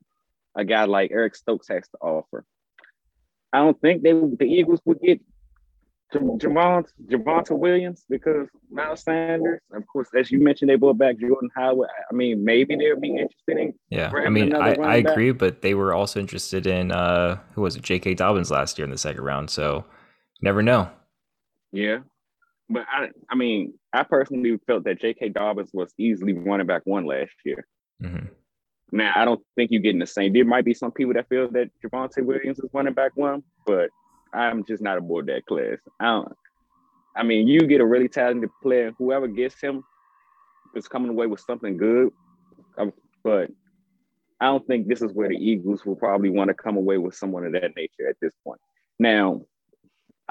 a 0.56 0.66
guy 0.66 0.86
like 0.86 1.12
Eric 1.12 1.36
Stokes 1.36 1.68
has 1.70 1.88
to 1.90 1.98
offer. 2.02 2.46
I 3.54 3.60
don't 3.60 3.80
think 3.82 4.02
they 4.02 4.14
the 4.14 4.46
Eagles 4.46 4.82
would 4.86 5.02
get 5.02 5.22
Javon, 6.14 7.60
Williams 7.60 8.04
because 8.10 8.48
Miles 8.70 9.04
Sanders, 9.04 9.62
of 9.74 9.84
course, 9.88 10.10
as 10.18 10.32
you 10.32 10.44
mentioned, 10.44 10.70
they 10.70 10.76
brought 10.76 10.98
back 10.98 11.18
Jordan 11.20 11.50
Howard. 11.56 11.90
I 12.10 12.14
mean, 12.14 12.44
maybe 12.44 12.76
they'll 12.76 13.00
be 13.00 13.12
interested 13.12 13.58
in. 13.58 13.74
Yeah, 13.90 14.12
I 14.14 14.30
mean, 14.30 14.54
I, 14.54 14.74
I 14.74 14.96
agree, 14.98 15.32
but 15.32 15.62
they 15.62 15.74
were 15.74 15.94
also 15.94 16.20
interested 16.20 16.68
in 16.68 16.92
uh, 16.92 17.40
who 17.54 17.62
was 17.62 17.76
it, 17.76 17.84
J.K. 17.84 18.16
Dobbins 18.16 18.52
last 18.52 18.78
year 18.78 18.86
in 18.86 18.92
the 18.92 18.98
second 18.98 19.24
round. 19.24 19.50
So, 19.50 19.86
never 20.42 20.62
know. 20.62 20.90
Yeah, 21.72 22.00
but 22.70 22.86
I, 22.92 23.10
I 23.30 23.36
mean, 23.36 23.74
I 23.94 24.04
personally 24.04 24.58
felt 24.68 24.86
that 24.86 25.02
J.K. 25.02 25.30
Dobbins 25.30 25.72
was 25.74 25.94
easily 25.98 26.34
running 26.34 26.68
back 26.68 26.82
one 26.86 27.06
last 27.06 27.32
year. 27.46 27.66
Mm-hmm. 28.02 28.28
Now, 28.94 29.14
I 29.16 29.26
don't 29.26 29.42
think 29.56 29.72
you're 29.72 29.82
getting 29.82 30.00
the 30.00 30.08
same. 30.08 30.34
There 30.34 30.46
might 30.46 30.66
be 30.66 30.74
some 30.74 30.92
people 30.92 31.14
that 31.14 31.30
feel 31.30 31.50
that 31.52 31.70
Javonte 31.84 32.26
Williams 32.26 32.60
is 32.60 32.70
running 32.74 32.94
back 32.94 33.12
one, 33.16 33.44
but 33.66 33.90
I'm 34.34 34.66
just 34.66 34.82
not 34.82 34.98
aboard 34.98 35.28
that 35.28 35.46
class. 35.46 35.78
I 36.00 36.06
don't. 36.06 36.34
I 37.16 37.24
mean, 37.24 37.48
you 37.48 37.62
get 37.62 37.82
a 37.82 37.86
really 37.86 38.08
talented 38.08 38.50
player, 38.62 38.94
whoever 38.98 39.28
gets 39.28 39.60
him 39.60 39.84
is 40.76 40.88
coming 40.88 41.10
away 41.10 41.28
with 41.28 41.42
something 41.42 41.76
good. 41.76 42.10
Um, 42.78 42.94
but 43.24 43.50
I 44.40 44.46
don't 44.46 44.66
think 44.66 44.88
this 44.88 45.02
is 45.02 45.12
where 45.12 45.28
the 45.28 45.36
Eagles 45.36 45.86
will 45.86 45.98
probably 45.98 46.30
want 46.30 46.48
to 46.50 46.54
come 46.54 46.78
away 46.78 46.98
with 46.98 47.16
someone 47.16 47.46
of 47.46 47.52
that 47.52 47.76
nature 47.76 48.08
at 48.10 48.16
this 48.22 48.34
point. 48.46 48.62
Now, 48.98 49.42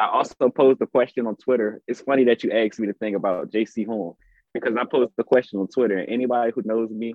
I 0.00 0.08
also 0.08 0.48
posed 0.48 0.78
the 0.78 0.86
question 0.86 1.26
on 1.26 1.36
Twitter. 1.36 1.82
It's 1.86 2.00
funny 2.00 2.24
that 2.24 2.42
you 2.42 2.50
asked 2.52 2.80
me 2.80 2.86
to 2.86 2.94
think 2.94 3.16
about 3.16 3.50
Jaycee 3.50 3.84
Horn 3.84 4.14
because 4.54 4.74
I 4.74 4.84
posed 4.84 5.12
the 5.18 5.24
question 5.24 5.60
on 5.60 5.68
Twitter. 5.68 5.98
And 5.98 6.08
anybody 6.08 6.52
who 6.54 6.62
knows 6.64 6.88
me 6.90 7.14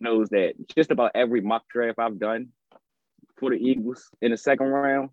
knows 0.00 0.30
that 0.30 0.54
just 0.74 0.90
about 0.90 1.12
every 1.14 1.42
mock 1.42 1.64
draft 1.68 1.98
I've 1.98 2.18
done 2.18 2.48
for 3.38 3.50
the 3.50 3.56
Eagles 3.56 4.08
in 4.22 4.30
the 4.30 4.38
second 4.38 4.68
round, 4.68 5.10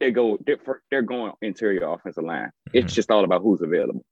they 0.00 0.10
go 0.10 0.38
they're, 0.44 0.58
they're 0.90 1.00
going 1.00 1.32
interior 1.40 1.90
offensive 1.90 2.24
line. 2.24 2.50
Mm-hmm. 2.68 2.78
It's 2.78 2.92
just 2.92 3.10
all 3.10 3.24
about 3.24 3.40
who's 3.40 3.62
available. 3.62 4.04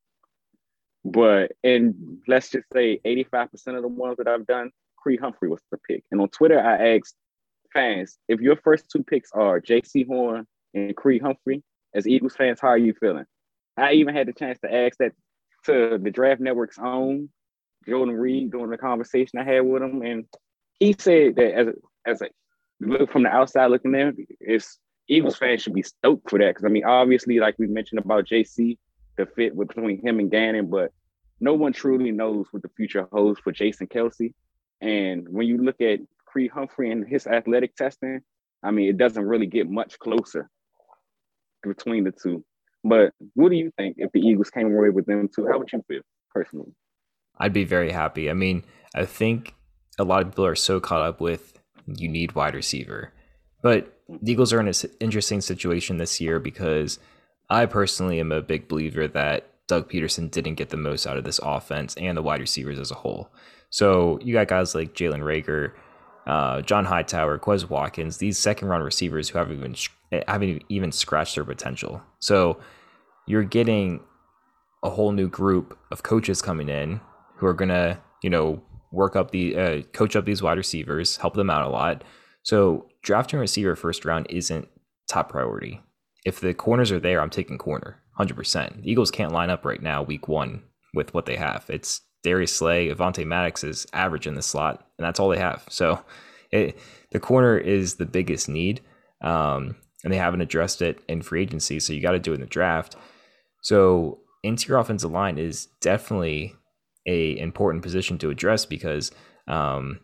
But 1.04 1.52
and 1.62 2.18
let's 2.28 2.50
just 2.50 2.64
say 2.72 2.98
85% 3.04 3.76
of 3.76 3.82
the 3.82 3.88
ones 3.88 4.16
that 4.16 4.28
I've 4.28 4.46
done, 4.46 4.70
Creed 4.96 5.20
Humphrey 5.20 5.50
was 5.50 5.60
the 5.70 5.76
pick. 5.86 6.02
And 6.10 6.20
on 6.22 6.28
Twitter, 6.30 6.58
I 6.58 6.96
asked 6.96 7.14
fans 7.74 8.16
if 8.26 8.40
your 8.40 8.56
first 8.56 8.86
two 8.90 9.02
picks 9.02 9.30
are 9.32 9.60
Jaycee 9.60 10.06
Horn 10.06 10.46
and 10.74 10.96
Creed 10.96 11.22
Humphrey, 11.22 11.62
as 11.94 12.06
Eagles 12.06 12.36
fans, 12.36 12.60
how 12.60 12.68
are 12.68 12.78
you 12.78 12.94
feeling? 12.94 13.24
I 13.76 13.92
even 13.92 14.14
had 14.14 14.28
the 14.28 14.32
chance 14.32 14.58
to 14.60 14.72
ask 14.72 14.98
that 14.98 15.12
to 15.64 15.98
the 16.00 16.10
Draft 16.10 16.40
Network's 16.40 16.78
own 16.78 17.28
Jordan 17.88 18.14
Reid 18.14 18.50
during 18.50 18.70
the 18.70 18.78
conversation 18.78 19.38
I 19.38 19.44
had 19.44 19.60
with 19.60 19.82
him, 19.82 20.02
and 20.02 20.26
he 20.78 20.94
said 20.98 21.36
that 21.36 21.54
as 21.54 21.66
a, 21.68 21.72
as 22.06 22.22
a 22.22 22.28
look 22.80 23.10
from 23.10 23.24
the 23.24 23.30
outside 23.30 23.66
looking 23.66 23.94
in, 23.94 24.26
it's 24.40 24.78
Eagles 25.08 25.36
fans 25.36 25.62
should 25.62 25.74
be 25.74 25.82
stoked 25.82 26.30
for 26.30 26.38
that 26.38 26.48
because 26.48 26.64
I 26.64 26.68
mean, 26.68 26.84
obviously, 26.84 27.38
like 27.40 27.56
we 27.58 27.66
mentioned 27.66 28.00
about 28.00 28.26
Jaycee, 28.26 28.78
the 29.16 29.26
fit 29.26 29.58
between 29.58 30.00
him 30.00 30.20
and 30.20 30.30
Gannon, 30.30 30.70
but 30.70 30.92
no 31.40 31.54
one 31.54 31.72
truly 31.72 32.12
knows 32.12 32.46
what 32.50 32.62
the 32.62 32.70
future 32.76 33.08
holds 33.12 33.40
for 33.40 33.50
Jason 33.50 33.86
Kelce. 33.86 34.34
And 34.80 35.28
when 35.28 35.46
you 35.46 35.58
look 35.58 35.80
at 35.80 36.00
Creed 36.26 36.50
Humphrey 36.50 36.90
and 36.90 37.06
his 37.06 37.26
athletic 37.26 37.74
testing, 37.76 38.20
I 38.62 38.70
mean, 38.70 38.88
it 38.88 38.98
doesn't 38.98 39.24
really 39.24 39.46
get 39.46 39.68
much 39.68 39.98
closer 39.98 40.48
between 41.62 42.04
the 42.04 42.12
two. 42.12 42.44
But 42.82 43.12
what 43.34 43.50
do 43.50 43.56
you 43.56 43.70
think 43.76 43.96
if 43.98 44.10
the 44.12 44.20
Eagles 44.20 44.50
came 44.50 44.74
away 44.74 44.90
with 44.90 45.06
them 45.06 45.28
too? 45.34 45.46
How 45.46 45.58
would 45.58 45.70
you 45.72 45.82
feel 45.86 46.00
personally? 46.30 46.72
I'd 47.38 47.52
be 47.52 47.64
very 47.64 47.90
happy. 47.90 48.30
I 48.30 48.34
mean, 48.34 48.64
I 48.94 49.04
think 49.04 49.54
a 49.98 50.04
lot 50.04 50.22
of 50.22 50.30
people 50.30 50.46
are 50.46 50.54
so 50.54 50.80
caught 50.80 51.02
up 51.02 51.20
with 51.20 51.58
you 51.86 52.08
need 52.08 52.32
wide 52.32 52.54
receiver. 52.54 53.12
But 53.62 54.00
the 54.08 54.32
Eagles 54.32 54.52
are 54.52 54.60
in 54.60 54.68
an 54.68 54.74
interesting 55.00 55.40
situation 55.40 55.98
this 55.98 56.20
year 56.20 56.38
because 56.38 56.98
I 57.48 57.66
personally 57.66 58.20
am 58.20 58.32
a 58.32 58.40
big 58.40 58.68
believer 58.68 59.06
that 59.08 59.46
Doug 59.68 59.90
Pederson 59.90 60.30
didn't 60.30 60.54
get 60.54 60.70
the 60.70 60.76
most 60.76 61.06
out 61.06 61.16
of 61.16 61.24
this 61.24 61.40
offense 61.42 61.94
and 61.96 62.16
the 62.16 62.22
wide 62.22 62.40
receivers 62.40 62.78
as 62.78 62.90
a 62.90 62.96
whole. 62.96 63.30
So 63.68 64.18
you 64.22 64.32
got 64.32 64.48
guys 64.48 64.74
like 64.74 64.94
Jalen 64.94 65.20
Reagor, 65.20 65.72
uh, 66.26 66.62
John 66.62 66.84
Hightower, 66.84 67.38
Quez 67.38 67.68
Watkins, 67.68 68.18
these 68.18 68.38
second 68.38 68.68
round 68.68 68.84
receivers 68.84 69.28
who 69.28 69.38
haven't 69.38 69.56
even 69.56 69.74
haven't 70.26 70.62
even 70.68 70.92
scratched 70.92 71.34
their 71.34 71.44
potential. 71.44 72.02
So 72.18 72.60
you're 73.26 73.44
getting 73.44 74.00
a 74.82 74.90
whole 74.90 75.12
new 75.12 75.28
group 75.28 75.78
of 75.90 76.02
coaches 76.02 76.42
coming 76.42 76.68
in 76.68 77.00
who 77.36 77.46
are 77.46 77.54
gonna, 77.54 78.00
you 78.22 78.30
know, 78.30 78.62
work 78.92 79.16
up 79.16 79.30
the 79.30 79.56
uh, 79.56 79.82
coach 79.92 80.16
up 80.16 80.24
these 80.24 80.42
wide 80.42 80.58
receivers, 80.58 81.16
help 81.16 81.34
them 81.34 81.50
out 81.50 81.66
a 81.66 81.70
lot. 81.70 82.02
So 82.42 82.88
drafting 83.02 83.38
a 83.38 83.40
receiver 83.40 83.76
first 83.76 84.04
round 84.04 84.26
isn't 84.30 84.68
top 85.08 85.30
priority. 85.30 85.80
If 86.24 86.40
the 86.40 86.54
corners 86.54 86.92
are 86.92 87.00
there, 87.00 87.20
I'm 87.20 87.30
taking 87.30 87.58
corner 87.58 88.00
100%. 88.18 88.82
The 88.82 88.90
Eagles 88.90 89.10
can't 89.10 89.32
line 89.32 89.50
up 89.50 89.64
right 89.64 89.82
now, 89.82 90.02
week 90.02 90.28
one, 90.28 90.62
with 90.94 91.14
what 91.14 91.26
they 91.26 91.36
have. 91.36 91.64
It's 91.68 92.02
Darius 92.22 92.54
Slay, 92.54 92.88
Avonte 92.88 93.26
Maddox 93.26 93.64
is 93.64 93.86
average 93.92 94.26
in 94.26 94.34
the 94.34 94.42
slot, 94.42 94.86
and 94.98 95.06
that's 95.06 95.18
all 95.18 95.28
they 95.28 95.38
have. 95.38 95.64
So 95.68 96.02
it, 96.50 96.78
the 97.12 97.20
corner 97.20 97.56
is 97.56 97.94
the 97.94 98.06
biggest 98.06 98.48
need, 98.48 98.80
um, 99.22 99.76
and 100.04 100.12
they 100.12 100.18
haven't 100.18 100.40
addressed 100.40 100.82
it 100.82 101.00
in 101.08 101.22
free 101.22 101.42
agency. 101.42 101.80
So 101.80 101.92
you 101.92 102.02
got 102.02 102.12
to 102.12 102.18
do 102.18 102.32
it 102.32 102.36
in 102.36 102.40
the 102.40 102.46
draft. 102.46 102.96
So 103.62 104.18
interior 104.42 104.80
offensive 104.80 105.10
line 105.10 105.38
is 105.38 105.66
definitely 105.80 106.54
a 107.06 107.38
important 107.38 107.82
position 107.82 108.18
to 108.18 108.30
address 108.30 108.64
because 108.64 109.10
um, 109.48 110.00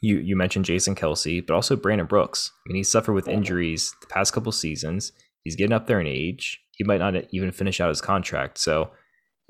you 0.00 0.18
you 0.18 0.36
mentioned 0.36 0.64
Jason 0.64 0.94
Kelce, 0.94 1.44
but 1.46 1.54
also 1.54 1.76
Brandon 1.76 2.06
Brooks. 2.06 2.50
I 2.66 2.68
mean, 2.68 2.76
he 2.76 2.82
suffered 2.82 3.14
with 3.14 3.28
injuries 3.28 3.94
the 4.00 4.06
past 4.06 4.32
couple 4.32 4.52
seasons. 4.52 5.12
He's 5.44 5.56
getting 5.56 5.72
up 5.72 5.86
there 5.86 6.00
in 6.00 6.06
age. 6.06 6.60
He 6.76 6.84
might 6.84 6.98
not 6.98 7.14
even 7.30 7.52
finish 7.52 7.80
out 7.80 7.88
his 7.88 8.00
contract. 8.00 8.58
So 8.58 8.90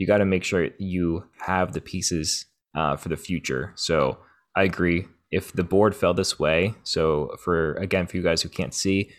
you 0.03 0.07
got 0.09 0.19
to 0.19 0.25
make 0.25 0.43
sure 0.43 0.71
you 0.79 1.23
have 1.38 1.75
the 1.75 1.81
pieces 1.81 2.47
uh, 2.75 2.97
for 2.97 3.09
the 3.09 3.17
future. 3.17 3.73
So 3.77 4.19
I 4.57 4.65
agree. 4.65 5.07
If 5.31 5.53
the 5.53 5.62
board 5.62 5.95
fell 5.95 6.12
this 6.12 6.41
way, 6.41 6.75
so 6.83 7.37
for 7.38 7.75
again 7.75 8.09
for 8.09 8.17
you 8.17 8.23
guys 8.25 8.43
who 8.43 8.49
can't 8.49 8.75
see, 8.75 9.11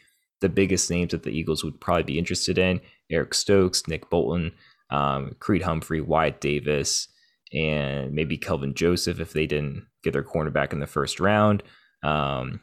the 0.42 0.50
biggest 0.50 0.92
names 0.92 1.12
that 1.12 1.24
the 1.24 1.32
Eagles 1.32 1.64
would 1.64 1.80
probably 1.80 2.04
be 2.04 2.20
interested 2.20 2.58
in: 2.58 2.82
Eric 3.10 3.34
Stokes, 3.34 3.88
Nick 3.88 4.10
Bolton, 4.10 4.52
um, 4.90 5.38
Creed 5.40 5.62
Humphrey, 5.62 6.02
Wyatt 6.02 6.42
Davis, 6.42 7.08
and 7.54 8.12
maybe 8.12 8.38
Kelvin 8.38 8.74
Joseph 8.74 9.22
if 9.22 9.32
they 9.32 9.48
didn't 9.48 9.88
get 10.04 10.12
their 10.12 10.22
cornerback 10.22 10.74
in 10.74 10.82
the 10.82 10.86
first 10.86 11.22
round. 11.22 11.64
Um, 12.04 12.60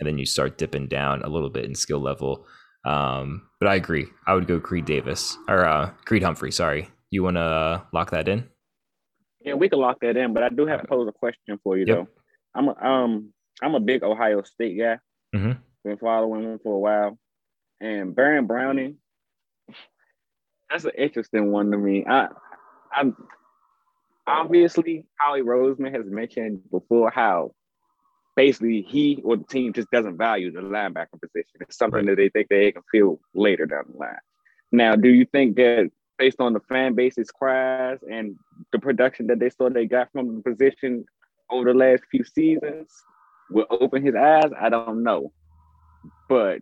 and 0.00 0.06
then 0.08 0.18
you 0.18 0.26
start 0.26 0.58
dipping 0.58 0.88
down 0.88 1.22
a 1.22 1.28
little 1.28 1.48
bit 1.50 1.64
in 1.64 1.76
skill 1.76 2.00
level. 2.00 2.44
Um, 2.84 3.42
but 3.60 3.68
I 3.68 3.76
agree. 3.76 4.06
I 4.26 4.34
would 4.34 4.48
go 4.48 4.58
Creed 4.58 4.84
Davis 4.84 5.38
or 5.48 5.64
uh, 5.64 5.90
Creed 6.06 6.24
Humphrey. 6.24 6.50
Sorry. 6.50 6.88
You 7.12 7.22
want 7.22 7.36
to 7.36 7.82
lock 7.92 8.10
that 8.12 8.26
in? 8.26 8.48
Yeah, 9.42 9.52
we 9.52 9.68
can 9.68 9.78
lock 9.78 10.00
that 10.00 10.16
in. 10.16 10.32
But 10.32 10.44
I 10.44 10.48
do 10.48 10.66
have 10.66 10.80
to 10.80 10.88
pose 10.88 11.06
a 11.06 11.12
question 11.12 11.60
for 11.62 11.76
you 11.76 11.84
yep. 11.86 11.96
though. 11.98 12.08
I'm 12.54 12.68
a, 12.68 12.82
um 12.82 13.34
I'm 13.60 13.74
a 13.74 13.80
big 13.80 14.02
Ohio 14.02 14.42
State 14.42 14.78
guy. 14.78 14.98
Mm-hmm. 15.34 15.52
Been 15.84 15.98
following 15.98 16.42
them 16.42 16.58
for 16.62 16.74
a 16.74 16.78
while, 16.78 17.18
and 17.80 18.16
Baron 18.16 18.46
Browning. 18.46 18.96
That's 20.70 20.84
an 20.84 20.92
interesting 20.96 21.52
one 21.52 21.70
to 21.70 21.76
me. 21.76 22.06
I 22.08 22.28
I'm 22.90 23.14
obviously 24.26 25.04
Howie 25.16 25.42
Roseman 25.42 25.94
has 25.94 26.06
mentioned 26.06 26.60
before 26.70 27.10
how 27.10 27.50
basically 28.36 28.86
he 28.88 29.20
or 29.22 29.36
the 29.36 29.44
team 29.44 29.74
just 29.74 29.90
doesn't 29.90 30.16
value 30.16 30.50
the 30.50 30.60
linebacker 30.60 31.20
position. 31.20 31.60
It's 31.60 31.76
something 31.76 32.06
right. 32.06 32.16
that 32.16 32.16
they 32.16 32.30
think 32.30 32.48
they 32.48 32.72
can 32.72 32.82
feel 32.90 33.20
later 33.34 33.66
down 33.66 33.84
the 33.92 33.98
line. 33.98 34.16
Now, 34.70 34.96
do 34.96 35.10
you 35.10 35.26
think 35.26 35.56
that 35.56 35.90
based 36.18 36.40
on 36.40 36.52
the 36.52 36.60
fan 36.60 36.94
base's 36.94 37.30
cries 37.30 37.98
and 38.10 38.36
the 38.72 38.78
production 38.78 39.26
that 39.28 39.38
they 39.38 39.50
saw 39.50 39.68
they 39.68 39.86
got 39.86 40.10
from 40.12 40.36
the 40.36 40.42
position 40.42 41.04
over 41.50 41.72
the 41.72 41.78
last 41.78 42.02
few 42.10 42.24
seasons 42.24 42.90
will 43.50 43.66
open 43.70 44.04
his 44.04 44.14
eyes? 44.14 44.50
I 44.58 44.68
don't 44.68 45.02
know. 45.02 45.32
But 46.28 46.60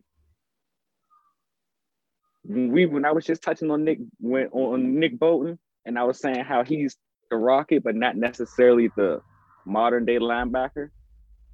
we 2.44 2.86
when 2.86 3.04
I 3.04 3.12
was 3.12 3.24
just 3.24 3.42
touching 3.42 3.70
on 3.70 3.84
Nick 3.84 3.98
when 4.18 4.46
on 4.48 4.98
Nick 4.98 5.18
Bolton, 5.18 5.58
and 5.84 5.98
I 5.98 6.04
was 6.04 6.20
saying 6.20 6.44
how 6.44 6.64
he's 6.64 6.96
the 7.30 7.36
rocket, 7.36 7.84
but 7.84 7.94
not 7.94 8.16
necessarily 8.16 8.90
the 8.96 9.20
modern 9.64 10.04
day 10.04 10.18
linebacker. 10.18 10.90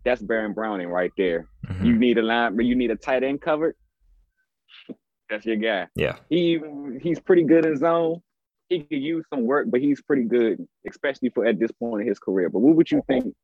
That's 0.04 0.22
Baron 0.22 0.52
Browning 0.52 0.88
right 0.88 1.10
there. 1.16 1.48
Mm-hmm. 1.66 1.84
You 1.84 1.98
need 1.98 2.18
a 2.18 2.22
line, 2.22 2.56
but 2.56 2.64
you 2.64 2.76
need 2.76 2.90
a 2.90 2.96
tight 2.96 3.24
end 3.24 3.42
covered. 3.42 3.74
That's 5.28 5.44
your 5.44 5.56
guy. 5.56 5.88
Yeah. 5.94 6.16
He 6.28 6.60
he's 7.02 7.20
pretty 7.20 7.44
good 7.44 7.66
in 7.66 7.76
zone. 7.76 8.22
He 8.68 8.80
could 8.80 9.02
use 9.02 9.24
some 9.32 9.44
work, 9.44 9.66
but 9.70 9.80
he's 9.80 10.02
pretty 10.02 10.24
good, 10.24 10.66
especially 10.88 11.30
for 11.30 11.46
at 11.46 11.58
this 11.58 11.70
point 11.72 12.02
in 12.02 12.08
his 12.08 12.18
career. 12.18 12.48
But 12.48 12.60
what 12.60 12.76
would 12.76 12.90
you 12.90 13.02
think 13.06 13.34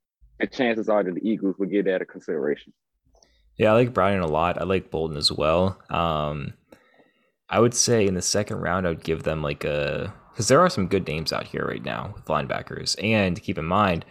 the 0.40 0.46
chances 0.46 0.88
are 0.88 1.04
that 1.04 1.14
the 1.14 1.28
Eagles 1.28 1.56
would 1.58 1.70
give 1.70 1.84
that 1.84 2.02
a 2.02 2.04
consideration? 2.04 2.72
Yeah, 3.56 3.70
I 3.70 3.74
like 3.74 3.94
Browning 3.94 4.20
a 4.20 4.26
lot. 4.26 4.60
I 4.60 4.64
like 4.64 4.90
Bolton 4.90 5.16
as 5.16 5.30
well. 5.30 5.80
Um, 5.90 6.54
I 7.48 7.60
would 7.60 7.74
say 7.74 8.06
in 8.06 8.14
the 8.14 8.22
second 8.22 8.58
round, 8.58 8.86
I 8.86 8.90
would 8.90 9.04
give 9.04 9.22
them 9.22 9.42
like 9.42 9.64
a 9.64 10.12
because 10.30 10.48
there 10.48 10.60
are 10.60 10.70
some 10.70 10.88
good 10.88 11.06
names 11.06 11.32
out 11.32 11.46
here 11.46 11.66
right 11.66 11.84
now 11.84 12.12
with 12.14 12.24
linebackers. 12.24 12.96
And 13.02 13.40
keep 13.40 13.58
in 13.58 13.66
mind, 13.66 14.06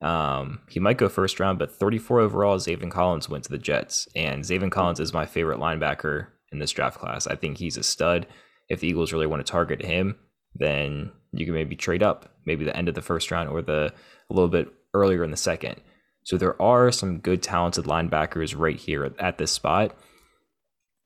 um, 0.00 0.60
he 0.68 0.80
might 0.80 0.96
go 0.96 1.08
first 1.08 1.38
round, 1.38 1.58
but 1.58 1.70
34 1.70 2.20
overall, 2.20 2.56
Zaven 2.56 2.90
Collins 2.90 3.28
went 3.28 3.44
to 3.44 3.50
the 3.50 3.58
Jets. 3.58 4.08
And 4.16 4.42
Zaven 4.42 4.70
Collins 4.70 5.00
is 5.00 5.12
my 5.12 5.26
favorite 5.26 5.58
linebacker 5.58 6.28
in 6.56 6.60
this 6.60 6.72
draft 6.72 6.98
class. 6.98 7.26
I 7.26 7.36
think 7.36 7.58
he's 7.58 7.76
a 7.76 7.82
stud. 7.82 8.26
If 8.68 8.80
the 8.80 8.88
Eagles 8.88 9.12
really 9.12 9.26
want 9.26 9.44
to 9.44 9.50
target 9.50 9.84
him, 9.84 10.16
then 10.54 11.12
you 11.32 11.44
can 11.44 11.54
maybe 11.54 11.76
trade 11.76 12.02
up, 12.02 12.34
maybe 12.46 12.64
the 12.64 12.76
end 12.76 12.88
of 12.88 12.94
the 12.94 13.02
first 13.02 13.30
round 13.30 13.48
or 13.50 13.62
the 13.62 13.92
a 14.30 14.34
little 14.34 14.48
bit 14.48 14.68
earlier 14.94 15.22
in 15.22 15.30
the 15.30 15.36
second. 15.36 15.80
So 16.24 16.36
there 16.36 16.60
are 16.60 16.90
some 16.90 17.18
good 17.18 17.42
talented 17.42 17.84
linebackers 17.84 18.58
right 18.58 18.76
here 18.76 19.14
at 19.20 19.38
this 19.38 19.52
spot. 19.52 19.96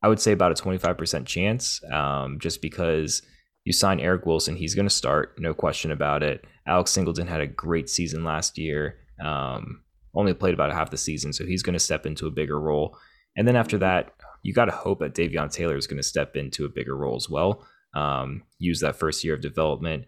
I 0.02 0.08
would 0.08 0.20
say 0.20 0.32
about 0.32 0.58
a 0.58 0.62
25% 0.62 1.26
chance, 1.26 1.80
um, 1.92 2.38
just 2.40 2.62
because 2.62 3.20
you 3.64 3.72
sign 3.74 4.00
Eric 4.00 4.24
Wilson, 4.24 4.56
he's 4.56 4.74
going 4.74 4.88
to 4.88 4.94
start, 4.94 5.34
no 5.38 5.52
question 5.52 5.90
about 5.90 6.22
it. 6.22 6.46
Alex 6.66 6.90
Singleton 6.92 7.26
had 7.26 7.42
a 7.42 7.46
great 7.46 7.90
season 7.90 8.24
last 8.24 8.56
year. 8.56 8.96
Um, 9.22 9.82
only 10.14 10.32
played 10.32 10.54
about 10.54 10.72
half 10.72 10.90
the 10.90 10.96
season, 10.96 11.34
so 11.34 11.44
he's 11.44 11.62
going 11.62 11.74
to 11.74 11.78
step 11.78 12.06
into 12.06 12.26
a 12.26 12.30
bigger 12.30 12.58
role. 12.58 12.96
And 13.36 13.46
then 13.46 13.56
after 13.56 13.76
that, 13.78 14.12
you 14.42 14.52
got 14.52 14.66
to 14.66 14.72
hope 14.72 15.00
that 15.00 15.14
Davion 15.14 15.52
Taylor 15.52 15.76
is 15.76 15.86
going 15.86 15.98
to 15.98 16.02
step 16.02 16.36
into 16.36 16.64
a 16.64 16.70
bigger 16.70 16.96
role 16.96 17.16
as 17.16 17.28
well. 17.28 17.66
Um, 17.94 18.42
use 18.58 18.80
that 18.80 18.96
first 18.96 19.24
year 19.24 19.34
of 19.34 19.40
development, 19.40 20.04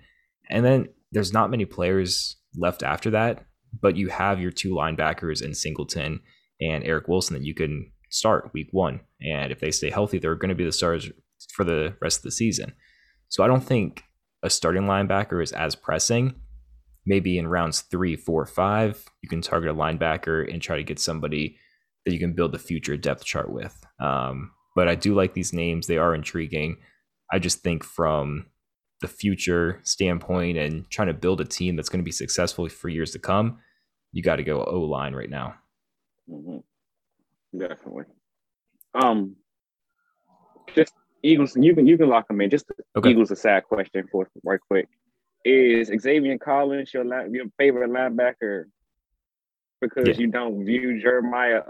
and 0.51 0.65
then 0.65 0.89
there's 1.11 1.33
not 1.33 1.51
many 1.51 1.65
players 1.65 2.37
left 2.57 2.83
after 2.83 3.11
that. 3.11 3.45
But 3.81 3.97
you 3.97 4.09
have 4.09 4.41
your 4.41 4.51
two 4.51 4.75
linebackers 4.75 5.43
in 5.43 5.55
Singleton 5.55 6.21
and 6.61 6.85
Eric 6.85 7.09
Wilson 7.09 7.35
that 7.35 7.45
you 7.45 7.55
can 7.55 7.91
start 8.11 8.53
week 8.53 8.69
one, 8.71 9.01
and 9.23 9.51
if 9.51 9.61
they 9.61 9.71
stay 9.71 9.91
healthy, 9.91 10.19
they're 10.19 10.35
going 10.35 10.51
to 10.51 10.55
be 10.55 10.65
the 10.65 10.73
stars 10.73 11.11
for 11.55 11.65
the 11.65 11.97
rest 12.01 12.19
of 12.19 12.25
the 12.25 12.31
season. 12.31 12.73
So 13.29 13.43
I 13.43 13.47
don't 13.47 13.65
think 13.65 14.05
a 14.43 14.51
starting 14.51 14.83
linebacker 14.83 15.43
is 15.43 15.53
as 15.53 15.75
pressing. 15.75 16.35
Maybe 17.07 17.39
in 17.39 17.49
rounds 17.49 17.81
three, 17.81 18.15
four, 18.15 18.47
five, 18.47 19.05
you 19.23 19.29
can 19.29 19.41
target 19.41 19.71
a 19.71 19.75
linebacker 19.75 20.53
and 20.53 20.63
try 20.63 20.77
to 20.77 20.85
get 20.85 20.99
somebody 20.99 21.57
that 22.05 22.13
you 22.13 22.19
can 22.19 22.33
build 22.33 22.53
the 22.53 22.59
future 22.59 22.97
depth 22.97 23.25
chart 23.25 23.51
with. 23.51 23.85
Um, 24.01 24.53
but 24.75 24.89
I 24.89 24.95
do 24.95 25.15
like 25.15 25.35
these 25.35 25.53
names; 25.53 25.87
they 25.87 25.99
are 25.99 26.15
intriguing. 26.15 26.79
I 27.33 27.39
just 27.39 27.63
think 27.63 27.85
from 27.85 28.47
the 29.01 29.09
future 29.09 29.81
standpoint 29.83 30.57
and 30.57 30.89
trying 30.91 31.09
to 31.09 31.15
build 31.15 31.41
a 31.41 31.45
team 31.45 31.77
that's 31.77 31.89
going 31.89 32.01
to 32.01 32.05
be 32.05 32.13
successful 32.13 32.69
for 32.69 32.89
years 32.89 33.11
to 33.11 33.19
come, 33.19 33.59
you 34.13 34.23
got 34.23 34.37
to 34.37 34.45
go 34.45 34.65
O 34.65 34.81
line 34.81 35.15
right 35.15 35.31
now. 35.31 35.55
Mm-hmm. 36.31 37.59
Definitely. 37.59 38.05
Um, 38.95 39.37
just 40.75 40.95
Eagles, 41.23 41.57
you 41.57 41.75
can 41.75 41.87
you 41.87 41.99
can 41.99 42.09
lock 42.09 42.29
them 42.29 42.41
in. 42.41 42.51
Just 42.51 42.67
okay. 42.97 43.11
Eagles 43.11 43.31
a 43.31 43.37
sad 43.37 43.65
question 43.65 44.07
for 44.11 44.29
right 44.45 44.61
quick. 44.69 44.89
Is 45.45 45.91
Xavier 46.01 46.39
Collins 46.39 46.95
your 46.95 47.05
your 47.29 47.47
favorite 47.59 47.91
linebacker 47.91 48.65
because 49.83 50.09
yeah. 50.09 50.15
you 50.15 50.29
don't 50.29 50.65
view 50.65 51.03
Jeremiah 51.03 51.61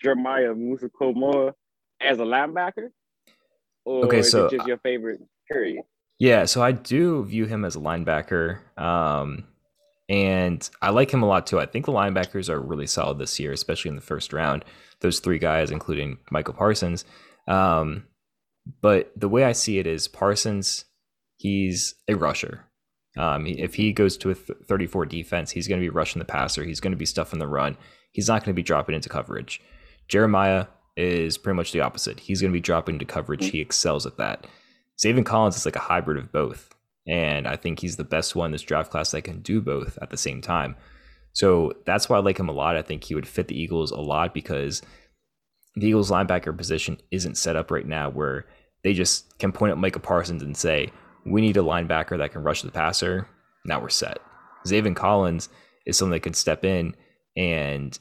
Jeremiah 0.00 0.54
Owusu-Koramoah 0.54 1.52
as 2.00 2.20
a 2.20 2.22
linebacker, 2.22 2.90
or 3.84 4.04
okay, 4.04 4.22
so, 4.22 4.46
is 4.46 4.52
it 4.52 4.56
just 4.56 4.68
your 4.68 4.78
favorite 4.78 5.20
period? 5.50 5.82
Yeah, 6.20 6.44
so 6.44 6.62
I 6.62 6.70
do 6.70 7.24
view 7.24 7.46
him 7.46 7.64
as 7.64 7.74
a 7.74 7.80
linebacker. 7.80 8.60
Um, 8.78 9.44
And 10.10 10.68
I 10.82 10.90
like 10.90 11.12
him 11.12 11.22
a 11.22 11.26
lot 11.26 11.46
too. 11.46 11.60
I 11.60 11.66
think 11.66 11.86
the 11.86 11.92
linebackers 11.92 12.48
are 12.48 12.60
really 12.60 12.88
solid 12.88 13.18
this 13.18 13.38
year, 13.38 13.52
especially 13.52 13.90
in 13.90 13.94
the 13.94 14.02
first 14.02 14.32
round. 14.32 14.64
Those 15.00 15.20
three 15.20 15.38
guys, 15.38 15.70
including 15.70 16.18
Michael 16.32 16.54
Parsons. 16.54 17.04
Um, 17.46 18.08
but 18.82 19.12
the 19.16 19.28
way 19.28 19.44
I 19.44 19.52
see 19.52 19.78
it 19.78 19.86
is 19.86 20.08
Parsons, 20.08 20.84
he's 21.36 21.94
a 22.08 22.14
rusher. 22.14 22.66
Um, 23.16 23.46
if 23.46 23.74
he 23.74 23.92
goes 23.92 24.16
to 24.18 24.30
a 24.30 24.34
34 24.34 25.06
defense, 25.06 25.50
he's 25.50 25.66
going 25.66 25.80
to 25.80 25.84
be 25.84 25.90
rushing 25.90 26.20
the 26.20 26.24
passer. 26.24 26.64
He's 26.64 26.80
going 26.80 26.92
to 26.92 26.96
be 26.96 27.06
stuffing 27.06 27.38
the 27.38 27.48
run. 27.48 27.76
He's 28.12 28.28
not 28.28 28.42
going 28.42 28.54
to 28.54 28.58
be 28.58 28.62
dropping 28.62 28.94
into 28.94 29.08
coverage. 29.08 29.60
Jeremiah 30.08 30.66
is 30.96 31.38
pretty 31.38 31.56
much 31.56 31.72
the 31.72 31.80
opposite. 31.80 32.20
He's 32.20 32.40
going 32.40 32.52
to 32.52 32.56
be 32.56 32.60
dropping 32.60 32.96
into 32.96 33.04
coverage. 33.04 33.48
He 33.48 33.60
excels 33.60 34.06
at 34.06 34.16
that. 34.18 34.46
Zaven 35.04 35.24
Collins 35.24 35.56
is 35.56 35.64
like 35.64 35.76
a 35.76 35.80
hybrid 35.80 36.18
of 36.18 36.32
both. 36.32 36.74
And 37.06 37.48
I 37.48 37.56
think 37.56 37.80
he's 37.80 37.96
the 37.96 38.04
best 38.04 38.36
one 38.36 38.46
in 38.46 38.52
this 38.52 38.62
draft 38.62 38.90
class 38.90 39.10
that 39.10 39.22
can 39.22 39.40
do 39.40 39.60
both 39.60 39.98
at 40.02 40.10
the 40.10 40.16
same 40.16 40.40
time. 40.40 40.76
So 41.32 41.72
that's 41.86 42.08
why 42.08 42.18
I 42.18 42.20
like 42.20 42.38
him 42.38 42.48
a 42.48 42.52
lot. 42.52 42.76
I 42.76 42.82
think 42.82 43.04
he 43.04 43.14
would 43.14 43.26
fit 43.26 43.48
the 43.48 43.58
Eagles 43.58 43.90
a 43.90 44.00
lot 44.00 44.34
because 44.34 44.82
the 45.74 45.86
Eagles 45.86 46.10
linebacker 46.10 46.56
position 46.56 47.00
isn't 47.10 47.36
set 47.36 47.56
up 47.56 47.70
right 47.70 47.86
now 47.86 48.10
where 48.10 48.46
they 48.82 48.92
just 48.92 49.38
can 49.38 49.52
point 49.52 49.72
at 49.72 49.78
Micah 49.78 50.00
Parsons 50.00 50.42
and 50.42 50.56
say, 50.56 50.90
we 51.24 51.40
need 51.40 51.56
a 51.56 51.60
linebacker 51.60 52.18
that 52.18 52.32
can 52.32 52.42
rush 52.42 52.62
the 52.62 52.70
passer. 52.70 53.28
Now 53.64 53.80
we're 53.80 53.88
set. 53.88 54.18
Zaven 54.66 54.96
Collins 54.96 55.48
is 55.86 55.96
someone 55.96 56.12
that 56.12 56.20
can 56.20 56.34
step 56.34 56.64
in 56.64 56.94
and 57.36 57.98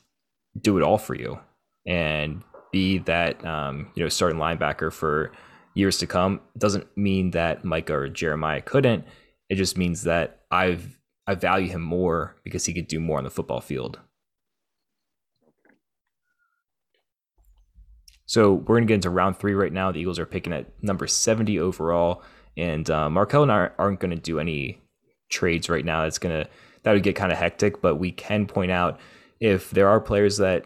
do 0.60 0.78
it 0.78 0.84
all 0.84 0.98
for 0.98 1.16
you 1.16 1.40
and 1.86 2.44
be 2.72 3.00
that 3.00 3.44
um, 3.46 3.92
you 3.96 4.04
know 4.04 4.10
starting 4.10 4.40
linebacker 4.40 4.92
for 4.92 5.32
years 5.74 5.98
to 5.98 6.08
come. 6.08 6.42
Doesn't 6.58 6.86
mean 6.98 7.32
that 7.32 7.64
Micah 7.64 7.98
or 7.98 8.10
Jeremiah 8.10 8.62
couldn't. 8.62 9.06
It 9.50 9.56
just 9.56 9.78
means 9.78 10.04
that 10.04 10.42
I've 10.52 11.00
I 11.28 11.36
value 11.36 11.70
him 11.70 11.82
more 11.82 12.36
because 12.44 12.66
he 12.66 12.74
could 12.74 12.88
do 12.88 13.00
more 13.00 13.18
on 13.18 13.24
the 13.24 13.30
football 13.30 13.62
field. 13.62 14.00
So 18.26 18.54
we're 18.54 18.76
gonna 18.76 18.86
get 18.86 18.96
into 18.96 19.10
round 19.10 19.38
three 19.38 19.56
right 19.56 19.74
now. 19.74 19.92
The 19.92 20.00
Eagles 20.00 20.20
are 20.20 20.26
picking 20.26 20.54
at 20.54 20.68
number 20.84 21.08
70 21.08 21.60
overall, 21.60 22.24
and 22.58 22.90
uh, 22.90 23.10
Mar'Quell 23.10 23.44
and 23.44 23.52
I 23.52 23.70
aren't 23.78 24.00
gonna 24.00 24.16
do 24.16 24.40
any 24.40 24.82
trades 25.30 25.70
right 25.70 25.86
now. 25.86 26.04
That's 26.04 26.20
gonna 26.20 26.48
that 26.84 26.94
would 26.94 27.04
get 27.04 27.16
kind 27.16 27.32
of 27.32 27.38
hectic, 27.38 27.82
but 27.82 27.96
we 27.96 28.12
can 28.12 28.46
point 28.48 28.72
out 28.72 29.00
if 29.40 29.72
there 29.72 29.88
are 29.88 30.00
players 30.00 30.38
that 30.38 30.66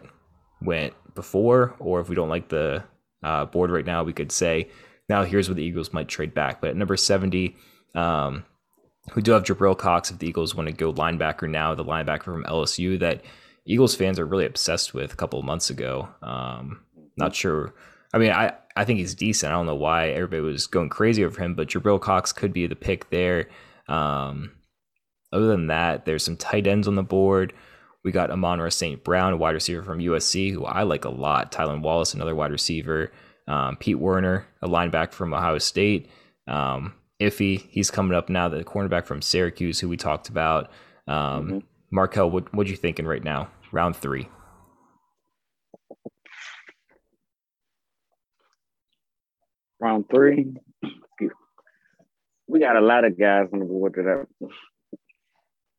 went 0.62 0.94
before, 1.14 1.74
or 1.78 2.00
if 2.00 2.08
we 2.08 2.14
don't 2.14 2.28
like 2.28 2.48
the 2.48 2.84
uh, 3.22 3.44
board 3.46 3.70
right 3.70 3.86
now, 3.86 4.02
we 4.02 4.12
could 4.12 4.32
say 4.32 4.68
now 5.08 5.24
here's 5.24 5.48
where 5.48 5.54
the 5.54 5.64
Eagles 5.64 5.92
might 5.92 6.08
trade 6.08 6.34
back. 6.34 6.60
But 6.60 6.70
at 6.70 6.76
number 6.76 6.96
70, 6.96 7.56
um, 7.94 8.44
we 9.14 9.22
do 9.22 9.32
have 9.32 9.44
Jabril 9.44 9.76
Cox 9.76 10.10
if 10.10 10.18
the 10.18 10.26
Eagles 10.26 10.54
want 10.54 10.68
to 10.68 10.74
go 10.74 10.92
linebacker 10.92 11.48
now, 11.48 11.74
the 11.74 11.84
linebacker 11.84 12.24
from 12.24 12.44
LSU 12.44 12.98
that 13.00 13.22
Eagles 13.66 13.94
fans 13.94 14.18
are 14.18 14.26
really 14.26 14.46
obsessed 14.46 14.94
with 14.94 15.12
a 15.12 15.16
couple 15.16 15.38
of 15.38 15.44
months 15.44 15.70
ago. 15.70 16.08
Um, 16.22 16.80
not 17.16 17.34
sure. 17.34 17.74
I 18.14 18.18
mean, 18.18 18.30
I, 18.30 18.52
I 18.76 18.84
think 18.84 19.00
he's 19.00 19.16
decent. 19.16 19.52
I 19.52 19.56
don't 19.56 19.66
know 19.66 19.74
why 19.74 20.10
everybody 20.10 20.40
was 20.40 20.68
going 20.68 20.88
crazy 20.88 21.24
over 21.24 21.42
him, 21.42 21.56
but 21.56 21.68
Jabril 21.68 22.00
Cox 22.00 22.32
could 22.32 22.52
be 22.52 22.68
the 22.68 22.76
pick 22.76 23.10
there. 23.10 23.48
Um, 23.88 24.52
other 25.32 25.48
than 25.48 25.66
that, 25.66 26.04
there's 26.04 26.24
some 26.24 26.36
tight 26.36 26.68
ends 26.68 26.86
on 26.86 26.94
the 26.94 27.02
board. 27.02 27.52
We 28.04 28.12
got 28.12 28.30
Amon-Ra 28.30 28.68
St. 28.68 29.02
Brown, 29.02 29.32
a 29.32 29.36
wide 29.36 29.54
receiver 29.54 29.82
from 29.82 29.98
USC, 29.98 30.52
who 30.52 30.64
I 30.64 30.84
like 30.84 31.04
a 31.04 31.10
lot. 31.10 31.50
Tylan 31.50 31.82
Wallace, 31.82 32.14
another 32.14 32.36
wide 32.36 32.52
receiver. 32.52 33.10
Um, 33.48 33.76
Pete 33.78 33.98
Werner, 33.98 34.46
a 34.62 34.68
linebacker 34.68 35.12
from 35.12 35.34
Ohio 35.34 35.58
State. 35.58 36.08
Um, 36.46 36.94
Iffy, 37.20 37.66
he's 37.68 37.90
coming 37.90 38.16
up 38.16 38.28
now, 38.28 38.48
the 38.48 38.62
cornerback 38.62 39.06
from 39.06 39.22
Syracuse, 39.22 39.80
who 39.80 39.88
we 39.88 39.96
talked 39.96 40.28
about. 40.28 40.70
Um, 41.08 41.16
mm-hmm. 41.16 41.98
Mar'Quell, 41.98 42.30
what 42.30 42.54
what 42.54 42.68
you 42.68 42.76
thinking 42.76 43.06
right 43.06 43.24
now? 43.24 43.48
Round 43.72 43.96
three. 43.96 44.28
Round 49.84 50.08
three. 50.08 50.54
We 52.46 52.60
got 52.60 52.76
a 52.76 52.80
lot 52.80 53.04
of 53.04 53.18
guys 53.18 53.48
on 53.52 53.60
the 53.60 53.64
board 53.64 53.94
that 53.94 54.26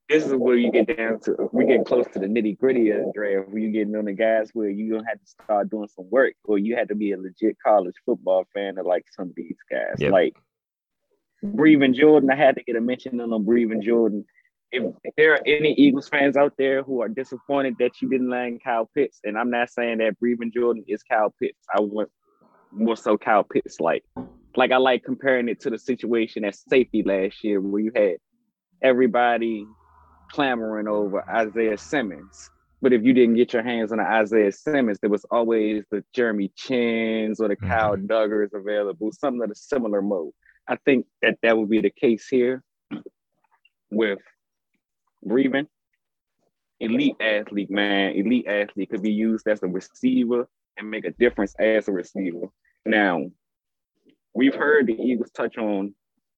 this 0.09 0.25
is 0.25 0.33
where 0.33 0.55
you 0.55 0.71
get 0.71 0.95
down 0.95 1.19
to 1.21 1.49
we 1.51 1.65
get 1.65 1.85
close 1.85 2.05
to 2.13 2.19
the 2.19 2.27
nitty 2.27 2.57
gritty 2.59 2.91
of 2.91 2.99
the 2.99 3.11
draft 3.13 3.49
where 3.49 3.57
you 3.57 3.71
getting 3.71 3.95
on 3.95 4.05
the 4.05 4.13
guys 4.13 4.51
where 4.53 4.69
you 4.69 4.91
gonna 4.91 5.07
have 5.07 5.19
to 5.19 5.27
start 5.27 5.69
doing 5.69 5.87
some 5.87 6.09
work 6.09 6.33
or 6.43 6.59
you 6.59 6.75
had 6.75 6.89
to 6.89 6.95
be 6.95 7.11
a 7.11 7.17
legit 7.17 7.57
college 7.63 7.95
football 8.05 8.45
fan 8.53 8.75
to 8.75 8.83
like 8.83 9.05
some 9.15 9.29
of 9.29 9.35
these 9.35 9.57
guys. 9.69 9.95
Yep. 9.97 10.11
Like 10.11 10.35
Brevin 11.43 11.93
Jordan, 11.95 12.29
I 12.31 12.35
had 12.35 12.55
to 12.55 12.63
get 12.63 12.75
a 12.75 12.81
mention 12.81 13.19
on 13.19 13.45
Brevin 13.45 13.81
Jordan. 13.81 14.25
If, 14.71 14.93
if, 15.03 15.13
there 15.15 15.33
are 15.33 15.41
any 15.45 15.73
Eagles 15.73 16.09
fans 16.09 16.35
out 16.35 16.53
there 16.57 16.83
who 16.83 17.01
are 17.01 17.07
disappointed 17.07 17.75
that 17.79 18.01
you 18.01 18.09
didn't 18.09 18.29
land 18.29 18.61
Kyle 18.63 18.89
Pitts, 18.93 19.19
and 19.23 19.37
I'm 19.37 19.49
not 19.49 19.69
saying 19.69 19.99
that 19.99 20.19
Brevin 20.19 20.51
Jordan 20.51 20.83
is 20.87 21.03
Kyle 21.03 21.33
Pitts. 21.39 21.65
I 21.73 21.81
want 21.81 22.09
more 22.75 22.97
so 22.97 23.17
Kyle 23.17 23.43
Pitts 23.43 23.79
like. 23.79 24.03
Like 24.55 24.71
I 24.71 24.77
like 24.77 25.03
comparing 25.03 25.49
it 25.49 25.59
to 25.61 25.69
the 25.69 25.77
situation 25.77 26.45
at 26.45 26.55
safety 26.55 27.03
last 27.03 27.43
year 27.43 27.59
where 27.59 27.81
you 27.81 27.91
had 27.95 28.17
everybody 28.81 29.65
clamoring 30.31 30.87
over 30.87 31.27
Isaiah 31.29 31.77
Simmons. 31.77 32.49
But 32.81 32.93
if 32.93 33.03
you 33.03 33.13
didn't 33.13 33.35
get 33.35 33.53
your 33.53 33.63
hands 33.63 33.91
on 33.91 33.99
Isaiah 33.99 34.51
Simmons, 34.51 34.99
there 34.99 35.09
was 35.09 35.25
always 35.31 35.83
the 35.91 36.03
Jeremy 36.13 36.51
Chinns 36.57 37.39
or 37.39 37.47
the 37.47 37.55
mm-hmm. 37.55 37.67
Kyle 37.67 37.95
Duggers 37.95 38.53
available, 38.53 39.11
something 39.11 39.43
of 39.43 39.49
a 39.49 39.55
similar 39.55 40.01
mode. 40.01 40.31
I 40.67 40.77
think 40.77 41.05
that 41.21 41.37
that 41.41 41.57
would 41.57 41.69
be 41.69 41.81
the 41.81 41.89
case 41.89 42.27
here 42.27 42.63
with 43.91 44.19
Brevin. 45.25 45.67
Elite 46.79 47.15
athlete, 47.21 47.71
man. 47.71 48.13
Elite 48.13 48.47
athlete 48.47 48.89
could 48.89 49.01
be 49.01 49.13
used 49.13 49.47
as 49.47 49.63
a 49.63 49.67
receiver 49.67 50.47
and 50.77 50.91
make 50.91 51.05
a 51.05 51.11
difference 51.11 51.55
as 51.57 51.87
a 51.87 51.91
receiver. 51.91 52.47
Now, 52.85 53.25
we've 54.33 54.55
heard 54.55 54.87
the 54.87 54.93
Eagles 54.93 55.31
touch 55.31 55.57
on 55.57 55.95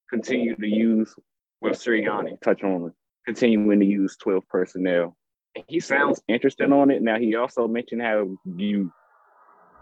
continue 0.10 0.56
to 0.56 0.68
use 0.68 1.14
with 1.62 1.74
Sirianni 1.74 2.40
touch 2.42 2.64
on 2.64 2.94
continuing 3.26 3.80
to 3.80 3.86
use 3.86 4.16
12 4.18 4.48
personnel. 4.48 5.18
He 5.68 5.80
sounds 5.80 6.22
interested 6.28 6.72
on 6.72 6.92
it. 6.92 7.02
Now 7.02 7.18
he 7.18 7.36
also 7.36 7.68
mentioned 7.68 8.02
how 8.02 8.38
you 8.46 8.92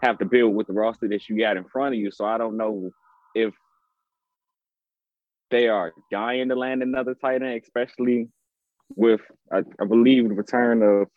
have 0.02 0.18
to 0.18 0.24
build 0.24 0.54
with 0.54 0.66
the 0.66 0.72
roster 0.72 1.08
that 1.08 1.28
you 1.28 1.38
got 1.38 1.56
in 1.56 1.64
front 1.64 1.94
of 1.94 2.00
you. 2.00 2.10
So 2.10 2.24
I 2.24 2.38
don't 2.38 2.56
know 2.56 2.90
if 3.34 3.54
they 5.50 5.68
are 5.68 5.92
dying 6.10 6.48
to 6.48 6.56
land 6.56 6.82
another 6.82 7.14
tight 7.14 7.42
end, 7.42 7.60
especially 7.62 8.28
with 8.94 9.20
I, 9.52 9.58
I 9.80 9.84
believe 9.84 10.28
the 10.28 10.34
return 10.34 10.82
of 10.82 11.08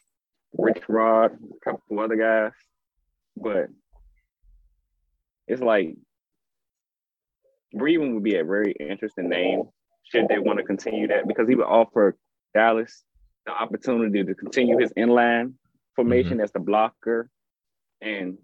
Rich 0.57 0.83
Rod, 0.88 1.31
a 1.33 1.69
couple 1.69 1.99
other 1.99 2.15
guys. 2.15 2.51
But 3.38 3.67
it's 5.49 5.62
like 5.62 5.95
Brevin 7.75 8.13
would 8.13 8.23
be 8.23 8.35
a 8.35 8.43
very 8.43 8.73
interesting 8.79 9.29
name 9.29 9.63
should 10.03 10.27
they 10.27 10.39
want 10.39 10.59
to 10.59 10.65
continue 10.65 11.07
that 11.07 11.27
because 11.27 11.47
he 11.47 11.55
would 11.55 11.65
offer 11.65 12.15
Dallas 12.53 13.03
the 13.45 13.51
opportunity 13.51 14.23
to 14.23 14.35
continue 14.35 14.77
his 14.77 14.91
inline 14.93 15.53
formation 15.95 16.33
mm-hmm. 16.33 16.41
as 16.41 16.51
the 16.51 16.59
blocker 16.59 17.29
and 18.01 18.38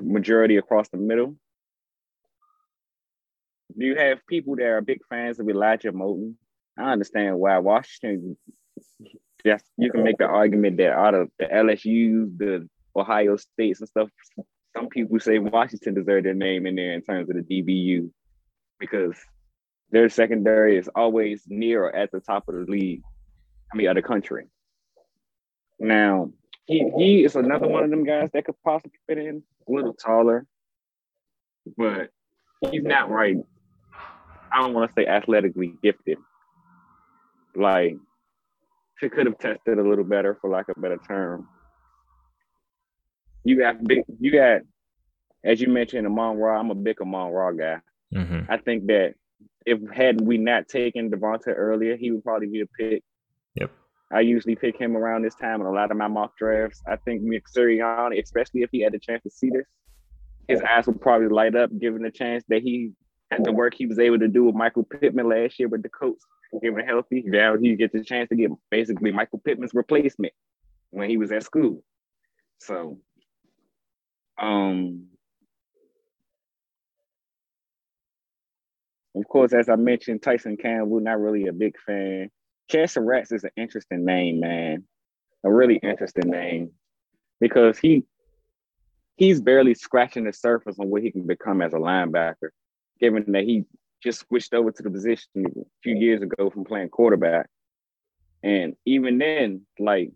majority 0.00 0.56
across 0.56 0.88
the 0.88 0.96
middle. 0.96 1.36
Do 3.78 3.86
you 3.86 3.96
have 3.96 4.26
people 4.26 4.56
that 4.56 4.66
are 4.66 4.80
big 4.80 5.00
fans 5.08 5.40
of 5.40 5.48
Elijah 5.48 5.92
Molden? 5.92 6.34
I 6.78 6.92
understand 6.92 7.38
why 7.38 7.58
Washington. 7.58 8.36
Just 9.44 9.64
you 9.76 9.90
can 9.90 10.04
make 10.04 10.18
the 10.18 10.26
argument 10.26 10.76
that 10.76 10.92
out 10.92 11.14
of 11.14 11.28
the 11.38 11.46
LSU, 11.46 12.36
the 12.38 12.68
Ohio 12.94 13.36
States 13.36 13.80
and 13.80 13.88
stuff, 13.88 14.08
some 14.74 14.88
people 14.88 15.20
say 15.20 15.38
Washington 15.38 15.94
deserved 15.94 16.26
their 16.26 16.34
name 16.34 16.66
in 16.66 16.76
there 16.76 16.92
in 16.92 17.02
terms 17.02 17.28
of 17.28 17.36
the 17.36 17.42
DBU 17.42 18.10
because 18.78 19.16
their 19.90 20.08
secondary 20.08 20.78
is 20.78 20.88
always 20.94 21.42
near 21.46 21.84
or 21.84 21.94
at 21.94 22.10
the 22.10 22.20
top 22.20 22.48
of 22.48 22.54
the 22.54 22.70
league. 22.70 23.02
I 23.72 23.76
mean, 23.76 23.88
of 23.88 23.96
the 23.96 24.02
country. 24.02 24.46
Now, 25.78 26.30
he, 26.66 26.90
he 26.96 27.24
is 27.24 27.36
another 27.36 27.68
one 27.68 27.84
of 27.84 27.90
them 27.90 28.04
guys 28.04 28.30
that 28.32 28.44
could 28.44 28.54
possibly 28.64 28.98
fit 29.06 29.18
in 29.18 29.42
a 29.66 29.72
little 29.72 29.94
taller, 29.94 30.46
but 31.76 32.10
he's 32.70 32.82
not 32.82 33.10
right. 33.10 33.36
I 34.52 34.60
don't 34.60 34.74
want 34.74 34.90
to 34.90 34.94
say 34.94 35.06
athletically 35.06 35.74
gifted. 35.82 36.18
Like, 37.54 37.96
he 39.00 39.08
could 39.08 39.26
have 39.26 39.38
tested 39.38 39.78
a 39.78 39.88
little 39.88 40.04
better, 40.04 40.38
for 40.40 40.50
lack 40.50 40.68
of 40.68 40.76
a 40.76 40.80
better 40.80 40.98
term 40.98 41.48
you 43.44 43.58
got 43.58 43.82
big. 43.84 44.04
You 44.20 44.32
got, 44.32 44.60
as 45.44 45.60
you 45.60 45.68
mentioned, 45.68 46.06
Amon-Ra. 46.06 46.58
I'm 46.58 46.70
a 46.70 46.74
big 46.74 47.00
Amon-Ra 47.00 47.52
guy. 47.52 47.78
Mm-hmm. 48.14 48.50
I 48.50 48.56
think 48.58 48.86
that 48.86 49.14
if 49.66 49.78
had 49.92 50.20
we 50.20 50.38
not 50.38 50.68
taken 50.68 51.10
Devonta 51.10 51.48
earlier, 51.48 51.96
he 51.96 52.10
would 52.10 52.24
probably 52.24 52.48
be 52.48 52.60
a 52.60 52.66
pick. 52.66 53.02
Yep. 53.54 53.70
I 54.12 54.20
usually 54.20 54.56
pick 54.56 54.78
him 54.78 54.96
around 54.96 55.22
this 55.22 55.34
time 55.34 55.60
in 55.60 55.66
a 55.66 55.72
lot 55.72 55.90
of 55.90 55.96
my 55.96 56.08
mock 56.08 56.36
drafts. 56.36 56.82
I 56.86 56.96
think 56.96 57.22
Nick 57.22 57.44
Sirianni, 57.48 58.22
especially 58.22 58.62
if 58.62 58.70
he 58.70 58.82
had 58.82 58.94
a 58.94 58.98
chance 58.98 59.22
to 59.22 59.30
see 59.30 59.50
this, 59.50 59.66
his 60.48 60.60
eyes 60.60 60.86
would 60.86 61.00
probably 61.00 61.28
light 61.28 61.54
up 61.54 61.70
given 61.78 62.02
the 62.02 62.10
chance 62.10 62.44
that 62.48 62.62
he 62.62 62.92
had 63.30 63.44
the 63.44 63.52
work 63.52 63.74
he 63.74 63.86
was 63.86 63.98
able 63.98 64.18
to 64.18 64.28
do 64.28 64.44
with 64.44 64.54
Michael 64.54 64.84
Pittman 64.84 65.28
last 65.28 65.58
year 65.58 65.68
with 65.68 65.82
the 65.82 65.88
Colts. 65.88 66.26
given 66.60 66.84
healthy. 66.84 67.22
Now 67.26 67.56
he 67.56 67.76
gets 67.76 67.94
a 67.94 68.02
chance 68.02 68.28
to 68.28 68.36
get 68.36 68.50
basically 68.70 69.12
Michael 69.12 69.38
Pittman's 69.38 69.74
replacement 69.74 70.32
when 70.90 71.08
he 71.08 71.16
was 71.16 71.32
at 71.32 71.44
school. 71.44 71.82
So, 72.58 72.98
um, 74.42 75.06
of 79.14 79.26
course, 79.28 79.52
as 79.52 79.68
I 79.68 79.76
mentioned, 79.76 80.22
Tyson 80.22 80.56
Campbell, 80.56 81.00
not 81.00 81.20
really 81.20 81.46
a 81.46 81.52
big 81.52 81.76
fan. 81.86 82.28
Rats 82.96 83.32
is 83.32 83.44
an 83.44 83.50
interesting 83.56 84.04
name, 84.04 84.40
man. 84.40 84.84
A 85.44 85.52
really 85.52 85.76
interesting 85.76 86.30
name 86.30 86.70
because 87.40 87.78
he 87.78 88.04
he's 89.16 89.40
barely 89.40 89.74
scratching 89.74 90.24
the 90.24 90.32
surface 90.32 90.76
on 90.78 90.88
what 90.88 91.02
he 91.02 91.10
can 91.10 91.26
become 91.26 91.60
as 91.60 91.74
a 91.74 91.76
linebacker, 91.76 92.48
given 93.00 93.30
that 93.32 93.44
he 93.44 93.64
just 94.02 94.20
switched 94.20 94.54
over 94.54 94.72
to 94.72 94.82
the 94.82 94.90
position 94.90 95.28
a 95.36 95.50
few 95.82 95.96
years 95.96 96.22
ago 96.22 96.50
from 96.50 96.64
playing 96.64 96.88
quarterback. 96.88 97.46
And 98.42 98.74
even 98.86 99.18
then, 99.18 99.66
like 99.78 100.10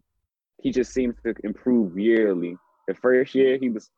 he 0.62 0.72
just 0.72 0.92
seems 0.92 1.14
to 1.24 1.34
improve 1.44 1.98
yearly. 1.98 2.56
The 2.88 2.94
first 2.94 3.34
year 3.34 3.58
he 3.58 3.68
was 3.68 3.90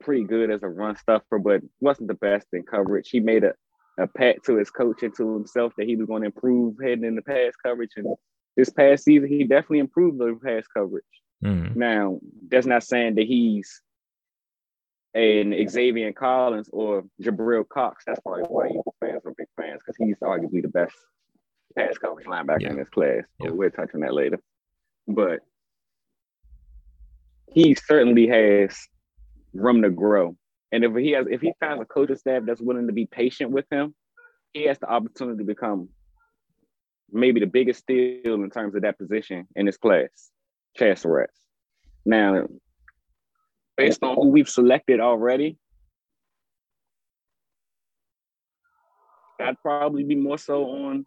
pretty 0.00 0.24
good 0.24 0.50
as 0.50 0.62
a 0.62 0.68
run 0.68 0.96
stuffer, 0.96 1.38
but 1.38 1.62
wasn't 1.80 2.08
the 2.08 2.14
best 2.14 2.46
in 2.52 2.62
coverage. 2.62 3.08
He 3.10 3.20
made 3.20 3.44
a, 3.44 3.52
a 3.98 4.06
pat 4.06 4.42
to 4.44 4.56
his 4.56 4.70
coach 4.70 5.02
and 5.02 5.14
to 5.16 5.34
himself 5.34 5.72
that 5.76 5.86
he 5.86 5.96
was 5.96 6.06
going 6.06 6.22
to 6.22 6.26
improve 6.26 6.76
heading 6.82 7.04
in 7.04 7.14
the 7.14 7.22
pass 7.22 7.52
coverage. 7.62 7.92
And 7.96 8.06
this 8.56 8.70
past 8.70 9.04
season, 9.04 9.28
he 9.28 9.44
definitely 9.44 9.80
improved 9.80 10.18
the 10.18 10.38
pass 10.44 10.66
coverage. 10.66 11.04
Mm. 11.44 11.76
Now, 11.76 12.20
that's 12.48 12.66
not 12.66 12.84
saying 12.84 13.16
that 13.16 13.26
he's 13.26 13.82
an 15.14 15.52
Zaven 15.52 16.14
Collins 16.14 16.70
or 16.72 17.04
Jabril 17.20 17.68
Cox. 17.68 18.04
That's 18.06 18.20
probably 18.20 18.44
why 18.44 18.68
you 18.68 18.82
fans 19.00 19.22
are 19.24 19.34
big 19.36 19.48
fans 19.56 19.80
because 19.84 19.96
he's 19.98 20.16
arguably 20.22 20.62
the 20.62 20.68
best 20.68 20.94
pass 21.76 21.98
coverage 21.98 22.26
linebacker 22.26 22.62
yeah. 22.62 22.70
in 22.70 22.76
this 22.76 22.88
class. 22.88 23.22
Yeah. 23.40 23.50
we'll 23.50 23.70
touch 23.70 23.90
on 23.94 24.00
that 24.00 24.14
later. 24.14 24.38
But 25.08 25.40
he 27.52 27.74
certainly 27.74 28.26
has 28.28 28.76
room 29.52 29.82
to 29.82 29.90
grow. 29.90 30.36
And 30.70 30.84
if 30.84 30.94
he 30.96 31.10
has, 31.12 31.26
if 31.30 31.40
he 31.40 31.52
finds 31.60 31.82
a 31.82 31.84
coaching 31.84 32.16
staff 32.16 32.42
that's 32.46 32.60
willing 32.60 32.86
to 32.86 32.92
be 32.92 33.06
patient 33.06 33.50
with 33.50 33.66
him, 33.70 33.94
he 34.52 34.64
has 34.64 34.78
the 34.78 34.90
opportunity 34.90 35.38
to 35.38 35.44
become 35.44 35.88
maybe 37.10 37.40
the 37.40 37.46
biggest 37.46 37.80
steal 37.80 38.34
in 38.34 38.50
terms 38.50 38.74
of 38.74 38.82
that 38.82 38.98
position 38.98 39.46
in 39.54 39.66
this 39.66 39.76
class, 39.76 40.30
Chazz 40.78 40.98
Surratt. 40.98 41.30
Now, 42.04 42.46
based 43.76 44.02
on 44.02 44.14
who 44.14 44.28
we've 44.28 44.48
selected 44.48 45.00
already, 45.00 45.58
I'd 49.40 49.60
probably 49.60 50.04
be 50.04 50.14
more 50.14 50.38
so 50.38 50.64
on 50.70 51.04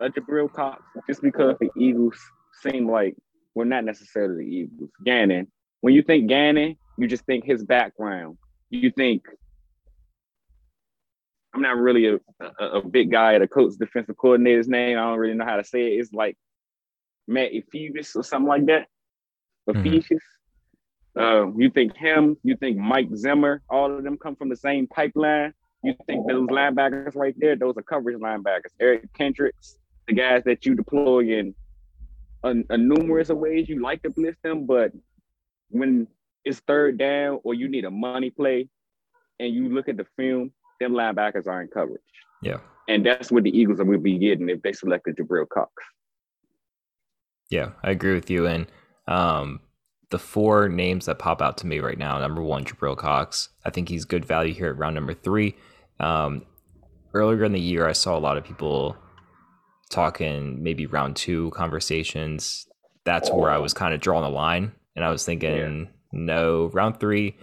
a 0.00 0.08
Jabril 0.08 0.52
Cox, 0.52 0.82
just 1.06 1.22
because 1.22 1.56
the 1.60 1.70
Eagles 1.76 2.18
seem 2.60 2.90
like 2.90 3.16
we're 3.54 3.64
not 3.64 3.84
necessarily 3.84 4.44
the 4.44 4.50
Eagles. 4.50 4.90
Gannon, 5.04 5.50
when 5.80 5.94
you 5.94 6.02
think 6.02 6.28
Gannon, 6.28 6.76
you 6.98 7.06
just 7.06 7.24
think 7.24 7.44
his 7.44 7.64
background. 7.64 8.38
You 8.70 8.90
think 8.90 9.24
I'm 11.54 11.60
not 11.60 11.76
really 11.76 12.06
a, 12.06 12.18
a, 12.58 12.64
a 12.78 12.82
big 12.82 13.10
guy 13.10 13.34
at 13.34 13.42
a 13.42 13.48
coach 13.48 13.74
defensive 13.78 14.16
coordinator's 14.16 14.68
name. 14.68 14.98
I 14.98 15.02
don't 15.02 15.18
really 15.18 15.34
know 15.34 15.44
how 15.44 15.56
to 15.56 15.64
say 15.64 15.82
it. 15.82 16.00
It's 16.00 16.12
like 16.12 16.36
Matt 17.28 17.50
Ephesius 17.52 18.16
or 18.16 18.24
something 18.24 18.48
like 18.48 18.66
that. 18.66 18.86
Ephesius. 19.68 20.22
Mm-hmm. 21.16 21.20
Uh, 21.20 21.58
you 21.58 21.70
think 21.70 21.94
him, 21.94 22.38
you 22.42 22.56
think 22.56 22.78
Mike 22.78 23.08
Zimmer, 23.14 23.62
all 23.68 23.94
of 23.94 24.02
them 24.02 24.16
come 24.16 24.34
from 24.34 24.48
the 24.48 24.56
same 24.56 24.86
pipeline. 24.86 25.52
You 25.84 25.94
think 26.06 26.26
those 26.26 26.48
linebackers 26.48 27.14
right 27.14 27.34
there, 27.36 27.54
those 27.54 27.74
are 27.76 27.82
coverage 27.82 28.18
linebackers. 28.18 28.72
Eric 28.80 29.12
Kendricks, 29.12 29.76
the 30.08 30.14
guys 30.14 30.42
that 30.44 30.64
you 30.64 30.74
deploy 30.74 31.38
in 31.38 31.54
a, 32.44 32.54
a 32.70 32.76
numerous 32.76 33.30
of 33.30 33.38
ways 33.38 33.68
you 33.68 33.82
like 33.82 34.02
to 34.02 34.10
blitz 34.10 34.38
them, 34.42 34.66
but 34.66 34.92
when 35.70 36.06
it's 36.44 36.60
third 36.60 36.98
down 36.98 37.40
or 37.44 37.54
you 37.54 37.68
need 37.68 37.84
a 37.84 37.90
money 37.90 38.30
play 38.30 38.68
and 39.38 39.54
you 39.54 39.68
look 39.68 39.88
at 39.88 39.96
the 39.96 40.06
film, 40.16 40.52
them 40.80 40.92
linebackers 40.92 41.46
are 41.46 41.62
in 41.62 41.68
coverage. 41.68 42.00
Yeah. 42.42 42.58
And 42.88 43.06
that's 43.06 43.30
what 43.30 43.44
the 43.44 43.56
Eagles 43.56 43.78
will 43.80 43.98
be 43.98 44.18
getting 44.18 44.48
if 44.48 44.60
they 44.62 44.72
selected 44.72 45.16
Jabril 45.16 45.48
Cox. 45.48 45.72
Yeah, 47.50 47.70
I 47.82 47.90
agree 47.90 48.14
with 48.14 48.30
you. 48.30 48.46
And 48.46 48.66
um, 49.06 49.60
the 50.10 50.18
four 50.18 50.68
names 50.68 51.06
that 51.06 51.18
pop 51.18 51.40
out 51.40 51.58
to 51.58 51.66
me 51.66 51.78
right 51.78 51.98
now 51.98 52.18
number 52.18 52.42
one, 52.42 52.64
Jabril 52.64 52.96
Cox. 52.96 53.50
I 53.64 53.70
think 53.70 53.88
he's 53.88 54.04
good 54.04 54.24
value 54.24 54.54
here 54.54 54.68
at 54.68 54.78
round 54.78 54.94
number 54.94 55.14
three. 55.14 55.56
Um, 56.00 56.44
earlier 57.14 57.44
in 57.44 57.52
the 57.52 57.60
year, 57.60 57.86
I 57.86 57.92
saw 57.92 58.16
a 58.16 58.20
lot 58.20 58.36
of 58.36 58.44
people 58.44 58.96
talking 59.92 60.62
maybe 60.62 60.86
round 60.86 61.16
two 61.16 61.50
conversations. 61.50 62.66
That's 63.04 63.30
where 63.30 63.50
I 63.50 63.58
was 63.58 63.74
kind 63.74 63.94
of 63.94 64.00
drawing 64.00 64.24
the 64.24 64.30
line. 64.30 64.72
And 64.96 65.04
I 65.04 65.10
was 65.10 65.24
thinking, 65.24 65.50
yeah. 65.52 65.84
no, 66.12 66.70
round 66.72 66.98
three 66.98 67.36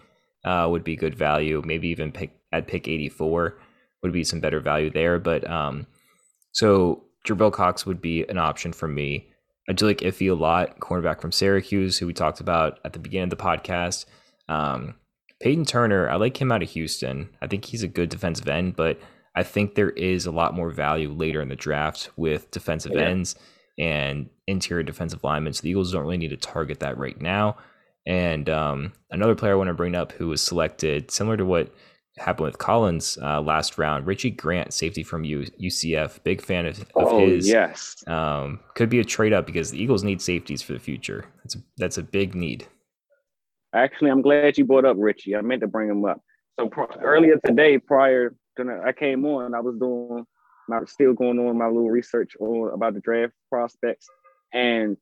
uh, 0.44 0.68
would 0.70 0.84
be 0.84 0.96
good 0.96 1.16
value. 1.16 1.62
Maybe 1.66 1.88
even 1.90 2.12
pick 2.12 2.32
at 2.52 2.68
pick 2.68 2.88
84 2.88 3.60
would 4.02 4.12
be 4.14 4.24
some 4.24 4.40
better 4.40 4.60
value 4.60 4.90
there. 4.90 5.20
But 5.20 5.50
um, 5.50 5.88
so 6.52 7.04
Jabril 7.28 7.52
Cox 7.52 7.86
would 7.86 8.02
be 8.02 8.26
an 8.28 8.38
option 8.38 8.74
for 8.74 8.88
me. 8.88 9.28
I 9.68 9.74
do 9.74 9.86
like 9.86 10.00
Iffy 10.00 10.32
a 10.32 10.34
lot, 10.34 10.80
cornerback 10.80 11.22
from 11.22 11.32
Syracuse, 11.32 11.98
who 11.98 12.08
we 12.08 12.14
talked 12.14 12.40
about 12.40 12.80
at 12.84 12.94
the 12.94 13.00
beginning 13.00 13.32
of 13.32 13.38
the 13.38 13.44
podcast. 13.44 14.06
Um, 14.48 14.96
Payton 15.42 15.66
Turner, 15.66 16.10
I 16.10 16.16
like 16.16 16.42
him 16.42 16.52
out 16.52 16.64
of 16.64 16.70
Houston. 16.72 17.30
I 17.42 17.48
think 17.48 17.66
he's 17.66 17.84
a 17.84 17.88
good 17.88 18.10
defensive 18.10 18.50
end, 18.50 18.76
but 18.76 19.00
I 19.36 19.44
think 19.44 19.76
there 19.76 19.92
is 19.92 20.26
a 20.26 20.32
lot 20.32 20.54
more 20.54 20.70
value 20.70 21.12
later 21.12 21.42
in 21.42 21.50
the 21.50 21.56
draft 21.56 22.10
with 22.18 22.52
defensive 22.52 22.94
yeah. 22.94 23.02
ends 23.02 23.36
and 23.78 24.30
interior 24.48 24.84
defensive 24.84 25.24
linemen. 25.24 25.54
So 25.54 25.62
the 25.62 25.70
Eagles 25.70 25.92
don't 25.92 26.04
really 26.04 26.18
need 26.18 26.30
to 26.30 26.38
target 26.38 26.80
that 26.82 26.98
right 26.98 27.20
now. 27.20 27.58
And 28.06 28.50
um, 28.50 28.94
another 29.12 29.36
player 29.36 29.54
I 29.54 29.56
want 29.56 29.68
to 29.70 29.74
bring 29.74 29.96
up 29.96 30.12
who 30.12 30.28
was 30.28 30.42
selected, 30.42 31.12
similar 31.12 31.38
to 31.38 31.46
what 31.46 31.74
happened 32.18 32.46
with 32.46 32.58
Collins 32.58 33.18
uh, 33.22 33.42
last 33.42 33.78
round. 33.78 34.06
Richie 34.08 34.32
Grant, 34.32 34.74
safety 34.74 35.04
from 35.04 35.24
U- 35.24 35.46
UCF, 35.62 36.24
big 36.24 36.42
fan 36.42 36.66
of, 36.66 36.80
of 36.80 36.88
oh, 36.96 37.20
his. 37.20 37.48
Yes, 37.48 37.96
um, 38.08 38.60
could 38.76 38.90
be 38.90 39.00
a 39.00 39.06
trade 39.06 39.34
up 39.34 39.46
because 39.46 39.72
the 39.72 39.82
Eagles 39.82 40.04
need 40.04 40.22
safeties 40.22 40.62
for 40.62 40.74
the 40.74 40.80
future. 40.80 41.26
That's 41.44 41.56
a, 41.56 41.60
that's 41.78 41.98
a 41.98 42.04
big 42.04 42.36
need. 42.36 42.68
Actually, 43.74 44.12
I'm 44.12 44.22
glad 44.22 44.58
you 44.58 44.66
brought 44.66 44.86
up 44.86 44.98
Richie. 45.00 45.36
I 45.36 45.42
meant 45.42 45.62
to 45.62 45.68
bring 45.68 45.90
him 45.90 46.04
up. 46.04 46.22
So 46.60 46.70
earlier 47.02 47.40
today, 47.46 47.78
prior 47.78 48.36
to 48.68 48.82
I 48.86 48.92
came 48.92 49.26
on, 49.26 49.54
I 49.54 49.60
was 49.60 49.78
doing 49.78 50.26
my 50.68 50.84
still 50.86 51.14
going 51.14 51.40
on 51.40 51.58
my 51.58 51.68
little 51.68 51.90
research 51.90 52.34
on 52.40 52.74
about 52.74 52.94
the 52.94 53.00
draft 53.00 53.34
prospects, 53.50 54.08
and 54.54 54.98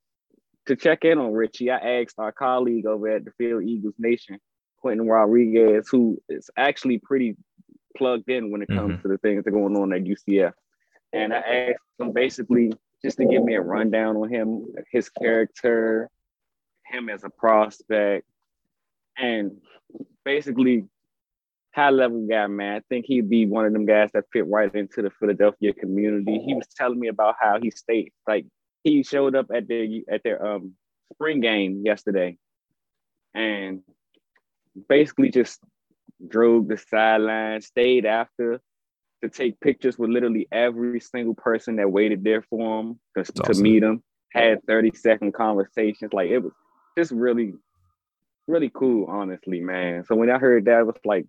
to 0.68 0.76
check 0.76 1.06
in 1.06 1.18
on 1.18 1.34
Richie, 1.34 1.72
I 1.72 2.02
asked 2.02 2.20
our 2.20 2.32
colleague 2.32 2.86
over 2.86 3.08
at 3.08 3.26
the 3.26 3.32
Field 3.32 3.64
Eagles 3.64 3.96
Nation 3.98 4.40
Quentin 4.78 5.08
Rodriguez, 5.08 5.88
who 5.90 6.22
is 6.30 6.50
actually 6.58 7.00
pretty 7.00 7.36
plugged 7.98 8.30
in 8.30 8.52
when 8.52 8.62
it 8.62 8.68
comes 8.68 8.94
mm-hmm. 8.94 9.02
to 9.02 9.08
the 9.08 9.18
things 9.18 9.44
that 9.44 9.50
are 9.50 9.58
going 9.58 9.76
on 9.76 9.94
at 9.94 10.04
UCF. 10.04 10.54
And 11.14 11.34
I 11.34 11.38
asked 11.38 11.80
him 12.00 12.12
basically 12.12 12.74
just 13.04 13.18
to 13.18 13.26
give 13.26 13.44
me 13.44 13.56
a 13.56 13.62
rundown 13.62 14.18
on 14.18 14.30
him, 14.30 14.66
his 14.92 15.10
character, 15.10 16.10
him 16.86 17.10
as 17.10 17.24
a 17.24 17.30
prospect, 17.30 18.28
and 19.18 19.58
basically 20.26 20.86
high 21.78 21.92
level 21.92 22.26
guy, 22.28 22.48
man. 22.48 22.78
I 22.78 22.82
think 22.90 23.06
he'd 23.06 23.30
be 23.30 23.46
one 23.46 23.66
of 23.66 23.72
them 23.72 23.86
guys 23.86 24.10
that 24.14 24.26
fit 24.34 24.48
right 24.48 24.74
into 24.74 25.04
the 25.04 25.12
Philadelphia 25.12 25.74
community. 25.74 26.40
He 26.44 26.56
was 26.56 26.66
telling 26.76 27.00
me 27.00 27.08
about 27.08 27.36
how 27.40 27.60
he 27.62 27.70
stayed 27.70 28.12
like 28.28 28.46
he 28.84 29.04
showed 29.04 29.36
up 29.36 29.48
at 29.54 29.68
their 29.68 29.86
at 30.10 30.24
their 30.24 30.44
um 30.44 30.74
spring 31.14 31.40
game 31.40 31.84
yesterday 31.86 32.38
and 33.36 33.82
basically 34.90 35.30
just 35.30 35.60
drove 36.28 36.68
the 36.68 36.78
sideline, 36.78 37.62
stayed 37.62 38.06
after 38.06 38.60
to 39.24 39.30
take 39.30 39.60
pictures 39.60 40.00
with 40.00 40.10
literally 40.10 40.48
every 40.52 41.00
single 41.00 41.36
person 41.36 41.76
that 41.76 41.92
waited 41.92 42.24
there 42.24 42.42
for 42.42 42.82
him 42.82 43.00
to, 43.16 43.22
awesome. 43.22 43.54
to 43.54 43.62
meet 43.62 43.84
him, 43.84 44.04
had 44.32 44.66
30 44.68 44.92
second 44.96 45.34
conversations. 45.34 46.12
Like 46.12 46.30
it 46.30 46.40
was 46.40 46.54
just 46.98 47.12
really, 47.12 47.54
really 48.48 48.72
cool, 48.74 49.06
honestly, 49.08 49.62
man. 49.62 50.06
So 50.06 50.16
when 50.16 50.32
I 50.32 50.40
heard 50.40 50.66
that, 50.66 50.82
it 50.82 50.88
was 50.88 50.96
like 51.06 51.26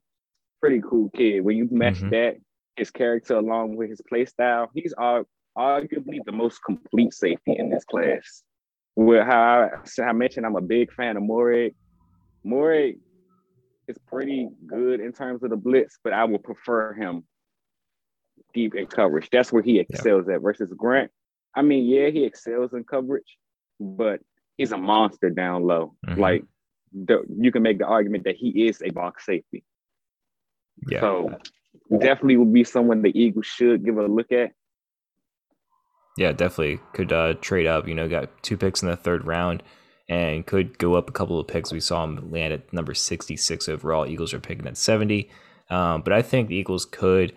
pretty 0.61 0.81
cool 0.89 1.11
kid. 1.11 1.41
When 1.41 1.57
you 1.57 1.69
match 1.71 1.97
mm-hmm. 1.97 2.11
that, 2.11 2.37
his 2.77 2.91
character 2.91 3.37
along 3.37 3.77
with 3.77 3.91
his 3.91 4.01
play 4.09 4.25
style, 4.25 4.71
he's 4.75 4.95
arguably 4.95 6.19
the 6.25 6.33
most 6.33 6.61
complete 6.65 7.13
safety 7.13 7.57
in 7.59 7.71
this 7.71 7.85
class. 7.85 8.43
With 8.97 9.25
how 9.25 9.71
I, 9.99 10.03
I 10.03 10.13
mentioned, 10.13 10.47
I'm 10.47 10.57
a 10.57 10.61
big 10.61 10.93
fan 10.93 11.17
of 11.17 11.23
Moehrig. 11.23 11.75
Moehrig 12.47 12.99
is 13.87 13.97
pretty 14.07 14.49
good 14.67 15.01
in 15.01 15.13
terms 15.13 15.43
of 15.43 15.51
the 15.51 15.57
blitz, 15.57 15.99
but 16.03 16.13
I 16.13 16.25
would 16.25 16.43
prefer 16.43 16.93
him 16.95 17.25
deep 18.55 18.75
in 18.75 18.87
coverage. 18.87 19.29
That's 19.31 19.53
where 19.53 19.63
he 19.63 19.79
excels 19.79 20.27
yeah. 20.29 20.37
at 20.37 20.43
versus 20.43 20.73
Grant. 20.77 21.11
I 21.55 21.63
mean, 21.63 21.87
yeah, 21.87 22.11
he 22.11 22.25
excels 22.25 22.73
in 22.73 22.85
coverage, 22.85 23.37
but 23.81 24.21
he's 24.57 24.73
a 24.73 24.77
monster 24.77 25.31
down 25.31 25.65
low. 25.65 25.95
Mm-hmm. 26.07 26.21
Like 26.21 26.45
the, 26.93 27.23
you 27.41 27.51
can 27.51 27.63
make 27.63 27.79
the 27.79 27.87
argument 27.87 28.25
that 28.25 28.37
he 28.37 28.67
is 28.69 28.83
a 28.83 28.91
box 28.91 29.27
safety. 29.27 29.65
Yeah. 30.87 31.01
So 31.01 31.39
definitely 31.99 32.37
would 32.37 32.53
be 32.53 32.65
someone 32.65 33.03
the 33.03 33.19
Eagles 33.19 33.47
should 33.47 33.85
give 33.85 33.99
a 33.99 34.07
look 34.07 34.33
at. 34.33 34.53
Yeah, 36.17 36.33
definitely 36.33 36.81
could 36.95 37.13
uh, 37.13 37.35
trade 37.35 37.67
up. 37.67 37.87
You 37.87 37.95
know, 37.95 38.09
got 38.09 38.43
two 38.43 38.57
picks 38.57 38.83
in 38.83 38.89
the 38.89 38.97
third 38.97 39.25
round 39.25 39.63
and 40.09 40.47
could 40.47 40.79
go 40.79 40.95
up 40.95 41.09
a 41.09 41.13
couple 41.13 41.39
of 41.39 41.47
picks. 41.47 41.73
We 41.73 41.81
saw 41.81 42.05
him 42.05 42.31
land 42.31 42.53
at 42.53 42.73
number 42.73 42.95
66 42.95 43.69
overall. 43.69 44.07
Eagles 44.07 44.35
are 44.35 44.41
picking 44.41 44.67
at 44.67 44.77
70. 44.77 45.31
Um, 45.71 46.03
but 46.03 46.13
I 46.13 46.23
think 46.23 46.49
the 46.49 46.57
Eagles 46.57 46.85
could 46.85 47.35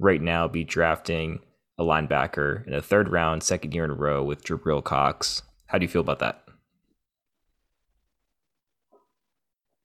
right 0.00 0.20
now 0.20 0.48
be 0.48 0.64
drafting 0.64 1.40
a 1.78 1.84
linebacker 1.84 2.66
in 2.66 2.74
a 2.74 2.82
third 2.82 3.08
round, 3.10 3.42
second 3.42 3.74
year 3.74 3.84
in 3.84 3.90
a 3.90 3.94
row 3.94 4.22
with 4.22 4.44
Jabril 4.44 4.82
Cox. 4.82 5.42
How 5.66 5.78
do 5.78 5.84
you 5.84 5.88
feel 5.88 6.00
about 6.00 6.20
that? 6.20 6.44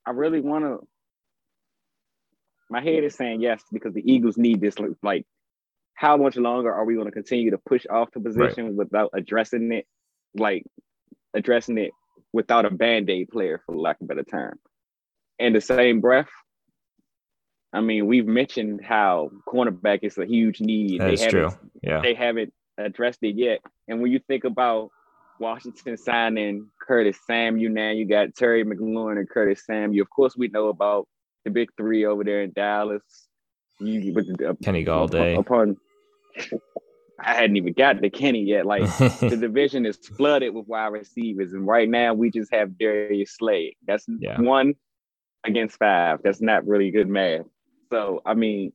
I 0.06 0.10
really 0.10 0.40
want 0.40 0.64
to. 0.64 0.86
My 2.70 2.80
head 2.80 3.04
is 3.04 3.16
saying 3.16 3.40
yes 3.40 3.62
because 3.72 3.92
the 3.94 4.02
Eagles 4.10 4.38
need 4.38 4.60
this. 4.60 4.76
Like, 5.02 5.26
how 5.94 6.16
much 6.16 6.36
longer 6.36 6.72
are 6.72 6.84
we 6.84 6.94
going 6.94 7.06
to 7.06 7.12
continue 7.12 7.50
to 7.50 7.58
push 7.58 7.84
off 7.90 8.10
the 8.12 8.20
position 8.20 8.66
right. 8.66 8.74
without 8.74 9.10
addressing 9.12 9.72
it? 9.72 9.86
Like, 10.34 10.64
addressing 11.34 11.78
it 11.78 11.90
without 12.32 12.64
a 12.64 12.70
band 12.70 13.10
aid 13.10 13.28
player, 13.28 13.60
for 13.66 13.76
lack 13.76 14.00
of 14.00 14.04
a 14.04 14.08
better 14.08 14.22
term. 14.22 14.58
In 15.38 15.52
the 15.52 15.60
same 15.60 16.00
breath, 16.00 16.30
I 17.72 17.80
mean, 17.80 18.06
we've 18.06 18.26
mentioned 18.26 18.80
how 18.84 19.30
cornerback 19.48 20.00
is 20.02 20.18
a 20.18 20.26
huge 20.26 20.60
need. 20.60 21.00
That's 21.00 21.22
they 21.22 21.28
true. 21.28 21.50
Yeah. 21.82 22.00
They 22.00 22.14
haven't 22.14 22.52
addressed 22.78 23.20
it 23.22 23.36
yet. 23.36 23.60
And 23.88 24.00
when 24.00 24.12
you 24.12 24.20
think 24.20 24.44
about 24.44 24.90
Washington 25.38 25.96
signing 25.96 26.68
Curtis 26.80 27.18
Samuel, 27.26 27.72
now 27.72 27.90
you 27.90 28.06
got 28.06 28.34
Terry 28.34 28.64
McLaurin 28.64 29.18
and 29.18 29.28
Curtis 29.28 29.64
Samuel. 29.64 30.02
Of 30.02 30.10
course, 30.10 30.36
we 30.36 30.48
know 30.48 30.68
about 30.68 31.08
the 31.44 31.50
big 31.50 31.70
three 31.76 32.04
over 32.04 32.24
there 32.24 32.42
in 32.42 32.52
Dallas. 32.52 33.02
You 33.78 34.12
with 34.12 34.36
the, 34.36 34.50
uh, 34.50 34.54
Kenny 34.62 34.84
Golladay. 34.84 35.38
Upon, 35.38 35.76
I 37.18 37.34
hadn't 37.34 37.56
even 37.56 37.72
got 37.72 38.02
to 38.02 38.10
Kenny 38.10 38.42
yet. 38.42 38.66
Like 38.66 38.82
the 38.98 39.36
division 39.40 39.86
is 39.86 39.96
flooded 39.96 40.54
with 40.54 40.66
wide 40.66 40.88
receivers, 40.88 41.52
and 41.52 41.66
right 41.66 41.88
now 41.88 42.14
we 42.14 42.30
just 42.30 42.52
have 42.52 42.78
Darius 42.78 43.36
Slay. 43.36 43.76
That's 43.86 44.04
yeah. 44.20 44.40
one 44.40 44.74
against 45.44 45.78
five. 45.78 46.20
That's 46.22 46.42
not 46.42 46.66
really 46.66 46.90
good 46.90 47.08
math. 47.08 47.46
So 47.90 48.20
I 48.26 48.34
mean, 48.34 48.72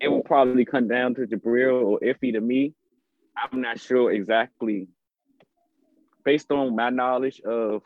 it 0.00 0.08
will 0.08 0.22
probably 0.22 0.64
come 0.64 0.88
down 0.88 1.14
to 1.16 1.22
Jabril 1.22 1.82
or 1.82 2.00
Iffy 2.00 2.32
to 2.32 2.40
me. 2.40 2.74
I'm 3.36 3.60
not 3.60 3.80
sure 3.80 4.12
exactly. 4.12 4.88
Based 6.24 6.50
on 6.52 6.76
my 6.76 6.90
knowledge 6.90 7.40
of 7.40 7.82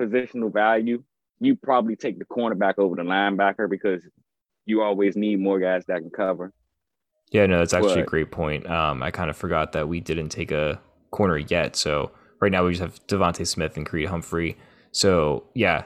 positional 0.00 0.52
value, 0.52 1.02
you 1.40 1.56
probably 1.56 1.96
take 1.96 2.18
the 2.18 2.24
cornerback 2.24 2.74
over 2.78 2.96
the 2.96 3.02
linebacker 3.02 3.68
because 3.68 4.02
you 4.66 4.82
always 4.82 5.16
need 5.16 5.40
more 5.40 5.58
guys 5.58 5.84
that 5.86 6.00
can 6.00 6.10
cover. 6.10 6.52
Yeah, 7.30 7.46
no, 7.46 7.58
that's 7.58 7.74
actually 7.74 7.96
but, 7.96 8.02
a 8.02 8.06
great 8.06 8.30
point. 8.30 8.68
Um, 8.68 9.02
I 9.02 9.10
kind 9.10 9.30
of 9.30 9.36
forgot 9.36 9.72
that 9.72 9.88
we 9.88 10.00
didn't 10.00 10.30
take 10.30 10.50
a 10.50 10.80
corner 11.10 11.38
yet. 11.38 11.76
So 11.76 12.10
right 12.40 12.50
now 12.50 12.64
we 12.64 12.72
just 12.72 12.82
have 12.82 13.06
DeVonta 13.06 13.46
Smith 13.46 13.76
and 13.76 13.86
Creed 13.86 14.08
Humphrey. 14.08 14.56
So 14.92 15.44
yeah, 15.54 15.84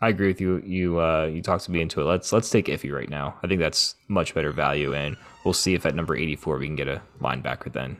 I 0.00 0.08
agree 0.08 0.28
with 0.28 0.40
you. 0.40 0.62
You 0.64 1.00
uh, 1.00 1.26
you 1.26 1.42
talked 1.42 1.64
to 1.64 1.70
me 1.70 1.80
into 1.80 2.00
it. 2.00 2.04
Let's 2.04 2.32
let's 2.32 2.50
take 2.50 2.66
Iffy 2.66 2.92
right 2.92 3.08
now. 3.08 3.38
I 3.42 3.46
think 3.46 3.60
that's 3.60 3.96
much 4.08 4.34
better 4.34 4.52
value, 4.52 4.94
and 4.94 5.16
we'll 5.44 5.54
see 5.54 5.74
if 5.74 5.86
at 5.86 5.94
number 5.94 6.16
eighty 6.16 6.36
four 6.36 6.58
we 6.58 6.66
can 6.66 6.76
get 6.76 6.88
a 6.88 7.02
linebacker 7.20 7.72
then. 7.72 7.96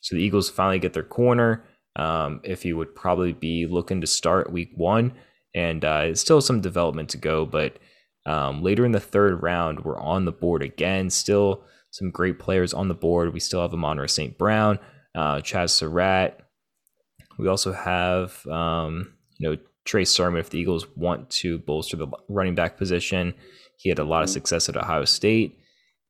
So 0.00 0.16
the 0.16 0.22
Eagles 0.22 0.48
finally 0.48 0.78
get 0.78 0.92
their 0.92 1.02
corner. 1.02 1.64
Um, 1.98 2.40
Iffy 2.44 2.74
would 2.74 2.94
probably 2.94 3.32
be 3.32 3.66
looking 3.66 4.00
to 4.00 4.06
start 4.06 4.52
week 4.52 4.70
one, 4.74 5.12
and 5.54 5.84
uh, 5.84 6.14
still 6.14 6.40
some 6.40 6.60
development 6.60 7.10
to 7.10 7.18
go. 7.18 7.44
But 7.44 7.78
um, 8.26 8.62
later 8.62 8.84
in 8.84 8.92
the 8.92 9.00
third 9.00 9.42
round, 9.42 9.84
we're 9.84 10.00
on 10.00 10.24
the 10.24 10.32
board 10.32 10.62
again. 10.62 11.10
Still 11.10 11.64
some 11.90 12.10
great 12.10 12.38
players 12.38 12.72
on 12.72 12.88
the 12.88 12.94
board. 12.94 13.32
We 13.32 13.40
still 13.40 13.62
have 13.62 13.72
Amon-Ra 13.72 14.06
St. 14.06 14.38
Brown, 14.38 14.78
uh, 15.14 15.36
Chazz 15.36 15.70
Surratt, 15.70 16.48
we 17.38 17.46
also 17.46 17.72
have, 17.72 18.44
um, 18.48 19.14
you 19.38 19.48
know, 19.48 19.56
Trey 19.84 20.04
Sermon. 20.04 20.40
If 20.40 20.50
the 20.50 20.58
Eagles 20.58 20.86
want 20.96 21.30
to 21.30 21.58
bolster 21.58 21.96
the 21.96 22.08
running 22.28 22.54
back 22.54 22.76
position, 22.76 23.32
he 23.78 23.88
had 23.88 24.00
a 24.00 24.04
lot 24.04 24.22
of 24.22 24.28
mm-hmm. 24.28 24.34
success 24.34 24.68
at 24.68 24.76
Ohio 24.76 25.04
State. 25.04 25.58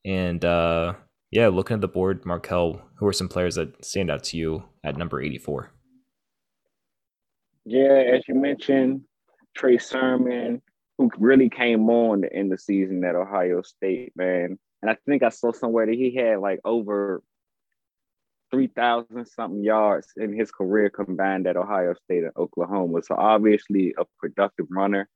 And 0.05 0.45
uh, 0.45 0.95
yeah, 1.31 1.49
looking 1.49 1.75
at 1.77 1.81
the 1.83 1.89
board, 1.89 2.25
Mar'Quell, 2.25 2.81
who 2.97 3.07
are 3.07 3.13
some 3.13 3.29
players 3.29 3.57
that 3.57 3.85
stand 3.85 4.11
out 4.11 4.25
to 4.25 4.37
you 4.37 4.65
at 4.83 4.97
number 4.97 5.21
84? 5.21 5.71
Yeah, 7.71 8.03
as 8.15 8.27
you 8.27 8.35
mentioned, 8.35 9.03
Trey 9.55 9.77
Sermon, 9.77 10.63
who 10.97 11.11
really 11.19 11.51
came 11.51 11.91
on 11.91 12.25
in 12.25 12.49
the 12.49 12.57
season 12.57 13.05
at 13.05 13.15
Ohio 13.15 13.61
State, 13.61 14.13
man. 14.17 14.59
And 14.81 14.91
I 14.91 14.97
think 15.05 15.23
I 15.23 15.29
saw 15.29 15.53
somewhere 15.53 15.85
that 15.85 15.95
he 15.95 16.15
had 16.15 16.39
like 16.39 16.61
over 16.65 17.23
3,000 18.51 19.27
something 19.27 19.63
yards 19.63 20.09
in 20.17 20.33
his 20.33 20.51
career 20.51 20.89
combined 20.89 21.47
at 21.47 21.59
Ohio 21.59 21.93
State 22.05 22.25
and 22.25 22.33
Oklahoma. 22.39 23.03
So 23.03 23.15
obviously 23.17 23.95
a 23.99 24.07
productive 24.19 24.67
runner. 24.71 25.07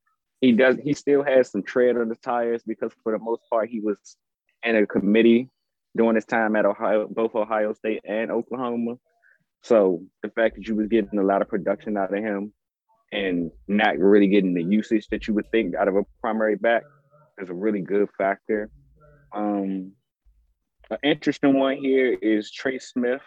He 0.42 0.52
does 0.52 0.76
he 0.84 0.92
still 0.92 1.22
has 1.22 1.50
some 1.50 1.62
tread 1.62 1.96
on 1.96 2.10
the 2.10 2.16
tires 2.16 2.62
because 2.66 2.92
for 3.02 3.12
the 3.12 3.18
most 3.18 3.40
part 3.48 3.70
he 3.70 3.80
was 3.80 3.96
in 4.62 4.76
a 4.76 4.86
committee 4.86 5.48
during 5.96 6.16
his 6.16 6.26
time 6.26 6.54
at 6.54 6.66
Ohio, 6.66 7.08
both 7.08 7.34
Ohio 7.34 7.72
State 7.72 8.02
and 8.04 8.30
Oklahoma. 8.30 8.96
So 9.62 10.02
the 10.22 10.30
fact 10.30 10.56
that 10.56 10.66
you 10.66 10.74
was 10.74 10.88
getting 10.88 11.18
a 11.18 11.22
lot 11.22 11.40
of 11.40 11.48
production 11.48 11.96
out 11.96 12.12
of 12.12 12.22
him 12.22 12.52
and 13.12 13.50
not 13.68 13.98
really 13.98 14.26
getting 14.26 14.54
the 14.54 14.62
usage 14.62 15.06
that 15.08 15.28
you 15.28 15.34
would 15.34 15.50
think 15.50 15.74
out 15.74 15.88
of 15.88 15.96
a 15.96 16.02
primary 16.20 16.56
back 16.56 16.82
is 17.38 17.48
a 17.48 17.54
really 17.54 17.80
good 17.80 18.08
factor. 18.18 18.70
Um, 19.32 19.92
an 20.90 20.98
interesting 21.04 21.54
one 21.54 21.76
here 21.76 22.18
is 22.20 22.50
Trey 22.50 22.78
Smith. 22.78 23.22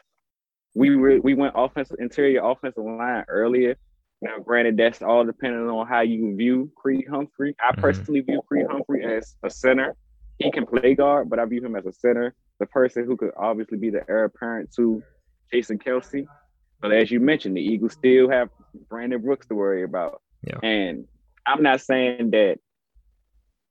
We 0.75 0.89
re- 0.89 1.19
we 1.19 1.35
went 1.35 1.53
offensive 1.55 1.97
interior 1.99 2.43
offensive 2.43 2.83
line 2.83 3.23
earlier. 3.29 3.77
Now, 4.21 4.39
granted, 4.39 4.77
that's 4.77 5.01
all 5.01 5.23
depending 5.23 5.69
on 5.69 5.87
how 5.87 6.01
you 6.01 6.35
view 6.35 6.71
Creed 6.75 7.05
Humphrey. 7.09 7.55
I 7.59 7.71
mm-hmm. 7.71 7.81
personally 7.81 8.21
view 8.21 8.41
Creed 8.47 8.65
Humphrey 8.69 9.05
as 9.05 9.35
a 9.43 9.49
center. 9.49 9.95
He 10.39 10.51
can 10.51 10.65
play 10.65 10.95
guard, 10.95 11.29
but 11.29 11.39
I 11.39 11.45
view 11.45 11.63
him 11.63 11.75
as 11.75 11.85
a 11.85 11.93
center, 11.93 12.35
the 12.59 12.65
person 12.65 13.05
who 13.05 13.15
could 13.15 13.31
obviously 13.37 13.77
be 13.77 13.89
the 13.89 14.03
heir 14.09 14.25
apparent 14.25 14.73
to 14.75 15.01
Jason 15.51 15.79
Kelce. 15.79 16.25
But 16.81 16.91
as 16.91 17.09
you 17.09 17.19
mentioned, 17.19 17.57
the 17.57 17.61
Eagles 17.61 17.93
still 17.93 18.29
have 18.29 18.49
Brandon 18.89 19.21
Brooks 19.21 19.47
to 19.47 19.55
worry 19.55 19.83
about. 19.83 20.21
Yeah. 20.43 20.59
And 20.61 21.05
I'm 21.45 21.63
not 21.63 21.81
saying 21.81 22.31
that 22.31 22.59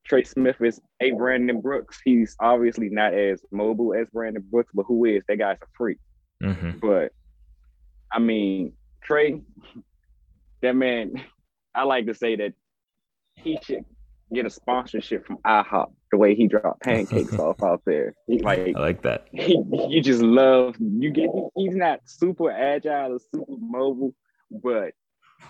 Trey 0.05 0.25
Smith 0.25 0.57
is 0.61 0.81
a 1.01 1.13
Brandon 1.13 1.61
Brooks. 1.61 2.01
He's 2.05 2.37
obviously 2.41 2.89
not 2.91 3.15
as 3.15 3.43
mobile 3.51 3.95
as 3.95 4.09
Brandon 4.13 4.45
Brooks, 4.51 4.71
but 4.75 4.85
who 4.87 5.05
is? 5.05 5.23
That 5.29 5.39
guy's 5.39 5.59
a 5.63 5.67
freak. 5.77 5.99
Mm-hmm. 6.43 6.79
But 6.79 7.13
I 8.13 8.19
mean, 8.19 8.75
Trey, 9.03 9.41
that 10.63 10.77
man, 10.77 11.15
I 11.75 11.85
like 11.85 12.07
to 12.07 12.15
say 12.15 12.37
that 12.37 12.53
he 13.37 13.59
should 13.63 13.85
get 14.35 14.47
a 14.47 14.51
sponsorship 14.51 15.27
from 15.27 15.39
IHOP 15.39 15.93
the 16.11 16.19
way 16.19 16.35
he 16.35 16.47
dropped 16.47 16.83
pancakes 16.83 17.39
off 17.39 17.63
out 17.63 17.83
there. 17.87 18.15
He 18.27 18.39
like 18.39 18.75
I 18.77 18.81
like 18.81 19.03
that. 19.03 19.29
He, 19.33 19.63
you 19.89 20.01
just 20.01 20.23
love 20.23 20.77
you 20.79 21.11
get 21.11 21.31
he's 21.57 21.75
not 21.75 22.01
super 22.05 22.51
agile 22.51 23.15
or 23.15 23.19
super 23.33 23.57
mobile, 23.59 24.15
but 24.51 24.93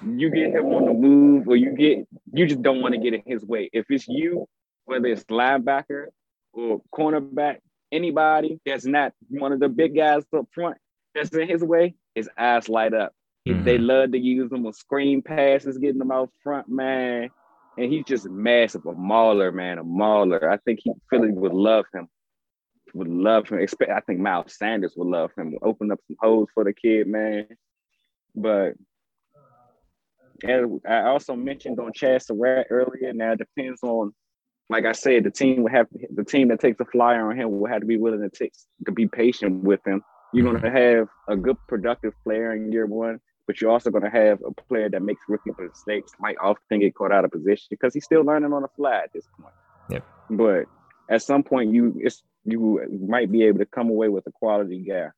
you 0.06 0.30
get 0.30 0.54
him 0.54 0.66
on 0.66 0.86
the 0.86 0.92
move 0.92 1.48
or 1.48 1.56
you 1.56 1.72
get 1.76 2.06
you 2.32 2.46
just 2.46 2.62
don't 2.62 2.80
want 2.80 2.94
to 2.94 3.00
get 3.00 3.14
in 3.14 3.22
his 3.26 3.44
way. 3.44 3.70
If 3.72 3.86
it's 3.90 4.08
you, 4.08 4.48
whether 4.84 5.06
it's 5.06 5.24
linebacker 5.24 6.06
or 6.52 6.82
cornerback, 6.94 7.58
anybody 7.92 8.60
that's 8.64 8.86
not 8.86 9.12
one 9.28 9.52
of 9.52 9.60
the 9.60 9.68
big 9.68 9.94
guys 9.94 10.24
up 10.36 10.46
front 10.52 10.76
that's 11.14 11.34
in 11.34 11.48
his 11.48 11.62
way, 11.62 11.94
his 12.14 12.28
eyes 12.36 12.68
light 12.68 12.94
up. 12.94 13.12
Mm-hmm. 13.46 13.64
They 13.64 13.78
love 13.78 14.12
to 14.12 14.18
use 14.18 14.50
them 14.50 14.62
with 14.62 14.76
screen 14.76 15.20
passes, 15.20 15.78
getting 15.78 15.98
them 15.98 16.10
out 16.10 16.30
front, 16.42 16.68
man. 16.68 17.28
And 17.76 17.92
he's 17.92 18.04
just 18.04 18.28
massive, 18.28 18.86
a 18.86 18.92
mauler, 18.92 19.50
man, 19.50 19.78
a 19.78 19.84
mauler. 19.84 20.50
I 20.50 20.58
think 20.58 20.80
he 20.82 20.92
Philly 21.10 21.32
would 21.32 21.52
love 21.52 21.86
him. 21.92 22.08
Would 22.94 23.08
love 23.08 23.48
him. 23.48 23.66
I 23.90 24.00
think 24.00 24.20
Miles 24.20 24.56
Sanders 24.56 24.94
would 24.96 25.08
love 25.08 25.32
him. 25.36 25.56
Open 25.62 25.90
up 25.90 25.98
some 26.06 26.16
holes 26.20 26.48
for 26.54 26.62
the 26.62 26.72
kid, 26.72 27.08
man. 27.08 27.48
But 28.34 28.74
and 30.42 30.80
I 30.86 31.02
also 31.02 31.34
mentioned 31.34 31.78
on 31.80 31.92
Chazz 31.92 32.26
Surratt 32.26 32.66
earlier. 32.70 33.12
Now 33.12 33.32
it 33.32 33.38
depends 33.38 33.82
on, 33.82 34.12
like 34.68 34.84
I 34.84 34.92
said, 34.92 35.24
the 35.24 35.30
team 35.30 35.62
would 35.62 35.72
have 35.72 35.86
the 36.14 36.24
team 36.24 36.48
that 36.48 36.60
takes 36.60 36.80
a 36.80 36.84
flyer 36.84 37.30
on 37.30 37.38
him 37.38 37.50
will 37.50 37.68
have 37.68 37.80
to 37.80 37.86
be 37.86 37.96
willing 37.96 38.22
to 38.22 38.30
take 38.30 38.52
to 38.86 38.92
be 38.92 39.08
patient 39.08 39.64
with 39.64 39.80
him. 39.86 40.02
You're 40.32 40.58
to 40.58 40.70
have 40.70 41.08
a 41.28 41.36
good 41.36 41.56
productive 41.68 42.12
player 42.24 42.52
in 42.54 42.72
year 42.72 42.86
one, 42.86 43.20
but 43.46 43.60
you're 43.60 43.70
also 43.70 43.90
going 43.90 44.04
to 44.04 44.10
have 44.10 44.40
a 44.46 44.52
player 44.52 44.88
that 44.88 45.02
makes 45.02 45.22
rookie 45.28 45.50
mistakes, 45.58 46.12
might 46.18 46.36
often 46.40 46.80
get 46.80 46.94
caught 46.94 47.12
out 47.12 47.24
of 47.24 47.30
position 47.30 47.66
because 47.70 47.94
he's 47.94 48.04
still 48.04 48.22
learning 48.22 48.52
on 48.52 48.62
the 48.62 48.68
fly 48.76 48.96
at 48.96 49.12
this 49.12 49.26
point. 49.40 49.54
Yep. 49.90 50.06
But 50.30 50.64
at 51.10 51.22
some 51.22 51.42
point, 51.42 51.72
you 51.72 51.94
it's 52.00 52.22
you 52.44 52.80
might 53.08 53.30
be 53.30 53.44
able 53.44 53.58
to 53.58 53.66
come 53.66 53.88
away 53.88 54.08
with 54.08 54.26
a 54.26 54.32
quality 54.32 54.78
guy. 54.78 55.08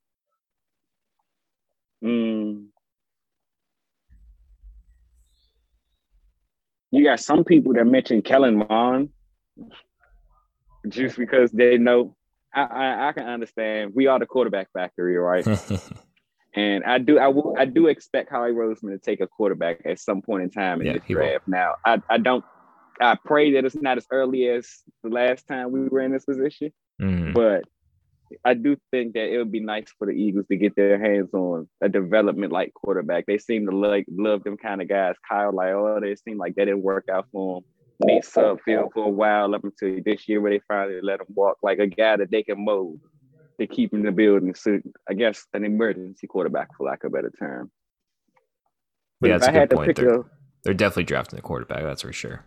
Mm, 2.05 2.67
you 6.91 7.05
got 7.05 7.21
some 7.21 7.45
people 7.45 7.73
that 7.75 7.87
mentioned 7.87 8.25
Kellen 8.25 8.59
Mond. 8.69 9.11
just 10.89 11.17
because 11.17 11.51
they 11.53 11.79
know. 11.79 12.17
I, 12.55 12.63
I, 12.63 13.09
I 13.09 13.13
can 13.13 13.27
understand. 13.27 13.93
We 13.95 14.07
are 14.07 14.19
the 14.19 14.27
quarterback 14.27 14.69
factory, 14.73 15.17
right? 15.17 15.47
and 16.57 16.83
I 16.85 16.99
do 16.99 17.19
I 17.19 17.29
will 17.29 17.55
I 17.59 17.67
do 17.67 17.87
expect 17.87 18.31
Howie 18.31 18.51
Roseman 18.53 18.93
to 18.93 18.99
take 18.99 19.21
a 19.21 19.27
quarterback 19.27 19.83
at 19.85 19.99
some 20.01 20.23
point 20.23 20.43
in 20.43 20.51
time 20.51 20.81
in 20.81 20.87
Yeah, 20.87 20.93
this 20.95 21.03
he 21.07 21.15
will. 21.15 21.23
draft. 21.23 21.47
Now, 21.47 21.75
I, 21.85 22.01
I 22.09 22.19
don't 22.19 22.45
I 23.01 23.17
pray 23.25 23.53
that 23.53 23.65
it's 23.67 23.75
not 23.77 23.99
as 23.99 24.07
early 24.11 24.49
as 24.49 24.67
the 25.05 25.11
last 25.11 25.47
time 25.47 25.71
we 25.71 25.87
were 25.89 26.01
in 26.01 26.13
this 26.13 26.25
position, 26.25 26.73
Mhm. 27.01 27.35
but 27.35 27.65
I 28.45 28.55
do 28.55 28.77
think 28.91 29.13
that 29.13 29.33
it 29.33 29.39
would 29.39 29.53
be 29.53 29.61
nice 29.61 29.87
for 29.99 30.07
the 30.07 30.13
Eagles 30.13 30.47
to 30.49 30.57
get 30.57 30.75
their 30.75 30.99
hands 30.99 31.33
on 31.35 31.69
a 31.81 31.89
development 31.89 32.53
like 32.53 32.73
quarterback. 32.75 33.27
They 33.27 33.39
seem 33.39 33.67
to 33.67 33.77
like 33.77 34.07
love 34.11 34.43
them 34.43 34.57
kind 34.57 34.81
of 34.83 34.89
guys. 34.89 35.15
Kyle 35.29 35.53
Lauletta, 35.53 36.07
it 36.07 36.19
seemed 36.21 36.39
like 36.39 36.55
that 36.57 36.65
didn't 36.65 36.83
work 36.83 37.05
out 37.13 37.27
for 37.31 37.59
him. 37.59 37.65
Nate 38.03 38.25
Sudfeld 38.25 38.93
for 38.93 39.05
a 39.07 39.09
while 39.09 39.55
up 39.55 39.63
until 39.65 40.03
this 40.05 40.29
year 40.29 40.41
where 40.41 40.51
they 40.53 40.61
finally 40.67 41.01
let 41.03 41.21
him 41.21 41.27
walk 41.35 41.59
like 41.63 41.79
a 41.79 41.87
guy 41.87 42.17
that 42.17 42.31
they 42.31 42.43
can 42.43 42.63
mold 42.65 43.01
to 43.61 43.67
keep 43.67 43.93
in 43.95 44.03
the 44.03 44.13
building. 44.13 44.55
So 44.55 44.81
I 45.09 45.15
guess 45.15 45.47
an 45.55 45.65
emergency 45.65 46.27
quarterback 46.27 46.77
for 46.77 46.87
lack 46.87 47.05
of 47.05 47.13
a 47.13 47.17
better 47.17 47.33
term. 47.39 47.71
But 49.21 49.31
Yeah, 49.31 49.39
that's 49.39 49.49
I 49.49 49.53
a 49.63 49.67
good 49.67 49.77
point. 49.77 49.87
pick 49.89 49.97
They're, 49.97 50.21
a 50.21 50.25
they're 50.65 50.75
definitely 50.75 51.05
drafting 51.05 51.39
a 51.39 51.43
quarterback. 51.43 51.83
That's 51.83 52.03
for 52.03 52.13
sure. 52.13 52.45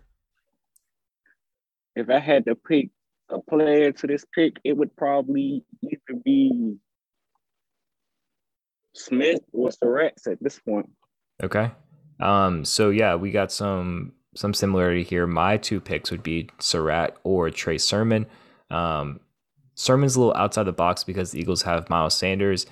if 1.96 2.10
I 2.10 2.20
had 2.20 2.46
to 2.46 2.56
pick 2.56 2.90
a 3.30 3.40
player 3.42 3.92
to 3.92 4.08
this 4.08 4.26
pick, 4.34 4.58
it 4.64 4.74
would 4.78 4.96
probably 4.96 5.64
either 5.84 6.20
be 6.24 6.78
Smith 8.96 9.40
or 9.54 9.72
Surratt 9.72 10.18
at 10.28 10.42
this 10.42 10.60
point. 10.60 10.90
Okay. 11.42 11.72
Um, 12.20 12.66
so 12.66 12.90
yeah, 12.90 13.16
we 13.16 13.32
got 13.32 13.52
some 13.52 14.14
some 14.36 14.54
similarity 14.54 15.04
here. 15.04 15.26
My 15.26 15.58
two 15.58 15.80
picks 15.80 16.12
would 16.12 16.24
be 16.24 16.50
Surratt 16.60 17.18
or 17.24 17.50
Trey 17.50 17.78
Sermon. 17.78 18.26
Um, 18.70 19.20
Sermon's 19.80 20.18
a 20.18 20.20
little 20.20 20.36
outside 20.36 20.64
the 20.64 20.74
box 20.74 21.06
because 21.06 21.32
the 21.32 21.40
Eagles 21.40 21.62
have 21.62 21.90
Miles 21.90 22.14
Sanders, 22.14 22.66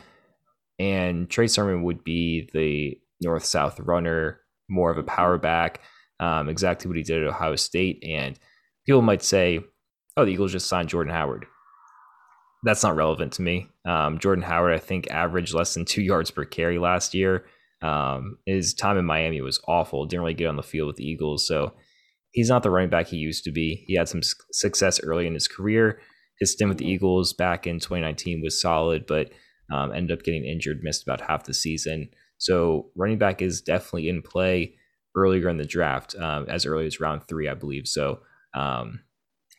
and 0.77 1.29
Trey 1.29 1.47
Sermon 1.47 1.83
would 1.83 2.03
be 2.03 2.49
the 2.53 2.99
north 3.21 3.45
south 3.45 3.79
runner, 3.79 4.41
more 4.69 4.91
of 4.91 4.97
a 4.97 5.03
power 5.03 5.37
back, 5.37 5.79
um, 6.19 6.49
exactly 6.49 6.89
what 6.89 6.97
he 6.97 7.03
did 7.03 7.23
at 7.23 7.29
Ohio 7.29 7.55
State. 7.55 8.03
And 8.05 8.37
people 8.85 9.01
might 9.01 9.23
say, 9.23 9.61
"Oh, 10.17 10.25
the 10.25 10.31
Eagles 10.31 10.51
just 10.51 10.67
signed 10.67 10.89
Jordan 10.89 11.13
Howard." 11.13 11.45
That's 12.63 12.83
not 12.83 12.97
relevant 12.97 13.31
to 13.33 13.41
me. 13.41 13.69
Um, 13.85 14.19
Jordan 14.19 14.43
Howard, 14.43 14.73
I 14.73 14.79
think, 14.79 15.09
averaged 15.09 15.53
less 15.53 15.73
than 15.73 15.85
two 15.85 16.01
yards 16.11 16.29
per 16.29 16.43
carry 16.43 16.77
last 16.77 17.13
year. 17.13 17.45
Um, 17.81 18.37
his 18.45 18.73
time 18.73 18.97
in 18.97 19.05
Miami 19.05 19.39
was 19.39 19.61
awful. 19.65 20.05
Didn't 20.05 20.23
really 20.23 20.33
get 20.33 20.47
on 20.47 20.57
the 20.57 20.61
field 20.61 20.87
with 20.87 20.97
the 20.97 21.07
Eagles, 21.07 21.47
so 21.47 21.71
he's 22.31 22.49
not 22.49 22.63
the 22.63 22.69
running 22.69 22.89
back 22.89 23.07
he 23.07 23.17
used 23.17 23.45
to 23.45 23.51
be. 23.51 23.85
He 23.87 23.95
had 23.95 24.09
some 24.09 24.23
success 24.51 24.99
early 25.01 25.25
in 25.25 25.33
his 25.33 25.47
career. 25.47 26.01
His 26.39 26.51
stint 26.51 26.69
with 26.69 26.77
the 26.77 26.89
Eagles 26.89 27.33
back 27.33 27.65
in 27.67 27.79
2019 27.79 28.41
was 28.41 28.61
solid, 28.61 29.05
but 29.07 29.31
um, 29.71 29.91
ended 29.93 30.17
up 30.17 30.23
getting 30.23 30.45
injured, 30.45 30.83
missed 30.83 31.03
about 31.03 31.21
half 31.21 31.45
the 31.45 31.53
season. 31.53 32.09
So 32.37 32.91
running 32.95 33.17
back 33.17 33.41
is 33.41 33.61
definitely 33.61 34.09
in 34.09 34.21
play 34.21 34.75
earlier 35.15 35.49
in 35.49 35.57
the 35.57 35.65
draft, 35.65 36.15
um, 36.15 36.45
as 36.47 36.65
early 36.65 36.85
as 36.85 36.99
round 36.99 37.23
three, 37.27 37.49
I 37.49 37.55
believe. 37.55 37.87
So 37.87 38.19
um, 38.53 39.01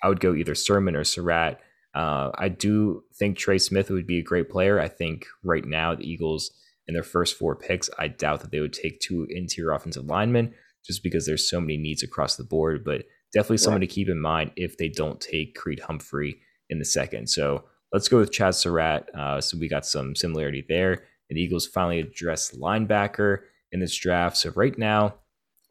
I 0.03 0.09
would 0.09 0.20
go 0.20 0.35
either 0.35 0.55
Sermon 0.55 0.95
or 0.95 1.05
Surratt. 1.05 1.61
Uh, 1.95 2.31
I 2.35 2.49
do 2.49 3.03
think 3.18 3.37
Trey 3.37 3.59
Smith 3.59 3.91
would 3.91 4.07
be 4.07 4.18
a 4.18 4.24
great 4.24 4.51
player. 4.51 4.79
I 4.79 4.89
think 4.89 5.26
right 5.43 5.64
now 5.64 5.95
the 5.95 6.09
Eagles 6.09 6.51
in 6.87 6.95
their 6.95 7.03
first 7.03 7.37
four 7.37 7.57
picks, 7.57 7.91
I 7.99 8.09
doubt 8.09 8.41
that 8.41 8.51
they 8.51 8.61
would 8.61 8.72
take 8.72 9.01
two 9.01 9.26
interior 9.29 9.72
offensive 9.72 10.05
linemen 10.05 10.55
just 10.87 11.03
because 11.03 11.26
there's 11.26 11.51
so 11.51 11.61
many 11.61 11.76
needs 11.76 12.03
across 12.03 12.37
the 12.37 12.45
board. 12.45 12.85
But 12.85 13.05
definitely 13.35 13.59
someone 13.59 13.81
to 13.81 13.87
keep 13.87 14.09
in 14.09 14.20
mind 14.20 14.53
if 14.57 14.79
they 14.79 14.89
don't 14.89 15.20
take 15.20 15.57
Creed 15.57 15.81
Humphrey 15.81 16.41
in 16.70 16.78
the 16.78 16.84
second. 16.84 17.28
So 17.28 17.64
let's 17.92 18.08
go 18.08 18.18
with 18.18 18.32
Chazz 18.32 18.54
Surratt. 18.54 19.08
Uh, 19.16 19.40
so 19.40 19.58
we 19.58 19.68
got 19.68 19.86
some 19.86 20.14
similarity 20.14 20.64
there. 20.68 20.92
And 21.30 21.36
the 21.36 21.42
Eagles 21.42 21.66
finally 21.66 22.00
addressed 22.00 22.58
linebacker 22.58 23.38
in 23.72 23.80
this 23.80 23.96
draft. 23.96 24.36
So 24.36 24.50
right 24.50 24.76
now, 24.78 25.16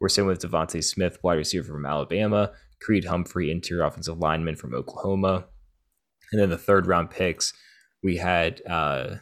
we're 0.00 0.08
sitting 0.08 0.28
with 0.28 0.40
DeVonta 0.40 0.82
Smith, 0.82 1.18
wide 1.22 1.34
receiver 1.34 1.72
from 1.72 1.86
Alabama, 1.86 2.52
Creed 2.80 3.04
Humphrey, 3.04 3.50
interior 3.50 3.82
offensive 3.82 4.18
lineman 4.18 4.54
from 4.54 4.74
Oklahoma. 4.74 5.46
And 6.30 6.40
then 6.40 6.50
the 6.50 6.58
third 6.58 6.86
round 6.86 7.10
picks, 7.10 7.52
we 8.02 8.16
had 8.16 8.62
uh, 8.68 9.16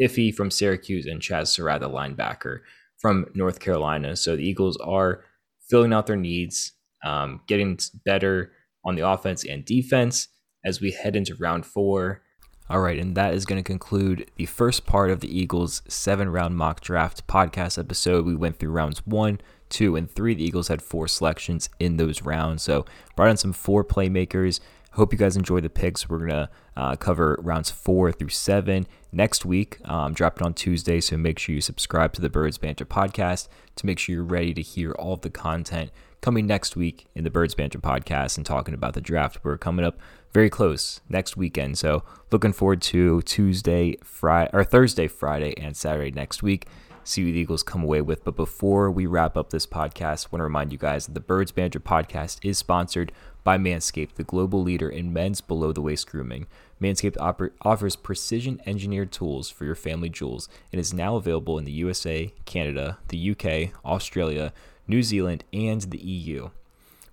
Iffy 0.00 0.32
from 0.32 0.50
Syracuse 0.50 1.06
and 1.06 1.20
Chazz 1.20 1.48
Surratt, 1.48 1.80
the 1.80 1.90
linebacker 1.90 2.60
from 3.00 3.26
North 3.34 3.58
Carolina. 3.58 4.14
So 4.14 4.36
the 4.36 4.46
Eagles 4.46 4.76
are 4.76 5.24
filling 5.68 5.92
out 5.92 6.06
their 6.06 6.16
needs, 6.16 6.72
um, 7.04 7.40
getting 7.48 7.78
better 8.04 8.52
on 8.84 8.94
the 8.94 9.08
offense 9.08 9.44
and 9.44 9.64
defense 9.64 10.28
as 10.64 10.80
we 10.80 10.92
head 10.92 11.16
into 11.16 11.34
round 11.34 11.66
four. 11.66 12.22
All 12.70 12.80
right, 12.80 12.98
and 12.98 13.16
that 13.16 13.34
is 13.34 13.44
going 13.44 13.62
to 13.62 13.66
conclude 13.66 14.30
the 14.36 14.46
first 14.46 14.86
part 14.86 15.10
of 15.10 15.20
the 15.20 15.38
Eagles' 15.38 15.82
seven 15.88 16.28
round 16.28 16.56
mock 16.56 16.80
draft 16.80 17.26
podcast 17.26 17.78
episode. 17.78 18.24
We 18.24 18.34
went 18.34 18.58
through 18.58 18.70
rounds 18.70 19.06
one, 19.06 19.40
two, 19.68 19.96
and 19.96 20.10
three. 20.10 20.34
The 20.34 20.44
Eagles 20.44 20.68
had 20.68 20.80
four 20.80 21.08
selections 21.08 21.68
in 21.78 21.96
those 21.96 22.22
rounds. 22.22 22.62
So, 22.62 22.86
brought 23.16 23.30
in 23.30 23.36
some 23.36 23.52
four 23.52 23.84
playmakers. 23.84 24.60
Hope 24.92 25.12
you 25.12 25.18
guys 25.18 25.36
enjoy 25.36 25.60
the 25.60 25.70
picks. 25.70 26.08
We're 26.08 26.18
going 26.18 26.30
to 26.30 26.50
uh, 26.76 26.96
cover 26.96 27.38
rounds 27.42 27.70
four 27.70 28.12
through 28.12 28.28
seven 28.28 28.86
next 29.10 29.44
week. 29.44 29.78
Um, 29.86 30.12
it 30.12 30.42
on 30.42 30.54
Tuesday, 30.54 31.00
so 31.00 31.16
make 31.16 31.38
sure 31.38 31.54
you 31.54 31.60
subscribe 31.60 32.12
to 32.14 32.20
the 32.20 32.30
Birds 32.30 32.58
Banter 32.58 32.84
podcast 32.84 33.48
to 33.76 33.86
make 33.86 33.98
sure 33.98 34.14
you're 34.14 34.24
ready 34.24 34.54
to 34.54 34.62
hear 34.62 34.92
all 34.92 35.14
of 35.14 35.22
the 35.22 35.30
content 35.30 35.90
coming 36.20 36.46
next 36.46 36.76
week 36.76 37.06
in 37.14 37.24
the 37.24 37.30
Birds 37.30 37.54
Banter 37.54 37.78
podcast 37.78 38.36
and 38.36 38.46
talking 38.46 38.74
about 38.74 38.94
the 38.94 39.00
draft. 39.00 39.40
We're 39.42 39.58
coming 39.58 39.84
up 39.84 39.98
very 40.32 40.48
close 40.48 41.00
next 41.08 41.36
weekend, 41.36 41.76
so 41.76 42.04
looking 42.30 42.52
forward 42.52 42.80
to 42.82 43.20
Tuesday, 43.22 43.96
Friday, 44.02 44.50
or 44.52 44.64
Thursday, 44.64 45.06
Friday, 45.06 45.54
and 45.58 45.76
Saturday 45.76 46.10
next 46.10 46.42
week. 46.42 46.66
See 47.04 47.24
what 47.24 47.32
the 47.32 47.38
Eagles 47.38 47.62
come 47.62 47.82
away 47.82 48.00
with. 48.00 48.24
But 48.24 48.36
before 48.36 48.90
we 48.90 49.06
wrap 49.06 49.36
up 49.36 49.50
this 49.50 49.66
podcast, 49.66 50.26
I 50.26 50.28
want 50.30 50.40
to 50.40 50.44
remind 50.44 50.72
you 50.72 50.78
guys 50.78 51.06
that 51.06 51.14
the 51.14 51.20
Birds 51.20 51.50
Banter 51.50 51.80
podcast 51.80 52.38
is 52.42 52.58
sponsored 52.58 53.12
by 53.44 53.58
Manscaped, 53.58 54.14
the 54.14 54.22
global 54.22 54.62
leader 54.62 54.88
in 54.88 55.12
men's 55.12 55.40
below 55.40 55.72
the 55.72 55.82
waist 55.82 56.08
grooming. 56.08 56.46
Manscaped 56.80 57.16
oper- 57.16 57.50
offers 57.62 57.96
precision 57.96 58.60
engineered 58.66 59.10
tools 59.10 59.50
for 59.50 59.64
your 59.64 59.74
family 59.74 60.08
jewels 60.08 60.48
and 60.70 60.80
is 60.80 60.94
now 60.94 61.16
available 61.16 61.58
in 61.58 61.64
the 61.64 61.72
USA, 61.72 62.32
Canada, 62.44 62.98
the 63.08 63.30
UK, 63.32 63.74
Australia, 63.84 64.52
New 64.86 65.02
Zealand, 65.02 65.44
and 65.52 65.82
the 65.82 65.98
EU. 65.98 66.50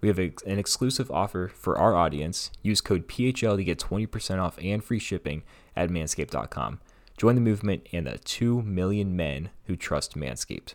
We 0.01 0.07
have 0.07 0.19
a, 0.19 0.31
an 0.45 0.59
exclusive 0.59 1.11
offer 1.11 1.49
for 1.53 1.77
our 1.77 1.95
audience. 1.95 2.51
Use 2.61 2.81
code 2.81 3.07
PHL 3.07 3.57
to 3.57 3.63
get 3.63 3.79
20% 3.79 4.39
off 4.39 4.57
and 4.61 4.83
free 4.83 4.99
shipping 4.99 5.43
at 5.75 5.89
manscaped.com. 5.89 6.79
Join 7.17 7.35
the 7.35 7.41
movement 7.41 7.85
and 7.91 8.07
the 8.07 8.17
2 8.17 8.61
million 8.61 9.15
men 9.15 9.49
who 9.65 9.75
trust 9.75 10.15
Manscaped. 10.15 10.73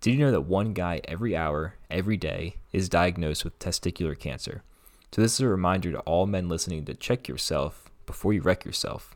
Did 0.00 0.14
you 0.14 0.18
know 0.18 0.32
that 0.32 0.40
one 0.40 0.72
guy 0.72 1.00
every 1.04 1.36
hour, 1.36 1.74
every 1.90 2.16
day, 2.16 2.56
is 2.72 2.88
diagnosed 2.88 3.44
with 3.44 3.58
testicular 3.58 4.18
cancer? 4.18 4.62
So, 5.12 5.22
this 5.22 5.34
is 5.34 5.40
a 5.40 5.48
reminder 5.48 5.92
to 5.92 6.00
all 6.00 6.26
men 6.26 6.48
listening 6.48 6.84
to 6.86 6.94
check 6.94 7.28
yourself 7.28 7.90
before 8.06 8.32
you 8.32 8.40
wreck 8.40 8.64
yourself. 8.64 9.14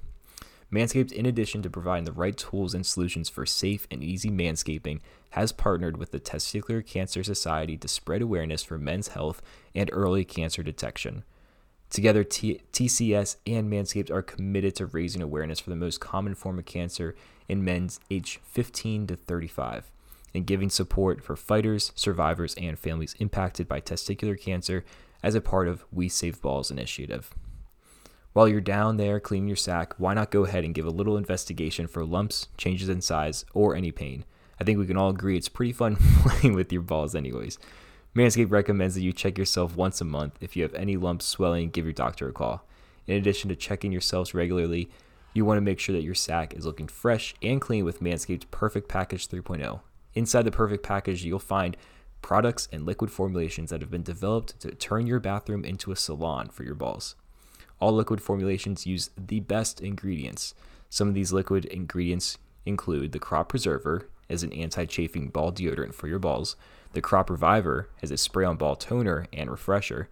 Manscaped, 0.72 1.10
in 1.10 1.26
addition 1.26 1.62
to 1.62 1.70
providing 1.70 2.04
the 2.04 2.12
right 2.12 2.36
tools 2.36 2.74
and 2.74 2.84
solutions 2.84 3.28
for 3.28 3.46
safe 3.46 3.86
and 3.90 4.04
easy 4.04 4.30
manscaping, 4.30 5.00
has 5.34 5.50
partnered 5.50 5.96
with 5.96 6.12
the 6.12 6.20
Testicular 6.20 6.86
Cancer 6.86 7.24
Society 7.24 7.76
to 7.76 7.88
spread 7.88 8.22
awareness 8.22 8.62
for 8.62 8.78
men's 8.78 9.08
health 9.08 9.42
and 9.74 9.90
early 9.92 10.24
cancer 10.24 10.62
detection. 10.62 11.24
Together, 11.90 12.22
T- 12.22 12.60
TCS 12.72 13.36
and 13.44 13.68
Manscaped 13.68 14.12
are 14.12 14.22
committed 14.22 14.76
to 14.76 14.86
raising 14.86 15.20
awareness 15.20 15.58
for 15.58 15.70
the 15.70 15.76
most 15.76 15.98
common 15.98 16.36
form 16.36 16.60
of 16.60 16.66
cancer 16.66 17.16
in 17.48 17.64
men's 17.64 17.98
age 18.12 18.38
15 18.44 19.08
to 19.08 19.16
35 19.16 19.90
and 20.34 20.46
giving 20.46 20.70
support 20.70 21.20
for 21.20 21.34
fighters, 21.34 21.90
survivors, 21.96 22.54
and 22.54 22.78
families 22.78 23.16
impacted 23.18 23.66
by 23.66 23.80
testicular 23.80 24.40
cancer 24.40 24.84
as 25.20 25.34
a 25.34 25.40
part 25.40 25.66
of 25.66 25.84
We 25.90 26.08
Save 26.08 26.40
Balls 26.40 26.70
initiative. 26.70 27.34
While 28.34 28.46
you're 28.46 28.60
down 28.60 28.98
there 28.98 29.18
cleaning 29.18 29.48
your 29.48 29.56
sack, 29.56 29.94
why 29.98 30.14
not 30.14 30.30
go 30.30 30.44
ahead 30.44 30.62
and 30.62 30.74
give 30.74 30.86
a 30.86 30.90
little 30.90 31.16
investigation 31.16 31.88
for 31.88 32.04
lumps, 32.04 32.46
changes 32.56 32.88
in 32.88 33.00
size, 33.00 33.44
or 33.52 33.74
any 33.74 33.90
pain? 33.90 34.24
I 34.60 34.64
think 34.64 34.78
we 34.78 34.86
can 34.86 34.96
all 34.96 35.10
agree 35.10 35.36
it's 35.36 35.48
pretty 35.48 35.72
fun 35.72 35.96
playing 36.22 36.54
with 36.54 36.72
your 36.72 36.82
balls, 36.82 37.14
anyways. 37.14 37.58
Manscaped 38.14 38.50
recommends 38.50 38.94
that 38.94 39.02
you 39.02 39.12
check 39.12 39.36
yourself 39.36 39.76
once 39.76 40.00
a 40.00 40.04
month. 40.04 40.38
If 40.40 40.56
you 40.56 40.62
have 40.62 40.74
any 40.74 40.96
lumps, 40.96 41.26
swelling, 41.26 41.70
give 41.70 41.84
your 41.84 41.92
doctor 41.92 42.28
a 42.28 42.32
call. 42.32 42.64
In 43.06 43.16
addition 43.16 43.48
to 43.48 43.56
checking 43.56 43.90
yourselves 43.92 44.34
regularly, 44.34 44.88
you 45.34 45.44
want 45.44 45.58
to 45.58 45.62
make 45.62 45.80
sure 45.80 45.94
that 45.94 46.04
your 46.04 46.14
sack 46.14 46.54
is 46.54 46.64
looking 46.64 46.86
fresh 46.86 47.34
and 47.42 47.60
clean 47.60 47.84
with 47.84 48.00
Manscaped's 48.00 48.46
Perfect 48.52 48.88
Package 48.88 49.28
3.0. 49.28 49.80
Inside 50.14 50.42
the 50.42 50.52
Perfect 50.52 50.84
Package, 50.84 51.24
you'll 51.24 51.40
find 51.40 51.76
products 52.22 52.68
and 52.72 52.86
liquid 52.86 53.10
formulations 53.10 53.70
that 53.70 53.80
have 53.80 53.90
been 53.90 54.04
developed 54.04 54.58
to 54.60 54.70
turn 54.70 55.06
your 55.08 55.18
bathroom 55.18 55.64
into 55.64 55.90
a 55.90 55.96
salon 55.96 56.48
for 56.48 56.62
your 56.62 56.76
balls. 56.76 57.16
All 57.80 57.92
liquid 57.92 58.22
formulations 58.22 58.86
use 58.86 59.10
the 59.18 59.40
best 59.40 59.80
ingredients. 59.80 60.54
Some 60.88 61.08
of 61.08 61.14
these 61.14 61.32
liquid 61.32 61.64
ingredients 61.66 62.38
include 62.64 63.10
the 63.10 63.18
Crop 63.18 63.48
Preserver 63.48 64.08
as 64.28 64.42
an 64.42 64.52
anti-chafing 64.52 65.28
ball 65.28 65.52
deodorant 65.52 65.94
for 65.94 66.08
your 66.08 66.18
balls, 66.18 66.56
the 66.92 67.00
Crop 67.00 67.28
Reviver 67.30 67.88
as 68.02 68.10
a 68.10 68.16
spray-on 68.16 68.56
ball 68.56 68.76
toner 68.76 69.26
and 69.32 69.50
refresher, 69.50 70.08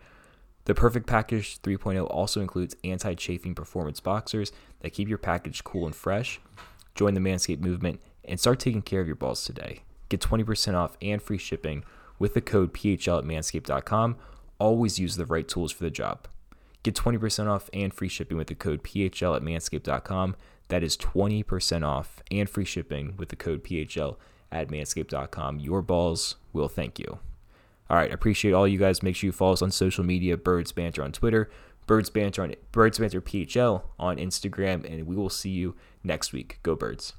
The 0.65 0.75
Perfect 0.75 1.07
Package 1.07 1.61
3.0 1.63 2.07
also 2.11 2.41
includes 2.41 2.77
anti 2.85 3.15
chafing 3.15 3.55
performance 3.55 4.01
boxers 4.01 4.53
that 4.81 4.93
keep 4.93 5.09
your 5.09 5.19
package 5.19 5.65
cool 5.65 5.87
and 5.87 5.95
fresh. 5.95 6.41
Join 6.95 7.15
the 7.15 7.21
Manscaped 7.21 7.61
movement 7.61 8.01
and 8.25 8.39
start 8.39 8.61
taking 8.61 8.83
care 8.83 9.01
of 9.01 9.07
your 9.07 9.17
balls 9.17 9.45
today. 9.45 9.81
Get 10.09 10.21
20% 10.21 10.75
off 10.75 10.97
and 11.01 11.21
free 11.23 11.39
shipping 11.39 11.85
with 12.19 12.35
the 12.35 12.41
code 12.41 12.73
PHL 12.75 13.19
at 13.19 13.25
manscaped.com. 13.25 14.17
Always 14.59 14.99
use 14.99 15.17
the 15.17 15.27
right 15.27 15.49
tools 15.49 15.73
for 15.73 15.83
the 15.85 15.91
job. 15.91 16.29
Get 16.83 16.95
20% 16.95 17.49
off 17.49 17.71
and 17.73 17.93
free 17.93 18.09
shipping 18.09 18.37
with 18.37 18.49
the 18.49 18.55
code 18.55 18.83
PHL 18.83 19.37
at 19.37 19.43
manscaped.com. 19.43 20.37
That 20.73 20.83
is 20.83 20.97
20% 20.97 21.87
off 21.87 22.23
and 22.31 22.49
free 22.49 22.65
shipping 22.65 23.13
with 23.19 23.29
the 23.29 23.37
code 23.37 23.63
PHL 23.63 24.17
at 24.51 24.69
manscaped.com. 24.69 25.59
Your 25.59 25.83
balls 25.83 26.37
will 26.55 26.69
thank 26.69 26.99
you. 26.99 27.19
All 27.91 27.99
right, 27.99 28.11
appreciate 28.11 28.53
all 28.53 28.67
you 28.67 28.79
guys. 28.79 29.03
Make 29.03 29.15
sure 29.15 29.29
you 29.29 29.33
follow 29.33 29.53
us 29.53 29.61
on 29.61 29.71
social 29.71 30.03
media, 30.03 30.39
Birds 30.39 30.73
Banter 30.73 31.03
on 31.03 31.13
Twitter, 31.13 31.51
Birds 31.87 32.09
Banter 32.09 32.43
on 32.43 32.55
Birds 32.73 32.99
Banter 32.99 33.21
PHL 33.21 33.83
on 33.99 34.17
Instagram, 34.17 34.91
and 34.91 35.07
we 35.07 35.15
will 35.15 35.29
see 35.29 35.51
you 35.51 35.75
next 36.03 36.33
week. 36.33 36.59
Go 36.63 36.75
Birds. 36.75 37.13